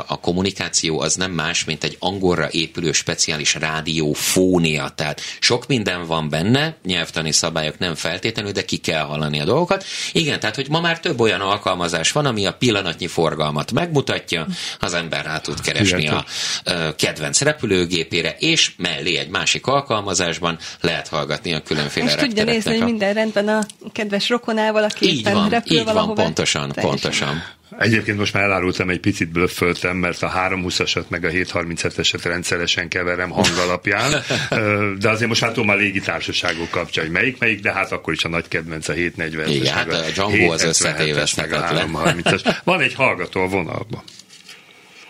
a 0.06 0.18
kommunikáció 0.20 1.00
az 1.00 1.14
nem 1.14 1.30
más, 1.30 1.64
mint 1.64 1.84
egy 1.84 1.96
angolra 2.00 2.48
épülő 2.50 2.92
speciális 2.92 3.54
rádiófónia, 3.54 4.88
tehát 4.88 5.20
sok 5.40 5.66
minden 5.66 6.06
van 6.06 6.28
benne, 6.28 6.76
nyelvtani 6.84 7.32
szabályok 7.32 7.78
nem 7.78 7.94
feltétlenül, 7.94 8.52
de 8.52 8.64
ki 8.64 8.76
kell 8.76 9.02
hallani 9.04 9.40
a 9.40 9.44
dolgokat. 9.44 9.84
Igen, 10.12 10.40
tehát, 10.40 10.54
hogy 10.54 10.68
ma 10.68 10.80
már 10.80 11.00
több 11.00 11.20
olyan 11.20 11.40
alkalmazás 11.40 12.12
van, 12.12 12.26
ami 12.26 12.46
a 12.46 12.52
pillanatnyi 12.52 13.06
forgalmat 13.06 13.72
megmutatja, 13.72 14.46
az 14.78 14.94
ember 14.94 15.24
rá 15.24 15.38
tud 15.38 15.60
keresni 15.60 16.08
a 16.08 16.24
ö, 16.64 16.88
kedvenc 16.96 17.40
repülőgépére, 17.40 18.36
és 18.38 18.72
mellé 18.76 19.16
egy 19.16 19.28
másik 19.28 19.66
alkalmazásban 19.66 20.58
lehet 20.80 21.08
hallgatni 21.08 21.52
a 21.54 21.62
különféle 21.62 22.06
és 22.06 22.14
tudja 22.14 22.44
nézni, 22.44 22.52
reptereknek 22.52 22.74
hogy 22.74 22.82
a- 22.82 22.84
minden 22.90 23.14
rendben 23.14 23.48
a 23.48 23.62
kedves 23.92 24.28
rokonával, 24.28 24.82
aki 24.84 25.06
Így 25.08 25.18
éppen 25.18 25.34
van, 25.34 25.48
repül 25.48 25.76
így 25.76 25.84
van, 25.84 25.94
valahová. 25.94 26.22
pontosan, 26.22 26.72
Teljesen. 26.72 26.90
pontosan. 26.90 27.42
Egyébként 27.78 28.18
most 28.18 28.32
már 28.32 28.42
elárultam, 28.42 28.90
egy 28.90 29.00
picit 29.00 29.28
blöfföltem, 29.28 29.96
mert 29.96 30.22
a 30.22 30.30
320-asat 30.30 31.08
meg 31.08 31.24
a 31.24 31.28
737-eset 31.28 32.20
rendszeresen 32.22 32.88
keverem 32.88 33.30
hang 33.30 33.58
alapján, 33.66 34.22
de 35.02 35.08
azért 35.08 35.28
most 35.28 35.40
már 35.40 35.52
tudom 35.52 35.68
a 35.68 35.74
légitársaságok 35.74 36.70
kapcsán, 36.70 37.04
hogy 37.04 37.12
melyik 37.12 37.38
melyik, 37.38 37.60
de 37.60 37.72
hát 37.72 37.92
akkor 37.92 38.12
is 38.12 38.24
a 38.24 38.28
nagy 38.28 38.48
kedvenc 38.48 38.88
a 38.88 38.92
740-es. 38.92 39.48
Igen, 39.48 39.86
meg 39.86 39.94
hát 39.94 40.08
a 40.08 40.10
Django 40.10 40.52
az 40.52 40.62
777-es, 40.62 40.62
meg 40.62 40.64
a 40.64 40.68
összetéveszthetetlen. 40.68 41.90
330-as. 41.94 42.56
Van 42.64 42.80
egy 42.80 42.94
hallgató 42.94 43.40
a 43.40 43.46
vonalban. 43.46 44.02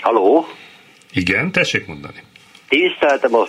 Haló? 0.01 0.47
Igen, 1.13 1.53
tessék 1.53 1.87
mondani. 1.87 2.23
Tiszteltem 2.69 3.35
a, 3.35 3.47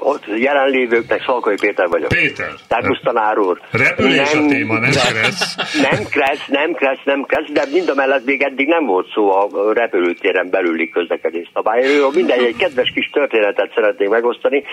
a 0.00 0.18
jelenlévőknek, 0.36 1.22
Szalkai 1.24 1.54
Péter 1.54 1.88
vagyok. 1.88 2.08
Péter. 2.08 2.50
Szervusz 2.68 3.00
tanár 3.02 3.38
úr. 3.38 3.60
Repülés 3.70 4.34
a 4.34 4.46
téma, 4.46 4.78
nem 4.78 4.90
kereszt. 4.90 5.62
Nem 5.90 6.04
kressz, 6.10 6.46
nem 6.46 6.72
kressz, 6.72 7.04
nem 7.04 7.22
kressz, 7.22 7.50
de 7.52 7.64
mind 7.72 7.88
a 7.88 7.94
mellett 7.94 8.24
még 8.24 8.42
eddig 8.42 8.66
nem 8.66 8.86
volt 8.86 9.12
szó 9.12 9.30
a 9.30 9.72
repülőtéren 9.72 10.50
belüli 10.50 10.88
közlekedés 10.88 11.50
szabályról. 11.54 12.12
Minden 12.12 12.38
egy 12.38 12.56
kedves 12.56 12.90
kis 12.94 13.10
történetet 13.12 13.72
szeretnék 13.74 14.08
megosztani. 14.08 14.64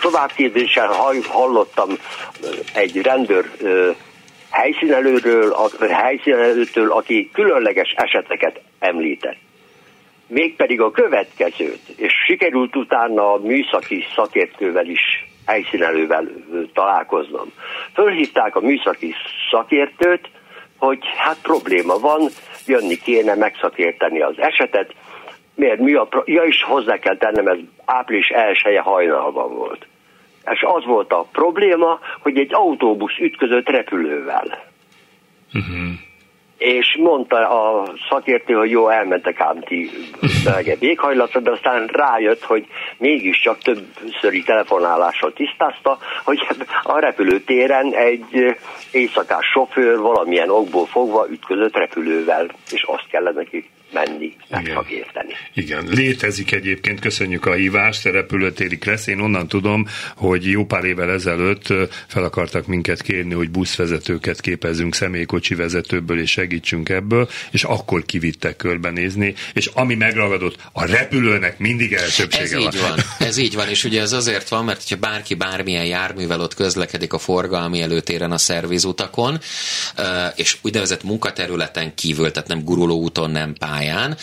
Továbbképzésen 0.00 0.86
hall- 0.86 1.26
hallottam 1.26 1.88
egy 2.74 3.02
rendőr 3.02 3.50
helyszínelőről, 4.50 5.56
helyszínelőtől, 5.90 6.92
aki 6.92 7.30
különleges 7.32 7.94
eseteket 7.96 8.60
említett 8.78 9.36
mégpedig 10.30 10.80
a 10.80 10.90
következőt, 10.90 11.88
és 11.96 12.12
sikerült 12.26 12.76
utána 12.76 13.32
a 13.32 13.38
műszaki 13.38 14.04
szakértővel 14.14 14.86
is, 14.86 15.26
helyszínelővel 15.46 16.28
találkoznom. 16.74 17.52
Fölhívták 17.94 18.56
a 18.56 18.60
műszaki 18.60 19.14
szakértőt, 19.50 20.28
hogy 20.76 20.98
hát 21.16 21.38
probléma 21.42 21.98
van, 21.98 22.28
jönni 22.66 22.96
kéne 22.96 23.34
megszakérteni 23.34 24.20
az 24.20 24.38
esetet, 24.38 24.94
miért 25.54 25.80
mi 25.80 25.94
a 25.94 26.04
pro- 26.04 26.28
ja 26.28 26.42
is 26.44 26.62
hozzá 26.62 26.98
kell 26.98 27.16
tennem, 27.16 27.46
ez 27.46 27.58
április 27.84 28.28
elsője 28.28 28.80
hajnalban 28.80 29.54
volt. 29.54 29.86
És 30.52 30.62
az 30.62 30.84
volt 30.84 31.12
a 31.12 31.26
probléma, 31.32 31.98
hogy 32.20 32.38
egy 32.38 32.54
autóbusz 32.54 33.18
ütközött 33.18 33.68
repülővel 33.68 34.68
és 36.60 36.96
mondta 36.98 37.36
a 37.36 37.92
szakértő, 38.08 38.54
hogy 38.54 38.70
jó, 38.70 38.88
elmentek 38.88 39.40
ám 39.40 39.60
ti 39.60 39.90
melegebb 40.44 40.82
éghajlatra, 40.82 41.40
de 41.40 41.50
aztán 41.50 41.86
rájött, 41.86 42.42
hogy 42.42 42.66
mégiscsak 42.98 43.58
többszöri 43.58 44.42
telefonálással 44.42 45.32
tisztázta, 45.32 45.98
hogy 46.24 46.46
a 46.82 46.98
repülőtéren 46.98 47.94
egy 47.94 48.56
éjszakás 48.92 49.46
sofőr 49.46 49.98
valamilyen 49.98 50.50
okból 50.50 50.86
fogva 50.86 51.26
ütközött 51.30 51.76
repülővel, 51.76 52.46
és 52.70 52.82
azt 52.82 53.08
kellett 53.10 53.34
neki 53.34 53.70
menni, 53.92 54.36
megszakérteni. 54.48 55.32
Igen, 55.54 55.86
létezik 55.88 56.52
egyébként, 56.52 57.00
köszönjük 57.00 57.46
a 57.46 57.52
hívást, 57.52 58.06
a 58.06 58.10
repülőtéri 58.10 58.78
kressz. 58.78 59.06
Én 59.06 59.20
onnan 59.20 59.48
tudom, 59.48 59.86
hogy 60.16 60.50
jó 60.50 60.64
pár 60.64 60.84
évvel 60.84 61.10
ezelőtt 61.10 61.66
fel 62.06 62.24
akartak 62.24 62.66
minket 62.66 63.02
kérni, 63.02 63.34
hogy 63.34 63.50
buszvezetőket 63.50 64.40
képezzünk 64.40 64.94
személykocsi 64.94 65.54
vezetőből, 65.54 66.20
és 66.20 66.30
segítsünk 66.30 66.88
ebből, 66.88 67.28
és 67.50 67.64
akkor 67.64 68.04
kivittek 68.04 68.56
körbenézni, 68.56 69.34
és 69.52 69.66
ami 69.66 69.94
megragadott, 69.94 70.56
a 70.72 70.84
repülőnek 70.84 71.58
mindig 71.58 71.92
elsőbsége 71.92 72.42
Ez 72.42 72.52
így 72.54 72.80
van, 72.80 72.98
ez 73.18 73.36
így 73.36 73.54
van, 73.54 73.68
és 73.68 73.84
ugye 73.84 74.00
ez 74.00 74.12
azért 74.12 74.48
van, 74.48 74.64
mert 74.64 74.82
hogyha 74.82 74.96
bárki 74.96 75.34
bármilyen 75.34 75.86
járművel 75.86 76.40
ott 76.40 76.54
közlekedik 76.54 77.12
a 77.12 77.18
forgalmi 77.18 77.80
előtéren 77.80 78.32
a 78.32 78.38
szervizutakon, 78.38 79.38
és 80.34 80.56
úgynevezett 80.62 81.02
munkaterületen 81.02 81.94
kívül, 81.94 82.30
tehát 82.30 82.48
nem 82.48 82.64
guruló 82.64 82.98
úton, 82.98 83.30
nem 83.30 83.54
pályán, 83.80 84.16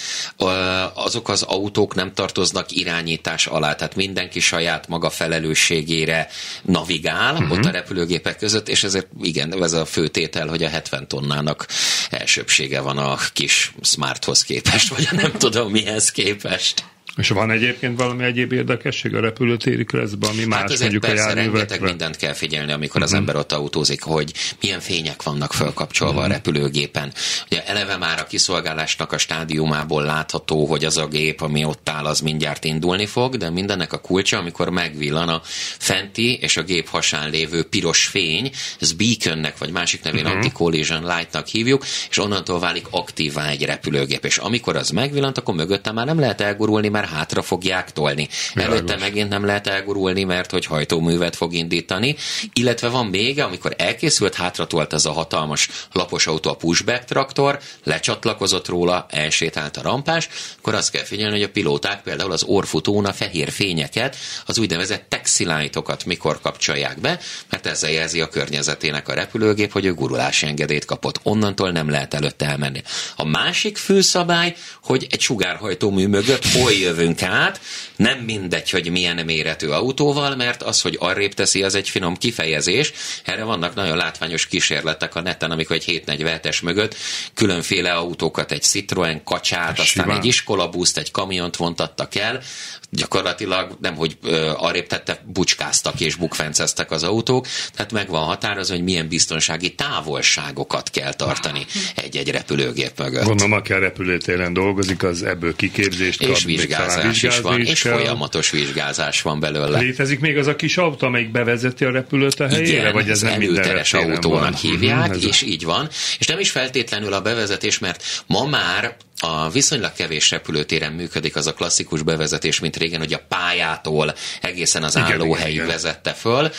azok 0.93 1.30
az 1.30 1.41
autók 1.41 1.95
nem 1.95 2.14
tartoznak 2.14 2.72
irányítás 2.72 3.47
alá, 3.47 3.76
tehát 3.76 3.95
mindenki 3.95 4.39
saját 4.39 4.88
maga 4.88 5.10
felelősségére 5.10 6.30
navigál 6.62 7.34
uh-huh. 7.34 7.51
ott 7.51 7.66
a 7.66 7.72
repülőgépek 7.72 8.38
között, 8.38 8.70
és 8.70 8.84
ezért 8.84 9.08
igen, 9.22 9.64
ez 9.64 9.74
a 9.74 9.86
fő 9.86 10.08
tétel, 10.08 10.47
hogy 10.47 10.64
a 10.64 10.70
70 10.70 11.08
tonnának 11.08 11.68
elsőbsége 12.10 12.82
van 12.82 12.97
a 12.97 13.18
kis 13.34 13.74
smarthoz 13.82 14.43
képest, 14.43 14.89
vagy 14.95 15.08
a 15.12 15.16
nem 15.16 15.32
tudom 15.32 15.72
mihez 15.72 16.12
képest. 16.12 16.84
És 17.18 17.30
van 17.30 17.51
egyébként 17.51 17.99
valami 17.99 18.24
egyéb 18.24 18.51
érdekesség 18.51 19.15
a 19.15 19.20
repülőtéri 19.20 19.84
kreszben, 19.84 20.30
ami 20.30 20.43
más 20.43 20.59
Hát 20.59 20.70
azért 20.70 20.82
mondjuk 20.82 21.03
a 21.03 21.07
persze 21.07 21.24
rengeteg 21.24 21.45
járművekre? 21.53 21.86
mindent 21.86 22.15
kell 22.15 22.34
figyelni, 22.34 22.72
amikor 22.72 23.01
az 23.01 23.13
ember 23.13 23.36
ott 23.36 23.51
autózik, 23.51 24.01
hogy 24.01 24.34
milyen 24.61 24.80
fények 24.80 25.24
vannak 25.24 25.53
fölkapcsolva 25.53 26.22
a 26.22 26.28
repülőgépen. 26.28 27.13
Ugye 27.45 27.65
eleve 27.65 27.97
már 27.97 28.20
a 28.20 28.26
kiszolgálásnak 28.26 29.11
a 29.11 29.18
stádiumából 29.18 30.03
látható, 30.03 30.65
hogy 30.65 30.86
az 30.86 30.97
a 30.97 31.07
gép, 31.07 31.41
ami 31.41 31.65
ott 31.65 31.89
áll, 31.89 32.05
az 32.05 32.20
mindjárt 32.20 32.63
indulni 32.63 33.05
fog, 33.05 33.38
de 33.38 33.49
mindennek 33.49 33.93
a 33.93 33.97
kulcsa, 33.97 34.38
amikor 34.38 34.70
megvillan 34.70 35.30
a 35.30 35.41
fenti 35.78 36.34
és 36.34 36.57
a 36.57 36.63
gép 36.63 36.88
hasán 36.88 37.30
lévő 37.30 37.63
piros 37.63 38.05
fény, 38.05 38.51
ez 38.80 38.91
beaconnek, 38.93 39.57
vagy 39.57 39.72
másik 39.72 40.03
nevén 40.03 40.22
uh-huh. 40.22 40.36
anti-collision 40.36 41.05
lightnak 41.05 41.47
hívjuk, 41.47 41.86
és 42.09 42.18
onnantól 42.18 42.59
válik 42.59 42.86
aktívá 42.89 43.49
egy 43.49 43.65
repülőgép. 43.65 44.26
És 44.26 44.38
amikor 44.38 44.76
az 44.76 44.89
megvillant, 44.89 45.38
akkor 45.38 45.55
mögötte 45.55 45.91
már 45.91 46.05
nem 46.05 46.20
lehet 46.20 46.41
elgurulni, 46.41 46.88
mert 46.88 47.07
hátra 47.08 47.41
fogják 47.41 47.91
tolni. 47.91 48.28
Világos. 48.53 48.76
Előtte 48.76 48.97
megint 48.97 49.30
nem 49.30 49.45
lehet 49.45 49.68
elgurulni, 49.68 50.24
mert 50.24 50.51
hogy 50.51 50.66
hajtóművet 50.66 51.36
fog 51.36 51.53
indítani, 51.53 52.16
illetve 52.53 52.88
van 52.88 53.05
még, 53.05 53.39
amikor 53.39 53.74
elkészült, 53.78 54.36
hátratolt 54.36 54.93
ez 54.93 55.05
a 55.05 55.12
hatalmas 55.12 55.70
lapos 55.91 56.28
autó, 56.28 56.49
a 56.49 56.55
pushback 56.55 57.03
traktor, 57.05 57.60
lecsatlakozott 57.84 58.68
róla, 58.68 59.05
elsétált 59.10 59.78
a 59.78 59.82
rampás, 59.82 60.30
akkor 60.58 60.74
azt 60.74 60.91
kell 60.91 61.03
figyelni, 61.03 61.34
hogy 61.34 61.43
a 61.43 61.49
pilóták 61.49 62.01
például 62.01 62.32
az 62.32 62.43
orfutón 62.43 63.05
a 63.05 63.14
fehér 63.14 63.51
fényeket, 63.51 64.16
az 64.45 64.58
úgynevezett 64.58 65.05
taxilájtokat 65.10 66.05
mikor 66.05 66.39
kapcsolják 66.41 66.99
be, 66.99 67.20
mert 67.49 67.66
ezzel 67.66 67.91
jelzi 67.91 68.22
a 68.22 68.30
környezetének 68.30 69.08
a 69.08 69.14
repülőgép, 69.14 69.72
hogy 69.72 69.86
ő 69.86 69.93
gurulási 69.93 70.45
engedélyt 70.45 70.86
kapott. 70.86 71.20
Onnantól 71.24 71.72
nem 71.72 71.89
lehet 71.89 72.14
előtte 72.14 72.45
elmenni. 72.45 72.82
A 73.16 73.26
másik 73.26 73.78
főszabály, 73.78 74.55
hogy 74.84 75.08
egy 75.10 75.22
sugárhajtómű 75.22 76.08
mögött 76.08 76.45
hol 76.45 76.72
jövünk 76.98 77.22
át, 77.22 77.60
nem 77.95 78.20
mindegy, 78.20 78.70
hogy 78.70 78.89
milyen 78.89 79.26
méretű 79.26 79.68
autóval, 79.68 80.36
mert 80.36 80.64
az, 80.64 80.82
hogy 80.82 80.98
arrébb 81.00 81.34
teszi, 81.34 81.64
az 81.64 81.76
egy 81.76 81.89
finom 81.89 82.16
kifejezés. 82.16 82.91
Erre 83.24 83.43
vannak 83.43 83.76
nagyon 83.76 83.98
látványos 83.98 84.48
kísérletek 84.48 85.16
a 85.16 85.22
neten, 85.22 85.52
amikor 85.52 85.76
egy 85.76 86.04
747-es 86.06 86.64
mögött 86.64 86.95
különféle 87.34 87.93
autókat, 87.93 88.52
egy 88.52 88.62
Citroen 88.62 89.24
kacsát, 89.24 89.80
aztán 89.80 89.86
Simán. 89.86 90.18
egy 90.18 90.26
iskolabuszt, 90.26 90.98
egy 90.98 91.12
kamiont 91.12 91.56
vontattak 91.56 92.16
el, 92.16 92.41
gyakorlatilag 92.90 93.78
nem, 93.82 93.96
hogy 93.96 94.18
arrébb 94.56 94.88
tette, 94.88 95.22
bucskáztak 95.26 96.00
és 96.00 96.16
bukfenceztek 96.16 96.92
az 96.92 97.04
autók, 97.04 97.48
tehát 97.74 97.92
meg 97.92 98.10
van 98.10 98.24
határozva, 98.24 98.76
hogy 98.76 98.84
milyen 98.84 99.08
biztonsági 99.08 99.76
távolságokat 99.76 100.90
kell 100.90 101.14
tartani 101.14 101.66
egy-egy 101.96 102.30
repülőgép 102.32 102.92
mögött. 103.00 103.24
Gondolom, 103.24 103.52
aki 103.52 103.74
a 103.74 103.80
repülőtéren 103.80 104.54
dolgozik, 104.54 105.04
az 105.04 105.24
ebből 105.24 105.56
kiképzést 105.56 106.20
kap. 106.20 106.30
és 106.30 106.42
talán 106.42 106.56
vizsgázás 106.58 107.24
is 107.24 107.40
van, 107.40 107.56
vizsgázni 107.56 107.70
és 107.72 107.82
kell. 107.82 107.94
folyamatos 107.98 108.50
vizsgázás 108.50 109.22
van 109.22 109.40
belőle. 109.40 109.80
Létezik 109.80 110.20
még 110.20 110.38
az 110.38 110.48
a 110.48 110.56
kis 110.56 110.78
autó, 110.78 111.08
amelyik 111.08 111.32
bevezeti 111.32 111.86
a 111.86 111.92
repülőt 111.92 112.40
a 112.40 112.48
helyére? 112.48 112.68
Igen, 112.80 112.94
vagy 112.94 113.10
ez 113.10 113.22
nem 113.22 113.32
előteres 113.42 113.94
autónak 113.94 114.42
van? 114.42 114.56
hívják, 114.56 115.06
Mhm, 115.08 115.12
ez 115.12 115.24
a- 115.24 115.28
és 115.28 115.42
így 115.42 115.64
van. 115.64 115.88
És 116.20 116.26
nem 116.28 116.40
is 116.40 116.52
feltétlenül 116.52 117.14
a 117.14 117.22
bevezetés, 117.22 117.80
mert 117.80 118.04
ma 118.26 118.46
már 118.46 118.96
a 119.20 119.49
viszonylag 119.49 119.93
kevés 119.93 120.32
repülőtéren 120.32 120.91
működik 120.93 121.36
az 121.36 121.47
a 121.47 121.53
klasszikus 121.53 122.01
bevezetés, 122.01 122.59
mint 122.59 122.78
régen, 122.78 122.99
hogy 122.99 123.13
a 123.13 123.22
pályától 123.28 124.15
egészen 124.41 124.84
az 124.84 124.95
Igen, 124.95 125.11
állóhelyig 125.11 125.55
igen, 125.55 125.68
vezette 125.68 126.13
föl, 126.13 126.51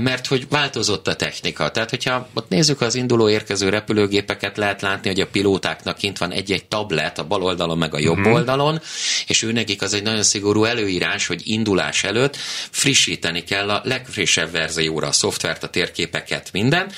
mert 0.00 0.26
hogy 0.26 0.48
változott 0.48 1.08
a 1.08 1.16
technika. 1.16 1.70
Tehát, 1.70 1.90
hogyha 1.90 2.28
ott 2.34 2.48
nézzük 2.48 2.80
az 2.80 2.94
induló 2.94 3.28
érkező 3.28 3.68
repülőgépeket, 3.68 4.56
lehet 4.56 4.82
látni, 4.82 5.08
hogy 5.08 5.20
a 5.20 5.26
pilótáknak 5.26 5.96
kint 5.96 6.18
van 6.18 6.32
egy-egy 6.32 6.64
tablet 6.64 7.18
a 7.18 7.24
bal 7.24 7.42
oldalon, 7.42 7.78
meg 7.78 7.94
a 7.94 7.98
jobb 7.98 8.18
mm. 8.18 8.32
oldalon, 8.32 8.80
és 9.26 9.42
ő 9.42 9.52
nekik 9.52 9.82
az 9.82 9.94
egy 9.94 10.02
nagyon 10.02 10.22
szigorú 10.22 10.64
előírás, 10.64 11.26
hogy 11.26 11.42
indulás 11.44 12.04
előtt 12.04 12.36
frissíteni 12.70 13.44
kell 13.44 13.70
a 13.70 13.80
legfrissebb 13.84 14.50
verzióra 14.50 15.06
a 15.06 15.12
szoftvert, 15.12 15.62
a 15.62 15.68
térképeket, 15.68 16.48
mindent, 16.52 16.94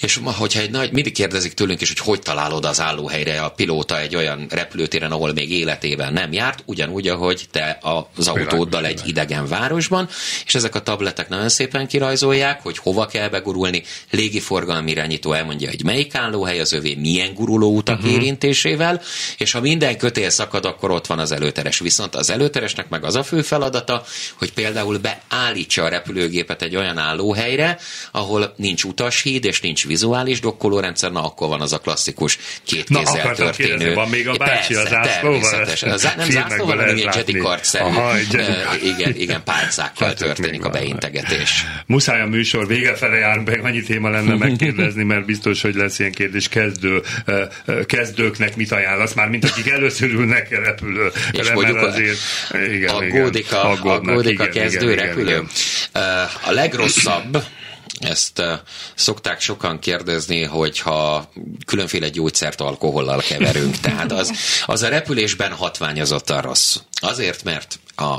és 0.00 0.20
hogyha 0.24 0.60
egy 0.60 0.70
nagy, 0.70 0.92
mindig 0.92 1.12
kérdezik 1.12 1.52
tőlünk 1.54 1.80
is, 1.80 1.88
hogy 1.88 1.98
hogy 1.98 2.20
találod 2.20 2.64
az 2.64 2.80
állóhelyre 2.80 3.42
a 3.42 3.50
pilóta 3.50 4.00
egy 4.00 4.16
olyan 4.20 4.46
repülőtéren, 4.50 5.10
ahol 5.10 5.32
még 5.32 5.50
életében 5.50 6.12
nem 6.12 6.32
járt, 6.32 6.62
ugyanúgy, 6.66 7.08
ahogy 7.08 7.46
te 7.50 7.78
az 8.14 8.28
autóddal 8.28 8.86
egy 8.86 9.00
idegen 9.06 9.46
városban, 9.46 10.08
és 10.46 10.54
ezek 10.54 10.74
a 10.74 10.82
tabletek 10.82 11.28
nagyon 11.28 11.48
szépen 11.48 11.86
kirajzolják, 11.86 12.62
hogy 12.62 12.78
hova 12.78 13.06
kell 13.06 13.28
begurulni, 13.28 13.82
légiforgalmi 14.10 14.90
irányító 14.90 15.32
elmondja, 15.32 15.68
hogy 15.68 15.84
melyik 15.84 16.14
állóhely 16.14 16.60
az 16.60 16.72
övé, 16.72 16.94
milyen 16.94 17.34
gurulóutak 17.34 17.98
uh-huh. 17.98 18.12
érintésével, 18.12 19.00
és 19.36 19.52
ha 19.52 19.60
minden 19.60 19.98
kötél 19.98 20.30
szakad, 20.30 20.64
akkor 20.64 20.90
ott 20.90 21.06
van 21.06 21.18
az 21.18 21.32
előteres. 21.32 21.78
Viszont 21.78 22.14
az 22.14 22.30
előteresnek 22.30 22.88
meg 22.88 23.04
az 23.04 23.14
a 23.14 23.22
fő 23.22 23.42
feladata, 23.42 24.04
hogy 24.38 24.52
például 24.52 24.98
beállítsa 24.98 25.84
a 25.84 25.88
repülőgépet 25.88 26.62
egy 26.62 26.76
olyan 26.76 26.98
állóhelyre, 26.98 27.78
ahol 28.12 28.54
nincs 28.56 28.84
utashíd 28.84 29.44
és 29.44 29.60
nincs 29.60 29.86
vizuális 29.86 30.40
dokkolórendszer, 30.40 31.12
na 31.12 31.24
akkor 31.24 31.48
van 31.48 31.60
az 31.60 31.72
a 31.72 31.78
klasszikus 31.78 32.38
két 32.64 32.88
Na, 32.88 32.98
kézzel 32.98 33.20
akartam 33.20 33.46
történő. 33.46 33.94
Még 34.10 34.28
a 34.28 34.34
bácsi 34.36 34.74
Persze, 34.74 34.80
a 34.80 35.02
zászlóval? 35.02 35.40
természetesen. 35.40 35.90
A 35.90 35.96
zá- 35.96 36.16
nem 36.16 36.30
zászlóval, 36.30 36.76
hanem 36.76 36.96
ilyen 36.96 37.12
jetikart. 37.16 37.78
igen, 38.82 39.14
igen, 39.16 39.42
pálcákkal 39.44 40.06
Hát, 40.08 40.10
ott 40.10 40.26
történik 40.26 40.64
a 40.64 40.68
beintegetés. 40.68 41.64
Muszáj 41.86 42.20
a 42.20 42.26
műsor 42.26 42.66
vége 42.66 42.94
fele 42.94 43.16
jár, 43.16 43.38
meg 43.38 43.64
annyi 43.64 43.82
téma 43.82 44.08
lenne 44.10 44.34
megkérdezni, 44.34 45.02
mert 45.02 45.24
biztos, 45.24 45.62
hogy 45.62 45.74
lesz 45.74 45.98
ilyen 45.98 46.12
kérdés 46.12 46.48
kezdő, 46.48 47.02
kezdőknek 47.86 48.56
mit 48.56 48.72
ajánlasz, 48.72 49.14
már 49.14 49.28
mint 49.28 49.44
akik 49.44 49.68
először 49.68 50.10
ülnek 50.10 50.64
repülő. 50.64 51.10
És 51.32 51.50
mondjuk 51.50 51.76
azért, 51.76 52.18
igen, 52.74 52.94
aggódik 52.94 53.52
a, 53.52 53.70
aggódnak, 53.70 54.10
aggódik 54.10 54.40
a 54.40 54.48
kezdő 54.48 54.92
igen, 54.92 55.06
repülő. 55.06 55.28
igen, 55.30 55.48
A 56.46 56.50
legrosszabb, 56.50 57.42
ezt 58.00 58.42
szokták 58.94 59.40
sokan 59.40 59.78
kérdezni, 59.78 60.44
hogyha 60.44 61.30
különféle 61.66 62.08
gyógyszert 62.08 62.60
alkohollal 62.60 63.20
keverünk. 63.28 63.76
Tehát 63.76 64.12
az, 64.12 64.32
az 64.66 64.82
a 64.82 64.88
repülésben 64.88 65.52
hatványozottan 65.52 66.40
rossz. 66.40 66.76
Azért, 67.00 67.44
mert 67.44 67.78
a 67.96 68.18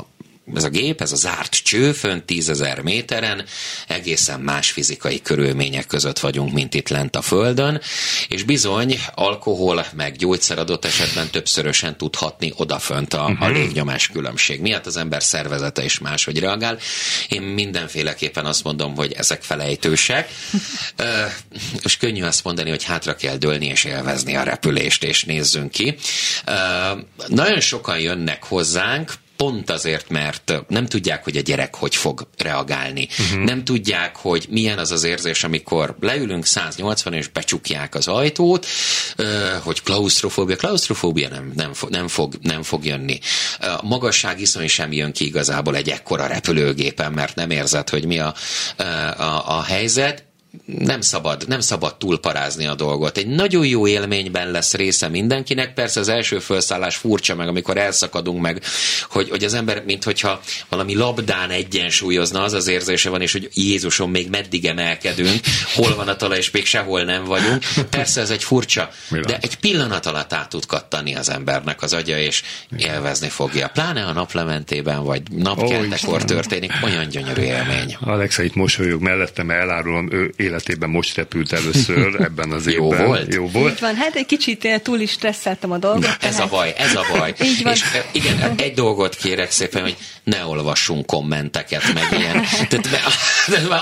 ez 0.54 0.64
a 0.64 0.68
gép, 0.68 1.00
ez 1.00 1.12
a 1.12 1.16
zárt 1.16 1.54
cső, 1.62 1.92
fönn 1.92 2.20
10.000 2.26 2.82
méteren, 2.82 3.44
egészen 3.88 4.40
más 4.40 4.70
fizikai 4.70 5.20
körülmények 5.22 5.86
között 5.86 6.18
vagyunk, 6.18 6.52
mint 6.52 6.74
itt 6.74 6.88
lent 6.88 7.16
a 7.16 7.22
Földön, 7.22 7.80
és 8.28 8.42
bizony 8.42 8.98
alkohol, 9.14 9.86
meg 9.94 10.16
gyógyszer 10.16 10.58
adott 10.58 10.84
esetben 10.84 11.30
többszörösen 11.30 11.96
tud 11.96 12.16
hatni 12.16 12.52
odafönt 12.56 13.14
a, 13.14 13.36
a 13.40 13.48
légnyomás 13.48 14.08
különbség 14.08 14.60
miatt, 14.60 14.86
az 14.86 14.96
ember 14.96 15.22
szervezete 15.22 15.84
is 15.84 15.98
máshogy 15.98 16.38
reagál. 16.38 16.78
Én 17.28 17.42
mindenféleképpen 17.42 18.44
azt 18.46 18.64
mondom, 18.64 18.94
hogy 18.94 19.12
ezek 19.12 19.42
felejtősek. 19.42 20.28
És 21.82 21.96
könnyű 21.96 22.22
azt 22.22 22.44
mondani, 22.44 22.70
hogy 22.70 22.84
hátra 22.84 23.14
kell 23.16 23.36
dőlni 23.36 23.66
és 23.66 23.84
élvezni 23.84 24.36
a 24.36 24.42
repülést, 24.42 25.04
és 25.04 25.24
nézzünk 25.24 25.70
ki. 25.70 25.94
Nagyon 27.26 27.60
sokan 27.60 27.98
jönnek 27.98 28.44
hozzánk, 28.44 29.12
pont 29.42 29.70
azért, 29.70 30.08
mert 30.08 30.52
nem 30.68 30.86
tudják, 30.86 31.24
hogy 31.24 31.36
a 31.36 31.40
gyerek 31.40 31.74
hogy 31.74 31.94
fog 31.94 32.28
reagálni. 32.38 33.08
Uh-huh. 33.18 33.44
Nem 33.44 33.64
tudják, 33.64 34.16
hogy 34.16 34.46
milyen 34.50 34.78
az 34.78 34.90
az 34.90 35.04
érzés, 35.04 35.44
amikor 35.44 35.96
leülünk 36.00 36.46
180 36.46 37.12
és 37.12 37.28
becsukják 37.28 37.94
az 37.94 38.08
ajtót, 38.08 38.66
hogy 39.62 39.82
klaustrofóbia. 39.82 40.56
Klaustrofóbia 40.56 41.28
nem, 41.28 41.52
nem, 41.56 41.72
fog, 41.72 41.90
nem, 41.90 42.08
fog, 42.08 42.34
nem 42.42 42.62
fog 42.62 42.84
jönni. 42.84 43.18
A 43.60 43.86
magasság 43.86 44.40
iszony 44.40 44.68
sem 44.68 44.92
jön 44.92 45.12
ki 45.12 45.24
igazából 45.24 45.76
egy 45.76 45.88
ekkora 45.88 46.26
repülőgépen, 46.26 47.12
mert 47.12 47.34
nem 47.34 47.50
érzed, 47.50 47.88
hogy 47.88 48.04
mi 48.04 48.18
a, 48.18 48.34
a, 49.16 49.58
a 49.58 49.62
helyzet 49.62 50.31
nem 50.64 51.00
szabad, 51.00 51.44
nem 51.48 51.60
szabad 51.60 51.96
túlparázni 51.96 52.66
a 52.66 52.74
dolgot. 52.74 53.16
Egy 53.16 53.26
nagyon 53.26 53.66
jó 53.66 53.86
élményben 53.86 54.50
lesz 54.50 54.74
része 54.74 55.08
mindenkinek, 55.08 55.74
persze 55.74 56.00
az 56.00 56.08
első 56.08 56.38
felszállás 56.38 56.96
furcsa 56.96 57.34
meg, 57.34 57.48
amikor 57.48 57.76
elszakadunk 57.76 58.40
meg, 58.40 58.62
hogy, 59.08 59.30
hogy 59.30 59.44
az 59.44 59.54
ember, 59.54 59.82
mint 59.84 60.04
hogyha 60.04 60.40
valami 60.68 60.94
labdán 60.94 61.50
egyensúlyozna, 61.50 62.42
az 62.42 62.52
az 62.52 62.68
érzése 62.68 63.10
van, 63.10 63.20
és 63.20 63.32
hogy 63.32 63.48
Jézusom, 63.54 64.10
még 64.10 64.28
meddig 64.30 64.64
emelkedünk, 64.64 65.40
hol 65.74 65.94
van 65.94 66.08
a 66.08 66.16
talaj, 66.16 66.38
és 66.38 66.50
még 66.50 66.66
sehol 66.66 67.02
nem 67.02 67.24
vagyunk. 67.24 67.62
Persze 67.90 68.20
ez 68.20 68.30
egy 68.30 68.44
furcsa, 68.44 68.90
de 69.10 69.38
egy 69.40 69.56
pillanat 69.56 70.06
alatt 70.06 70.32
át 70.32 70.48
tud 70.48 70.66
kattani 70.66 71.14
az 71.14 71.30
embernek 71.30 71.82
az 71.82 71.92
agya, 71.92 72.18
és 72.18 72.42
élvezni 72.76 73.28
fogja. 73.28 73.68
Pláne 73.68 74.04
a 74.04 74.12
naplementében, 74.12 75.04
vagy 75.04 75.22
napkeltekor 75.30 76.24
történik, 76.24 76.72
olyan 76.84 77.08
gyönyörű 77.08 77.42
élmény. 77.42 77.96
Alexa 78.00 78.42
itt 78.42 78.54
mosolyog 78.54 79.02
mellettem, 79.02 79.50
elárulom, 79.50 80.12
ő 80.12 80.34
életében 80.42 80.90
most 80.90 81.16
repült 81.16 81.52
először 81.52 82.14
ebben 82.28 82.50
az 82.50 82.66
Jó 82.70 82.92
évben. 82.92 83.06
volt? 83.06 83.34
Jó 83.34 83.48
volt. 83.48 83.72
Így 83.72 83.80
van, 83.80 83.94
hát 83.94 84.14
egy 84.14 84.26
kicsit 84.26 84.80
túl 84.82 85.00
is 85.00 85.10
stresszeltem 85.10 85.70
a 85.72 85.78
dolgot. 85.78 86.04
Ez 86.04 86.16
tehát- 86.18 86.40
a 86.40 86.46
baj, 86.48 86.74
ez 86.76 86.94
a 86.94 87.04
baj. 87.16 87.34
Így 87.44 87.62
van. 87.62 87.72
És 87.72 87.82
igen, 88.12 88.54
egy 88.56 88.74
dolgot 88.74 89.14
kérek 89.14 89.50
szépen, 89.50 89.82
hogy 89.82 89.96
ne 90.24 90.44
olvassunk 90.44 91.06
kommenteket, 91.06 91.82
meg 91.94 92.18
ilyen. 92.20 92.42
Tehát, 92.68 92.88
de 92.90 93.00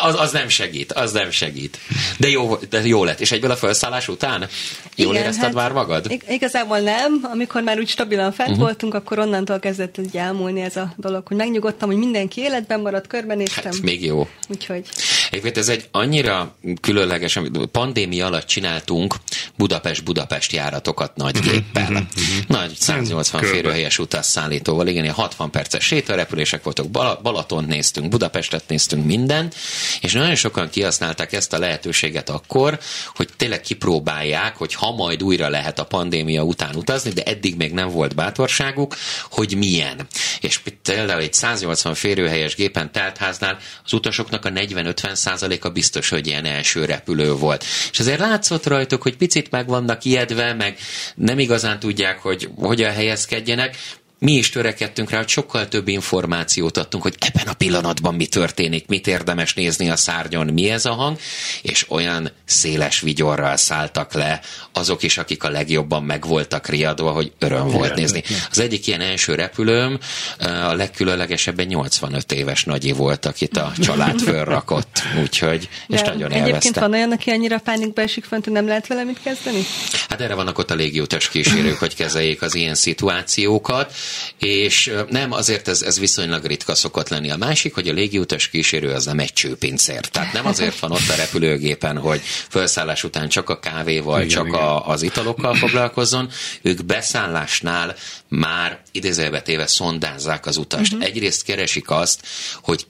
az, 0.02 0.20
az 0.20 0.32
nem 0.32 0.48
segít, 0.48 0.92
az 0.92 1.12
nem 1.12 1.30
segít. 1.30 1.78
De 2.18 2.28
jó, 2.28 2.56
de 2.70 2.86
jó 2.86 3.04
lett. 3.04 3.20
És 3.20 3.32
egyből 3.32 3.50
a 3.50 3.56
felszállás 3.56 4.08
után? 4.08 4.48
Jól 4.96 5.10
Igen, 5.12 5.22
érezted 5.22 5.44
hát 5.44 5.54
már 5.54 5.72
magad? 5.72 6.10
ig- 6.10 6.24
Igazából 6.30 6.78
nem. 6.78 7.20
Amikor 7.32 7.62
már 7.62 7.78
úgy 7.78 7.88
stabilan 7.88 8.32
fent 8.32 8.48
uh-huh. 8.50 8.64
voltunk, 8.64 8.94
akkor 8.94 9.18
onnantól 9.18 9.58
kezdett 9.58 9.98
így 9.98 10.16
elmúlni 10.16 10.60
ez 10.60 10.76
a 10.76 10.92
dolog, 10.96 11.26
hogy 11.26 11.36
megnyugodtam, 11.36 11.88
hogy 11.88 11.98
mindenki 11.98 12.40
életben 12.40 12.80
maradt, 12.80 13.06
körbenéztem. 13.06 13.64
Hát 13.72 13.82
még 13.82 14.04
jó. 14.04 14.28
Úgyhogy 14.48 14.82
Egyébként 15.30 15.56
ez 15.56 15.68
egy 15.68 15.88
annyira 15.90 16.49
a 16.50 16.72
különleges, 16.80 17.38
pandémia 17.72 18.26
alatt 18.26 18.46
csináltunk 18.46 19.14
Budapest-Budapest 19.56 20.52
járatokat 20.52 21.16
nagy 21.16 21.34
Mhm, 21.36 21.48
géppel. 21.48 22.06
nagy 22.48 22.74
180 22.78 23.40
Körbe. 23.40 23.56
férőhelyes 23.56 23.98
utasszállítóval, 23.98 24.86
igen, 24.86 25.02
ilyen 25.02 25.14
60 25.14 25.50
perces 25.50 25.84
sétarepülések 25.84 26.62
voltak, 26.62 26.88
Bal- 26.90 27.22
Balatont 27.22 27.66
néztünk, 27.66 28.08
Budapestet 28.08 28.64
néztünk, 28.68 29.04
minden, 29.06 29.52
és 30.00 30.12
nagyon 30.12 30.34
sokan 30.34 30.70
kihasználták 30.70 31.32
ezt 31.32 31.52
a 31.52 31.58
lehetőséget 31.58 32.30
akkor, 32.30 32.78
hogy 33.14 33.28
tényleg 33.36 33.60
kipróbálják, 33.60 34.56
hogy 34.56 34.74
ha 34.74 34.92
majd 34.94 35.22
újra 35.22 35.48
lehet 35.48 35.78
a 35.78 35.84
pandémia 35.84 36.42
után 36.42 36.74
utazni, 36.76 37.10
de 37.10 37.22
eddig 37.22 37.56
még 37.56 37.72
nem 37.72 37.88
volt 37.90 38.14
bátorságuk, 38.14 38.96
hogy 39.30 39.54
milyen. 39.56 40.06
És 40.40 40.60
például 40.82 41.20
egy 41.20 41.32
180 41.32 41.94
férőhelyes 41.94 42.54
gépen 42.54 42.92
telt 42.92 43.16
háznál 43.16 43.58
az 43.84 43.92
utasoknak 43.92 44.44
a 44.44 44.48
40-50 44.50 45.14
százaléka 45.14 45.70
biztos, 45.70 46.08
hogy 46.08 46.26
ilyen 46.26 46.39
első 46.44 46.84
repülő 46.84 47.32
volt. 47.32 47.64
És 47.92 47.98
azért 47.98 48.18
látszott 48.20 48.66
rajtuk, 48.66 49.02
hogy 49.02 49.16
picit 49.16 49.50
meg 49.50 49.66
vannak 49.66 50.04
ijedve, 50.04 50.54
meg 50.54 50.78
nem 51.14 51.38
igazán 51.38 51.78
tudják, 51.78 52.18
hogy 52.18 52.48
hogyan 52.56 52.92
helyezkedjenek, 52.92 53.76
mi 54.20 54.32
is 54.32 54.50
törekedtünk 54.50 55.10
rá, 55.10 55.18
hogy 55.18 55.28
sokkal 55.28 55.68
több 55.68 55.88
információt 55.88 56.76
adtunk, 56.76 57.02
hogy 57.02 57.14
ebben 57.18 57.46
a 57.46 57.52
pillanatban 57.52 58.14
mi 58.14 58.26
történik, 58.26 58.86
mit 58.86 59.06
érdemes 59.06 59.54
nézni 59.54 59.90
a 59.90 59.96
szárnyon, 59.96 60.46
mi 60.46 60.70
ez 60.70 60.84
a 60.84 60.92
hang, 60.92 61.18
és 61.62 61.86
olyan 61.88 62.32
széles 62.44 63.00
vigyorral 63.00 63.56
szálltak 63.56 64.12
le 64.12 64.40
azok 64.72 65.02
is, 65.02 65.18
akik 65.18 65.44
a 65.44 65.50
legjobban 65.50 66.02
meg 66.02 66.26
voltak 66.26 66.68
riadva, 66.68 67.10
hogy 67.10 67.32
öröm 67.38 67.68
volt 67.68 67.94
nézni. 67.94 68.22
Az 68.50 68.58
egyik 68.58 68.86
ilyen 68.86 69.00
első 69.00 69.34
repülőm, 69.34 69.98
a 70.38 70.72
legkülönlegesebben 70.72 71.66
85 71.66 72.32
éves 72.32 72.64
nagyi 72.64 72.92
volt, 72.92 73.26
akit 73.26 73.56
a 73.56 73.72
család 73.78 74.20
fölrakott, 74.28 75.02
úgyhogy, 75.22 75.68
és 75.88 76.00
De 76.00 76.08
nagyon 76.08 76.30
egyébként 76.30 76.46
élvezte. 76.46 76.80
van 76.80 76.92
olyan, 76.92 77.12
aki 77.12 77.30
annyira 77.30 77.58
pánikba 77.58 78.02
esik 78.02 78.24
fönt, 78.24 78.44
hogy 78.44 78.52
nem 78.52 78.66
lehet 78.66 78.86
vele 78.86 79.04
mit 79.04 79.20
kezdeni? 79.22 79.62
Hát 80.08 80.20
erre 80.20 80.34
vannak 80.34 80.58
ott 80.58 80.70
a 80.70 80.74
légiutas 80.74 81.28
kísérők, 81.28 81.78
hogy 81.78 81.94
kezeljék 81.94 82.42
az 82.42 82.54
ilyen 82.54 82.74
szituációkat, 82.74 83.92
és 84.38 84.92
nem, 85.08 85.32
azért 85.32 85.68
ez, 85.68 85.82
ez 85.82 85.98
viszonylag 85.98 86.44
ritka 86.44 86.74
szokott 86.74 87.08
lenni. 87.08 87.30
A 87.30 87.36
másik, 87.36 87.74
hogy 87.74 87.88
a 87.88 87.92
légiutas 87.92 88.48
kísérő 88.48 88.92
az 88.92 89.04
nem 89.04 89.18
egy 89.18 89.32
csőpincér. 89.32 90.00
Tehát 90.00 90.32
nem 90.32 90.46
azért 90.46 90.78
van 90.78 90.92
ott 90.92 91.08
a 91.08 91.14
repülőgépen, 91.14 91.98
hogy 91.98 92.20
felszállás 92.48 93.04
után 93.04 93.28
csak 93.28 93.48
a 93.48 93.58
kávéval, 93.58 94.16
Igen, 94.16 94.28
csak 94.28 94.46
igen. 94.46 94.60
A, 94.60 94.88
az 94.88 95.02
italokkal 95.02 95.54
foglalkozzon. 95.54 96.30
Ők 96.62 96.84
beszállásnál 96.84 97.96
már 98.28 98.82
idézőjelbe 98.92 99.42
téve 99.42 99.66
szondázzák 99.66 100.46
az 100.46 100.56
utast. 100.56 100.92
Uh-huh. 100.92 101.08
Egyrészt 101.08 101.44
keresik 101.44 101.90
azt, 101.90 102.26
hogy 102.62 102.86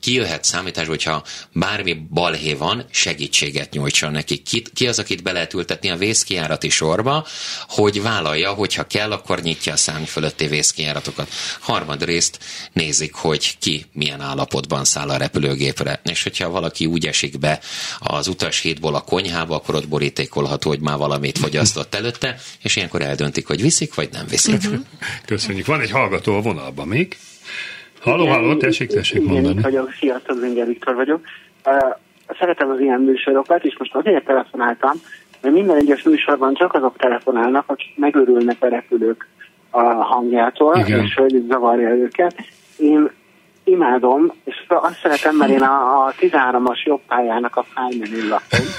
ki 0.00 0.12
jöhet 0.14 0.44
számításba, 0.44 0.90
hogyha 0.90 1.24
bármi 1.52 2.06
balhé 2.10 2.54
van, 2.54 2.84
segítséget 2.90 3.72
nyújtson 3.72 4.12
neki. 4.12 4.38
Ki, 4.38 4.62
ki 4.74 4.88
az, 4.88 4.98
akit 4.98 5.22
be 5.22 5.32
lehet 5.32 5.54
ültetni 5.54 5.90
a 5.90 5.96
vészkijárati 5.96 6.68
sorba, 6.68 7.26
hogy 7.68 8.02
vállalja, 8.02 8.52
hogyha 8.52 8.86
kell, 8.86 9.12
akkor 9.12 9.42
nyitja 9.42 9.72
a 9.72 9.76
szárny 9.76 10.04
fölötti 10.04 10.46
vészkijáratokat. 10.48 11.28
Harmadrészt 11.60 12.38
nézik, 12.72 13.14
hogy 13.14 13.58
ki 13.58 13.84
milyen 13.92 14.20
állapotban 14.20 14.84
száll 14.84 15.08
a 15.08 15.16
repülőgépre. 15.16 16.00
És 16.04 16.22
hogyha 16.22 16.50
valaki 16.50 16.86
úgy 16.86 17.06
esik 17.06 17.38
be 17.38 17.58
az 17.98 18.28
utashétból 18.28 18.94
a 18.94 19.00
konyhába, 19.00 19.54
akkor 19.54 19.74
ott 19.74 19.88
borítékolható, 19.88 20.68
hogy 20.68 20.80
már 20.80 20.98
valamit 20.98 21.38
fogyasztott 21.38 21.94
előtte, 21.94 22.36
és 22.62 22.76
ilyenkor 22.76 23.02
eldöntik, 23.02 23.46
hogy 23.46 23.62
viszik, 23.62 23.94
vagy 23.94 24.08
nem 24.12 24.26
viszik. 24.28 24.54
Uh-huh. 24.54 24.80
Köszönjük. 25.26 25.66
Van 25.66 25.80
egy 25.80 25.90
hallgató 25.90 26.34
a 26.36 26.40
vonalban 26.40 26.88
még. 26.88 27.16
Halló, 28.00 28.26
halló, 28.26 28.56
tessék, 28.56 28.88
tessék 28.88 29.20
Igen, 29.20 29.32
mondani. 29.32 29.56
itt 29.56 29.62
vagyok, 29.62 29.92
sziasztok, 30.00 30.38
Zinger 30.38 30.66
Viktor 30.66 30.94
vagyok. 30.94 31.20
Uh, 31.64 31.96
szeretem 32.38 32.70
az 32.70 32.80
ilyen 32.80 33.00
műsorokat, 33.00 33.64
és 33.64 33.76
most 33.78 33.94
azért 33.94 34.24
telefonáltam, 34.24 35.02
mert 35.40 35.54
minden 35.54 35.76
egyes 35.76 36.02
műsorban 36.02 36.54
csak 36.54 36.74
azok 36.74 36.96
telefonálnak, 36.96 37.64
akik 37.66 37.96
megörülnek 37.96 38.56
a 38.60 38.68
repülők 38.68 39.28
a 39.70 39.82
hangjától, 39.82 40.76
Igen. 40.76 41.04
és 41.04 41.14
hogy 41.14 41.44
zavarja 41.48 41.88
őket. 41.88 42.34
Én 42.76 43.10
imádom, 43.64 44.32
és 44.44 44.64
azt 44.68 44.98
szeretem, 45.02 45.36
mert 45.36 45.50
én 45.50 45.62
a, 45.62 46.06
a 46.06 46.12
13-as 46.20 46.82
jobb 46.84 47.00
pályának 47.08 47.56
a 47.56 47.64
fájmenül 47.74 48.28
lakom. 48.28 48.66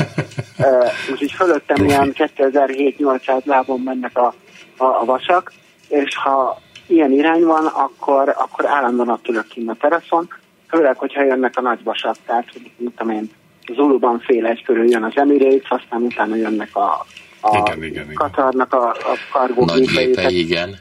Uh, 0.62 1.12
úgyhogy 1.12 1.32
fölöttem 1.32 1.86
ilyen 1.86 2.14
2007-800 2.16 3.44
lábon 3.44 3.80
mennek 3.80 4.18
a, 4.18 4.34
a, 4.78 4.84
a 4.84 5.06
vasak, 5.06 5.52
és 5.88 6.16
ha 6.16 6.62
ilyen 6.88 7.12
irány 7.12 7.44
van, 7.44 7.66
akkor, 7.66 8.30
akkor 8.38 8.66
állandóan 8.66 9.10
ott 9.10 9.28
ülök 9.28 9.48
kint 9.48 9.70
a 9.70 9.76
teraszon, 9.80 10.28
főleg, 10.68 10.98
hogyha 10.98 11.24
jönnek 11.24 11.58
a 11.58 11.62
nagy 11.62 11.84
vasak, 11.84 12.16
tehát, 12.26 12.46
mit 12.78 12.94
tudom 12.96 13.14
én, 13.14 13.30
Zuluban 13.74 14.20
fél 14.20 14.46
egy 14.46 14.64
körül 14.64 14.90
jön 14.90 15.04
az 15.04 15.12
Emirates, 15.16 15.70
aztán 15.70 16.02
utána 16.02 16.36
jönnek 16.36 16.76
a, 16.76 17.06
a 17.42 17.58
Igen, 17.58 17.84
igen. 17.84 18.14
Katarnak 18.14 18.74
a, 18.74 18.90
a 18.90 19.48
Nagy 19.56 19.66
tehát- 19.66 20.06
gépei, 20.06 20.40
igen. 20.40 20.80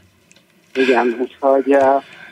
igen, 0.75 1.17
úgyhogy 1.21 1.77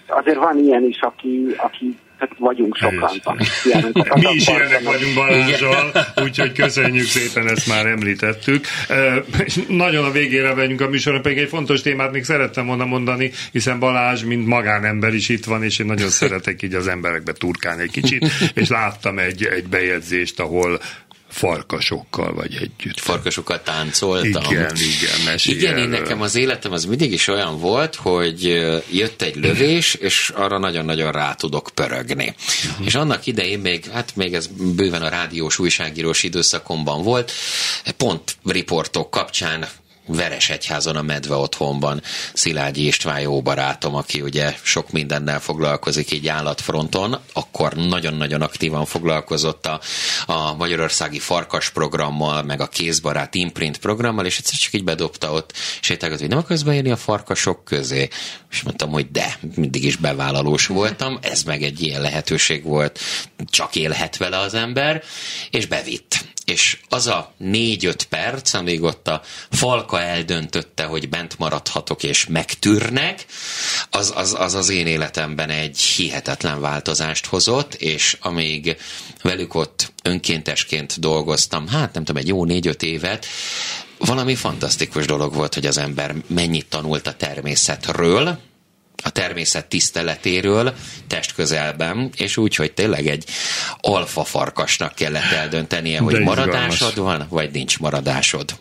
azért 0.07 0.37
van 0.39 0.59
ilyen 0.59 0.85
is, 0.85 1.01
aki, 1.01 1.55
aki 1.57 1.97
tehát 2.19 2.35
vagyunk 2.39 2.77
sokan, 2.77 3.21
a 3.25 4.19
Mi 4.19 4.35
is 4.35 4.49
ilyenek 4.49 4.83
vagyunk 4.83 5.15
Balázsral, 5.15 5.93
úgyhogy 6.23 6.53
köszönjük 6.53 7.07
szépen, 7.07 7.49
ezt 7.49 7.67
már 7.67 7.87
említettük. 7.87 8.65
E, 8.89 9.25
nagyon 9.69 10.05
a 10.05 10.11
végére 10.11 10.55
vegyünk 10.55 10.81
a 10.81 10.89
műsorra, 10.89 11.21
pedig 11.21 11.39
egy 11.39 11.49
fontos 11.49 11.81
témát 11.83 12.13
még 12.13 12.25
szerettem 12.25 12.67
volna 12.67 12.85
mondani, 12.85 13.31
hiszen 13.53 13.79
Balázs, 13.79 14.25
mint 14.25 14.47
magánember 14.47 15.15
is 15.15 15.29
itt 15.29 15.45
van, 15.45 15.63
és 15.63 15.79
én 15.79 15.87
nagyon 15.87 16.09
szeretek 16.09 16.63
így 16.63 16.75
az 16.75 16.89
emberekbe 16.89 17.33
turkálni 17.33 17.83
egy 17.83 17.91
kicsit, 17.91 18.27
és 18.55 18.69
láttam 18.69 19.19
egy, 19.19 19.45
egy 19.45 19.69
bejegyzést, 19.69 20.41
ahol 20.41 20.81
farkasokkal 21.37 22.35
vagy 22.35 22.55
együtt. 22.55 23.01
Farkasokat 23.01 23.65
táncoltam. 23.65 24.45
Igen, 24.45 24.77
igen, 24.77 25.21
mesélj 25.25 25.57
Igen, 25.57 25.79
én 25.79 25.89
nekem 25.89 26.21
az 26.21 26.35
életem 26.35 26.73
az 26.73 26.85
mindig 26.85 27.13
is 27.13 27.29
olyan 27.29 27.61
volt, 27.61 27.95
hogy 27.95 28.43
jött 28.91 29.23
egy 29.23 29.37
lövés, 29.37 29.95
és 29.95 30.33
arra 30.35 30.59
nagyon-nagyon 30.59 31.13
rá 31.13 31.35
tudok 31.35 31.71
pörögni. 31.75 32.35
És 32.85 32.95
annak 32.95 33.27
idején 33.27 33.59
még, 33.59 33.85
hát 33.85 34.17
még 34.17 34.35
ez 34.35 34.47
bőven 34.77 35.03
a 35.03 35.09
rádiós 35.09 35.59
újságírós 35.59 36.23
időszakomban 36.23 37.03
volt, 37.03 37.33
pont 37.97 38.37
riportok 38.45 39.11
kapcsán 39.11 39.67
Veresegyházon 40.07 40.97
a 40.97 41.03
Medve 41.03 41.35
otthonban. 41.35 42.03
Szilágyi 42.33 42.87
István 42.87 43.21
jó 43.21 43.43
barátom, 43.43 43.95
aki 43.95 44.21
ugye 44.21 44.55
sok 44.63 44.91
mindennel 44.91 45.41
foglalkozik 45.41 46.13
így 46.13 46.29
állatfronton, 46.29 47.19
akkor 47.33 47.73
nagyon-nagyon 47.73 48.43
aktívan 48.43 48.85
foglalkozott 48.85 49.67
a, 49.67 49.81
a 50.27 50.55
Magyarországi 50.55 51.19
Farkas 51.19 51.71
programmal, 51.71 52.43
meg 52.43 52.61
a 52.61 52.67
Kézbarát 52.67 53.35
Imprint 53.35 53.79
programmal, 53.79 54.27
és 54.27 54.39
egyszer 54.39 54.59
csak 54.59 54.73
így 54.73 54.85
bedobta 54.85 55.33
ott 55.33 55.53
sétálgat, 55.81 56.21
hogy 56.21 56.29
nem 56.29 56.39
akarsz 56.39 56.63
beírni 56.63 56.91
a 56.91 56.97
farkasok 56.97 57.65
közé? 57.65 58.09
És 58.51 58.63
mondtam, 58.63 58.91
hogy 58.91 59.11
de, 59.11 59.39
mindig 59.55 59.85
is 59.85 59.97
bevállalós 59.97 60.67
voltam, 60.67 61.19
ez 61.23 61.43
meg 61.43 61.63
egy 61.63 61.83
ilyen 61.83 62.01
lehetőség 62.01 62.65
volt, 62.65 63.01
csak 63.45 63.77
élhet 63.77 64.17
vele 64.17 64.39
az 64.39 64.55
ember, 64.55 65.03
és 65.51 65.67
bevitt 65.67 66.25
és 66.47 66.79
az 66.89 67.07
a 67.07 67.33
négy-öt 67.37 68.05
perc, 68.05 68.55
amíg 68.55 68.83
ott 68.83 69.09
a 69.09 69.23
falka 69.51 70.01
eldöntötte, 70.01 70.85
hogy 70.85 71.09
bent 71.09 71.39
maradhatok 71.39 72.03
és 72.03 72.27
megtűrnek, 72.27 73.27
az 73.91 74.13
az, 74.17 74.35
az 74.39 74.55
az 74.55 74.69
én 74.69 74.87
életemben 74.87 75.51
egy 75.51 75.79
hihetetlen 75.79 76.61
változást 76.61 77.27
hozott, 77.27 77.75
és 77.75 78.17
amíg 78.21 78.77
velük 79.23 79.55
ott 79.55 79.93
önkéntesként 80.03 81.01
dolgoztam, 81.01 81.69
hát 81.69 81.95
nem 81.95 82.05
tudom, 82.05 82.23
egy 82.23 82.29
jó 82.29 82.45
négy-öt 82.45 82.83
évet, 82.83 83.27
valami 83.99 84.35
fantasztikus 84.35 85.07
dolog 85.07 85.35
volt, 85.35 85.55
hogy 85.55 85.67
az 85.67 85.79
ember 85.79 86.15
mennyit 86.27 86.67
tanult 86.67 87.07
a 87.07 87.17
természetről, 87.17 88.39
a 89.03 89.11
természet 89.11 89.67
tiszteletéről 89.67 90.75
testközelben, 91.07 92.11
és 92.17 92.37
úgy, 92.37 92.55
hogy 92.55 92.73
tényleg 92.73 93.07
egy 93.07 93.25
alfa 93.81 94.25
farkasnak 94.25 94.95
kellett 94.95 95.33
eldöntenie, 95.33 96.01
hogy 96.01 96.21
maradásod 96.21 96.97
van, 96.97 97.27
vagy 97.29 97.51
nincs 97.51 97.79
maradásod. 97.79 98.57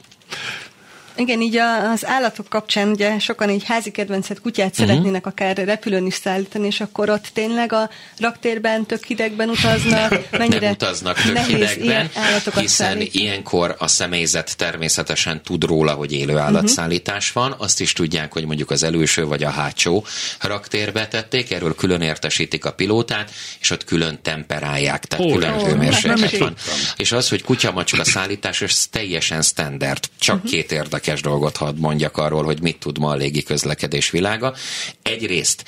Igen, 1.17 1.41
így 1.41 1.55
a- 1.57 1.91
az 1.91 2.05
állatok 2.05 2.49
kapcsán 2.49 2.89
ugye 2.89 3.19
sokan 3.19 3.49
így 3.49 3.63
házi 3.63 3.91
kedvencet 3.91 4.41
kutyát 4.41 4.77
Mhm. 4.77 4.87
szeretnének 4.87 5.25
akár 5.25 5.57
repülőn 5.57 6.05
is 6.05 6.13
szállítani, 6.13 6.65
és 6.67 6.81
akkor 6.81 7.09
ott 7.09 7.27
tényleg 7.33 7.73
a 7.73 7.89
raktérben 8.19 8.85
tök 8.85 9.03
hidegben 9.03 9.49
utaznak, 9.49 10.27
mennyire 10.31 10.59
nem 10.59 10.71
utaznak 10.71 11.21
tök 11.21 11.33
nehéz 11.33 11.47
hidegben, 11.51 11.85
ilyen 11.85 12.09
hiszen 12.53 12.67
szállítani. 12.67 13.09
ilyenkor 13.23 13.75
a 13.79 13.87
személyzet 13.87 14.57
természetesen 14.57 15.41
tud 15.43 15.63
róla, 15.63 15.91
hogy 15.93 16.11
élő 16.13 16.33
Mhm. 16.33 16.41
állatszállítás 16.41 17.31
van, 17.31 17.55
azt 17.57 17.81
is 17.81 17.93
tudják, 17.93 18.33
hogy 18.33 18.45
mondjuk 18.45 18.71
az 18.71 18.83
előső 18.83 19.25
vagy 19.25 19.43
a 19.43 19.49
hátsó 19.49 20.05
raktérbe 20.41 21.07
tették, 21.07 21.51
erről 21.51 21.75
külön 21.75 22.01
értesítik 22.01 22.65
a 22.65 22.71
pilótát, 22.73 23.31
és 23.59 23.69
ott 23.69 23.83
külön 23.83 24.19
temperálják, 24.21 25.05
tehát 25.05 25.25
Ó, 25.25 25.31
külön 25.31 25.59
hőmérséklet 25.59 26.31
is 26.31 26.39
van. 26.39 26.53
És 26.97 27.11
az, 27.11 27.29
hogy 27.29 27.43
kutyamacska 27.43 28.03
szállítás, 28.03 28.61
ez 28.61 28.87
teljesen 28.91 29.41
standard. 29.41 29.99
Csak 30.19 30.37
Mhm. 30.37 30.47
két 30.47 30.71
érdekes 31.05 31.31
dolgot 31.31 31.57
hadd 31.57 31.75
mondjak 31.77 32.17
arról, 32.17 32.43
hogy 32.43 32.61
mit 32.61 32.79
tud 32.79 32.97
ma 32.97 33.09
a 33.09 33.15
légi 33.15 33.43
közlekedés 33.43 34.09
világa. 34.09 34.53
Egyrészt 35.01 35.63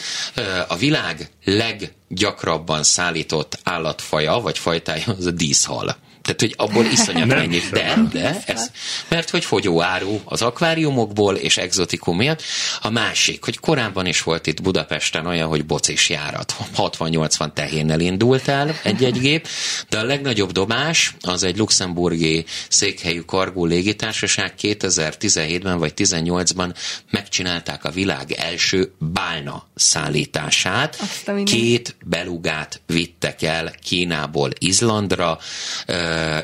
a 0.67 0.75
világ 0.75 1.29
leggyakrabban 1.43 2.83
szállított 2.83 3.59
állatfaja, 3.63 4.39
vagy 4.39 4.57
fajtája 4.57 5.03
az 5.17 5.25
a 5.25 5.31
díszhal. 5.31 5.95
Tehát, 6.21 6.41
hogy 6.41 6.53
abból 6.57 6.85
iszonyat 6.85 7.27
mennyi. 7.27 7.59
De, 7.71 7.95
de, 8.11 8.43
ez, 8.45 8.71
mert 9.07 9.29
hogy 9.29 9.45
fogyóáru 9.45 10.19
az 10.25 10.41
akváriumokból 10.41 11.35
és 11.35 11.57
exotikum 11.57 12.17
miatt. 12.17 12.41
A 12.81 12.89
másik, 12.89 13.43
hogy 13.43 13.59
korábban 13.59 14.05
is 14.05 14.23
volt 14.23 14.47
itt 14.47 14.61
Budapesten 14.61 15.25
olyan, 15.25 15.47
hogy 15.47 15.65
bocis 15.65 16.09
járat. 16.09 16.55
60-80 16.77 17.53
tehénnel 17.53 17.99
indult 17.99 18.47
el 18.47 18.79
egy-egy 18.83 19.19
gép, 19.19 19.47
de 19.89 19.99
a 19.99 20.03
legnagyobb 20.03 20.51
dobás 20.51 21.15
az 21.21 21.43
egy 21.43 21.57
luxemburgi 21.57 22.45
székhelyű 22.69 23.21
kargó 23.21 23.65
légitársaság 23.65 24.53
2017-ben 24.61 25.77
vagy 25.77 25.93
18-ban 25.95 26.75
megcsinálták 27.09 27.83
a 27.83 27.91
világ 27.91 28.31
első 28.31 28.93
bálna 28.99 29.67
szállítását. 29.75 30.97
Két 31.43 31.95
belugát 32.05 32.81
vittek 32.85 33.41
el 33.41 33.73
Kínából 33.83 34.49
Izlandra, 34.57 35.39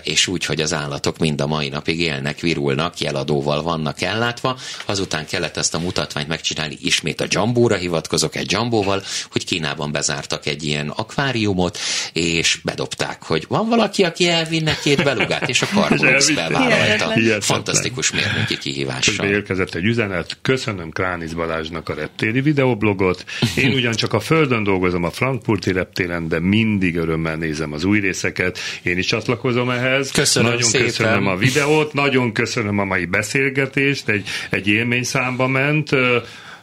és 0.04 0.28
úgy, 0.28 0.46
hogy 0.46 0.62
az 0.62 0.74
állatok 0.74 1.18
mind 1.18 1.42
a 1.42 1.48
mai 1.48 1.70
napig 1.70 2.00
élnek, 2.00 2.40
virulnak, 2.40 3.00
jeladóval 3.00 3.62
vannak 3.62 4.02
ellátva. 4.02 4.58
Azután 4.86 5.26
kellett 5.26 5.58
ezt 5.58 5.74
a 5.74 5.80
mutatványt 5.80 6.28
megcsinálni 6.28 6.78
ismét 6.82 7.22
a 7.22 7.26
Jambóra 7.30 7.76
hivatkozok 7.76 8.36
egy 8.36 8.52
Jambóval, 8.52 9.04
hogy 9.32 9.46
Kínában 9.46 9.92
bezártak 9.92 10.46
egy 10.46 10.64
ilyen 10.64 10.90
akváriumot, 10.90 11.78
és 12.14 12.60
bedobták, 12.64 13.24
hogy 13.24 13.46
van 13.48 13.70
valaki, 13.70 14.04
aki 14.04 14.28
elvinne 14.28 14.78
két 14.84 15.04
belugát, 15.04 15.50
és 15.50 15.62
a 15.62 15.66
Carbox 15.76 16.32
bevállalta. 16.32 17.42
Fantasztikus 17.42 18.12
mérnöki 18.12 18.58
kihívással. 18.58 19.26
Érkezett 19.26 19.76
egy 19.76 19.84
üzenet, 19.84 20.38
köszönöm 20.42 20.90
Krániz 20.90 21.34
Balázsnak 21.34 21.90
a 21.90 21.94
reptéri 21.94 22.42
videoblogot. 22.42 23.26
Én 23.56 23.74
ugyancsak 23.80 24.14
a 24.14 24.20
Földön 24.20 24.64
dolgozom 24.64 25.04
a 25.04 25.12
Frankfurti 25.12 25.72
reptéren, 25.72 26.28
de 26.28 26.40
mindig 26.40 26.96
örömmel 26.96 27.36
nézem 27.36 27.74
az 27.74 27.84
új 27.84 28.00
részeket. 28.00 28.60
Én 28.84 28.98
is 28.98 29.06
csatlakozom 29.06 29.53
csatlakozom 29.54 29.70
ehhez. 29.70 30.12
Köszönöm 30.12 30.52
nagyon 30.52 30.68
szépen. 30.68 30.88
köszönöm 30.88 31.28
a 31.28 31.36
videót, 31.36 31.94
nagyon 31.94 32.32
köszönöm 32.32 32.80
a 32.80 32.84
mai 32.84 33.06
beszélgetést, 33.06 34.10
egy, 34.10 34.28
egy 34.50 34.68
élményszámba 34.68 35.48
ment. 35.48 35.90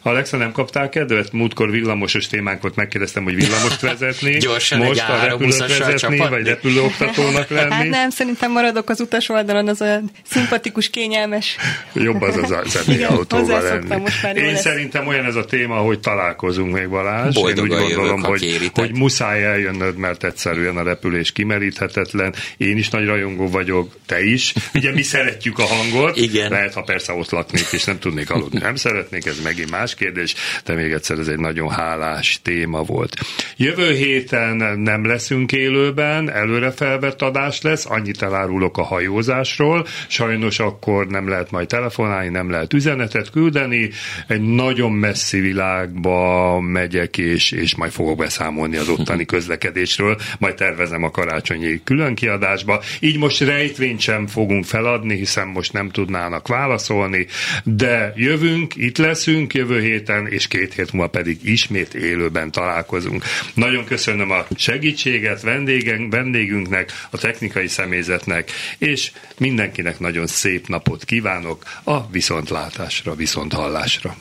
Alexa, 0.03 0.37
nem 0.37 0.53
kaptál 0.53 0.89
kedvet? 0.89 1.33
Múltkor 1.33 1.71
villamosos 1.71 2.27
témánk 2.27 2.63
volt, 2.63 2.77
megkérdeztem, 2.77 3.25
hogy 3.25 3.35
villamost 3.35 3.81
vezetni. 3.81 4.37
Gyorsan 4.47 4.79
Most 4.79 4.91
egy 5.09 5.11
a 5.11 5.25
repülőt 5.25 5.79
vezetni, 5.79 6.19
vagy 6.19 6.47
repülőoktatónak 6.47 7.49
lenni. 7.57 7.71
Hát 7.71 7.89
nem, 7.89 8.11
szerintem 8.11 8.53
maradok 8.53 8.91
az 8.91 9.01
utas 9.01 9.29
oldalon, 9.29 9.69
az 9.69 9.81
olyan 9.83 10.11
szimpatikus, 10.31 10.91
kényelmes. 10.91 11.57
Jobb 11.93 12.23
az 12.23 12.37
az 12.37 12.51
a 12.51 12.63
személyautóval 12.67 13.63
lenni. 13.89 13.97
Most 13.97 14.23
már 14.23 14.37
Én 14.37 14.45
lesz. 14.45 14.61
szerintem 14.61 15.07
olyan 15.07 15.25
ez 15.25 15.35
a 15.35 15.45
téma, 15.45 15.77
hogy 15.77 16.01
találkozunk 16.01 16.73
még 16.73 16.89
Balázs. 16.89 17.35
Boldogan 17.35 17.65
Én 17.65 17.73
úgy 17.73 17.79
gondolom, 17.79 18.17
jövök, 18.17 18.25
hogy, 18.27 18.41
kéritek. 18.41 18.85
hogy 18.85 18.97
muszáj 18.97 19.45
eljönnöd, 19.45 19.97
mert 19.97 20.25
egyszerűen 20.25 20.77
a 20.77 20.83
repülés 20.83 21.33
kimeríthetetlen. 21.33 22.35
Én 22.57 22.77
is 22.77 22.89
nagy 22.89 23.07
rajongó 23.07 23.49
vagyok, 23.49 23.97
te 24.07 24.25
is. 24.25 24.55
Ugye 24.75 24.93
mi 24.93 25.03
szeretjük 25.03 25.59
a 25.59 25.65
hangot. 25.67 26.17
Igen. 26.17 26.51
Lehet, 26.51 26.75
ha 26.75 26.83
persze 26.83 27.13
ott 27.13 27.31
laknék, 27.31 27.67
és 27.73 27.85
nem 27.85 27.99
tudnék 27.99 28.31
aludni. 28.31 28.59
Nem 28.59 28.77
szeretnék, 28.77 29.27
ez 29.27 29.41
megint 29.43 29.71
más 29.71 29.90
kérdés, 29.95 30.35
de 30.65 30.75
még 30.75 30.93
egyszer 30.93 31.19
ez 31.19 31.29
egy 31.29 31.39
nagyon 31.39 31.71
hálás 31.71 32.41
téma 32.43 32.83
volt. 32.83 33.17
Jövő 33.57 33.93
héten 33.93 34.79
nem 34.79 35.07
leszünk 35.07 35.53
élőben, 35.53 36.31
előre 36.31 36.71
felvett 36.71 37.23
adás 37.23 37.61
lesz, 37.61 37.87
annyit 37.87 38.23
elárulok 38.23 38.79
a 38.79 38.83
hajózásról, 38.83 39.87
sajnos 40.09 40.59
akkor 40.59 41.07
nem 41.07 41.29
lehet 41.29 41.51
majd 41.51 41.69
telefonálni, 41.69 42.29
nem 42.29 42.51
lehet 42.51 42.73
üzenetet 42.73 43.31
küldeni, 43.31 43.91
egy 44.27 44.41
nagyon 44.41 44.93
messzi 44.93 45.41
világba 45.41 46.61
megyek, 46.61 47.19
és, 47.19 47.51
és 47.51 47.75
majd 47.75 47.93
fogok 47.93 48.17
beszámolni 48.17 48.77
az 48.77 48.89
ottani 48.89 49.25
közlekedésről, 49.35 50.19
majd 50.39 50.55
tervezem 50.55 51.03
a 51.03 51.11
karácsonyi 51.11 51.81
különkiadásba. 51.85 52.83
Így 53.01 53.19
most 53.19 53.41
rejtvényt 53.41 54.01
sem 54.01 54.27
fogunk 54.27 54.65
feladni, 54.65 55.17
hiszen 55.17 55.49
most 55.49 55.73
nem 55.73 55.89
tudnának 55.89 56.49
válaszolni, 56.49 57.27
de 57.65 58.13
jövünk, 58.17 58.77
itt 58.77 58.99
leszünk 58.99 59.55
héten, 59.81 60.27
és 60.27 60.47
két 60.47 60.75
hét 60.75 60.93
múlva 60.93 61.09
pedig 61.09 61.39
ismét 61.43 61.95
élőben 61.95 62.51
találkozunk. 62.51 63.25
Nagyon 63.55 63.85
köszönöm 63.85 64.31
a 64.31 64.47
segítséget 64.57 65.43
vendégen, 65.43 66.11
vendégünknek, 66.11 66.93
a 67.11 67.19
technikai 67.19 67.69
személyzetnek, 67.69 68.51
és 68.79 69.13
mindenkinek 69.39 69.99
nagyon 69.99 70.27
szép 70.27 70.69
napot 70.69 71.05
kívánok 71.05 71.63
a 71.85 72.11
viszontlátásra, 72.11 73.15
viszonthallásra. 73.15 74.17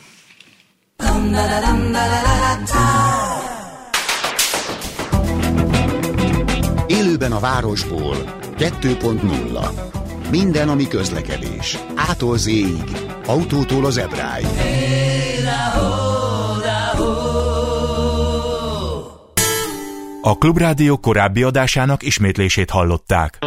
Élőben 6.87 7.31
a 7.31 7.39
városból 7.39 8.37
2.0. 8.57 10.29
Minden, 10.31 10.69
ami 10.69 10.87
közlekedés. 10.87 11.77
Ától 11.95 12.37
z 12.37 12.49
autótól 13.25 13.85
az 13.85 13.97
ebráig. 13.97 14.45
A 20.21 20.37
Klubrádió 20.37 20.97
korábbi 20.97 21.43
adásának 21.43 22.03
ismétlését 22.03 22.69
hallották. 22.69 23.37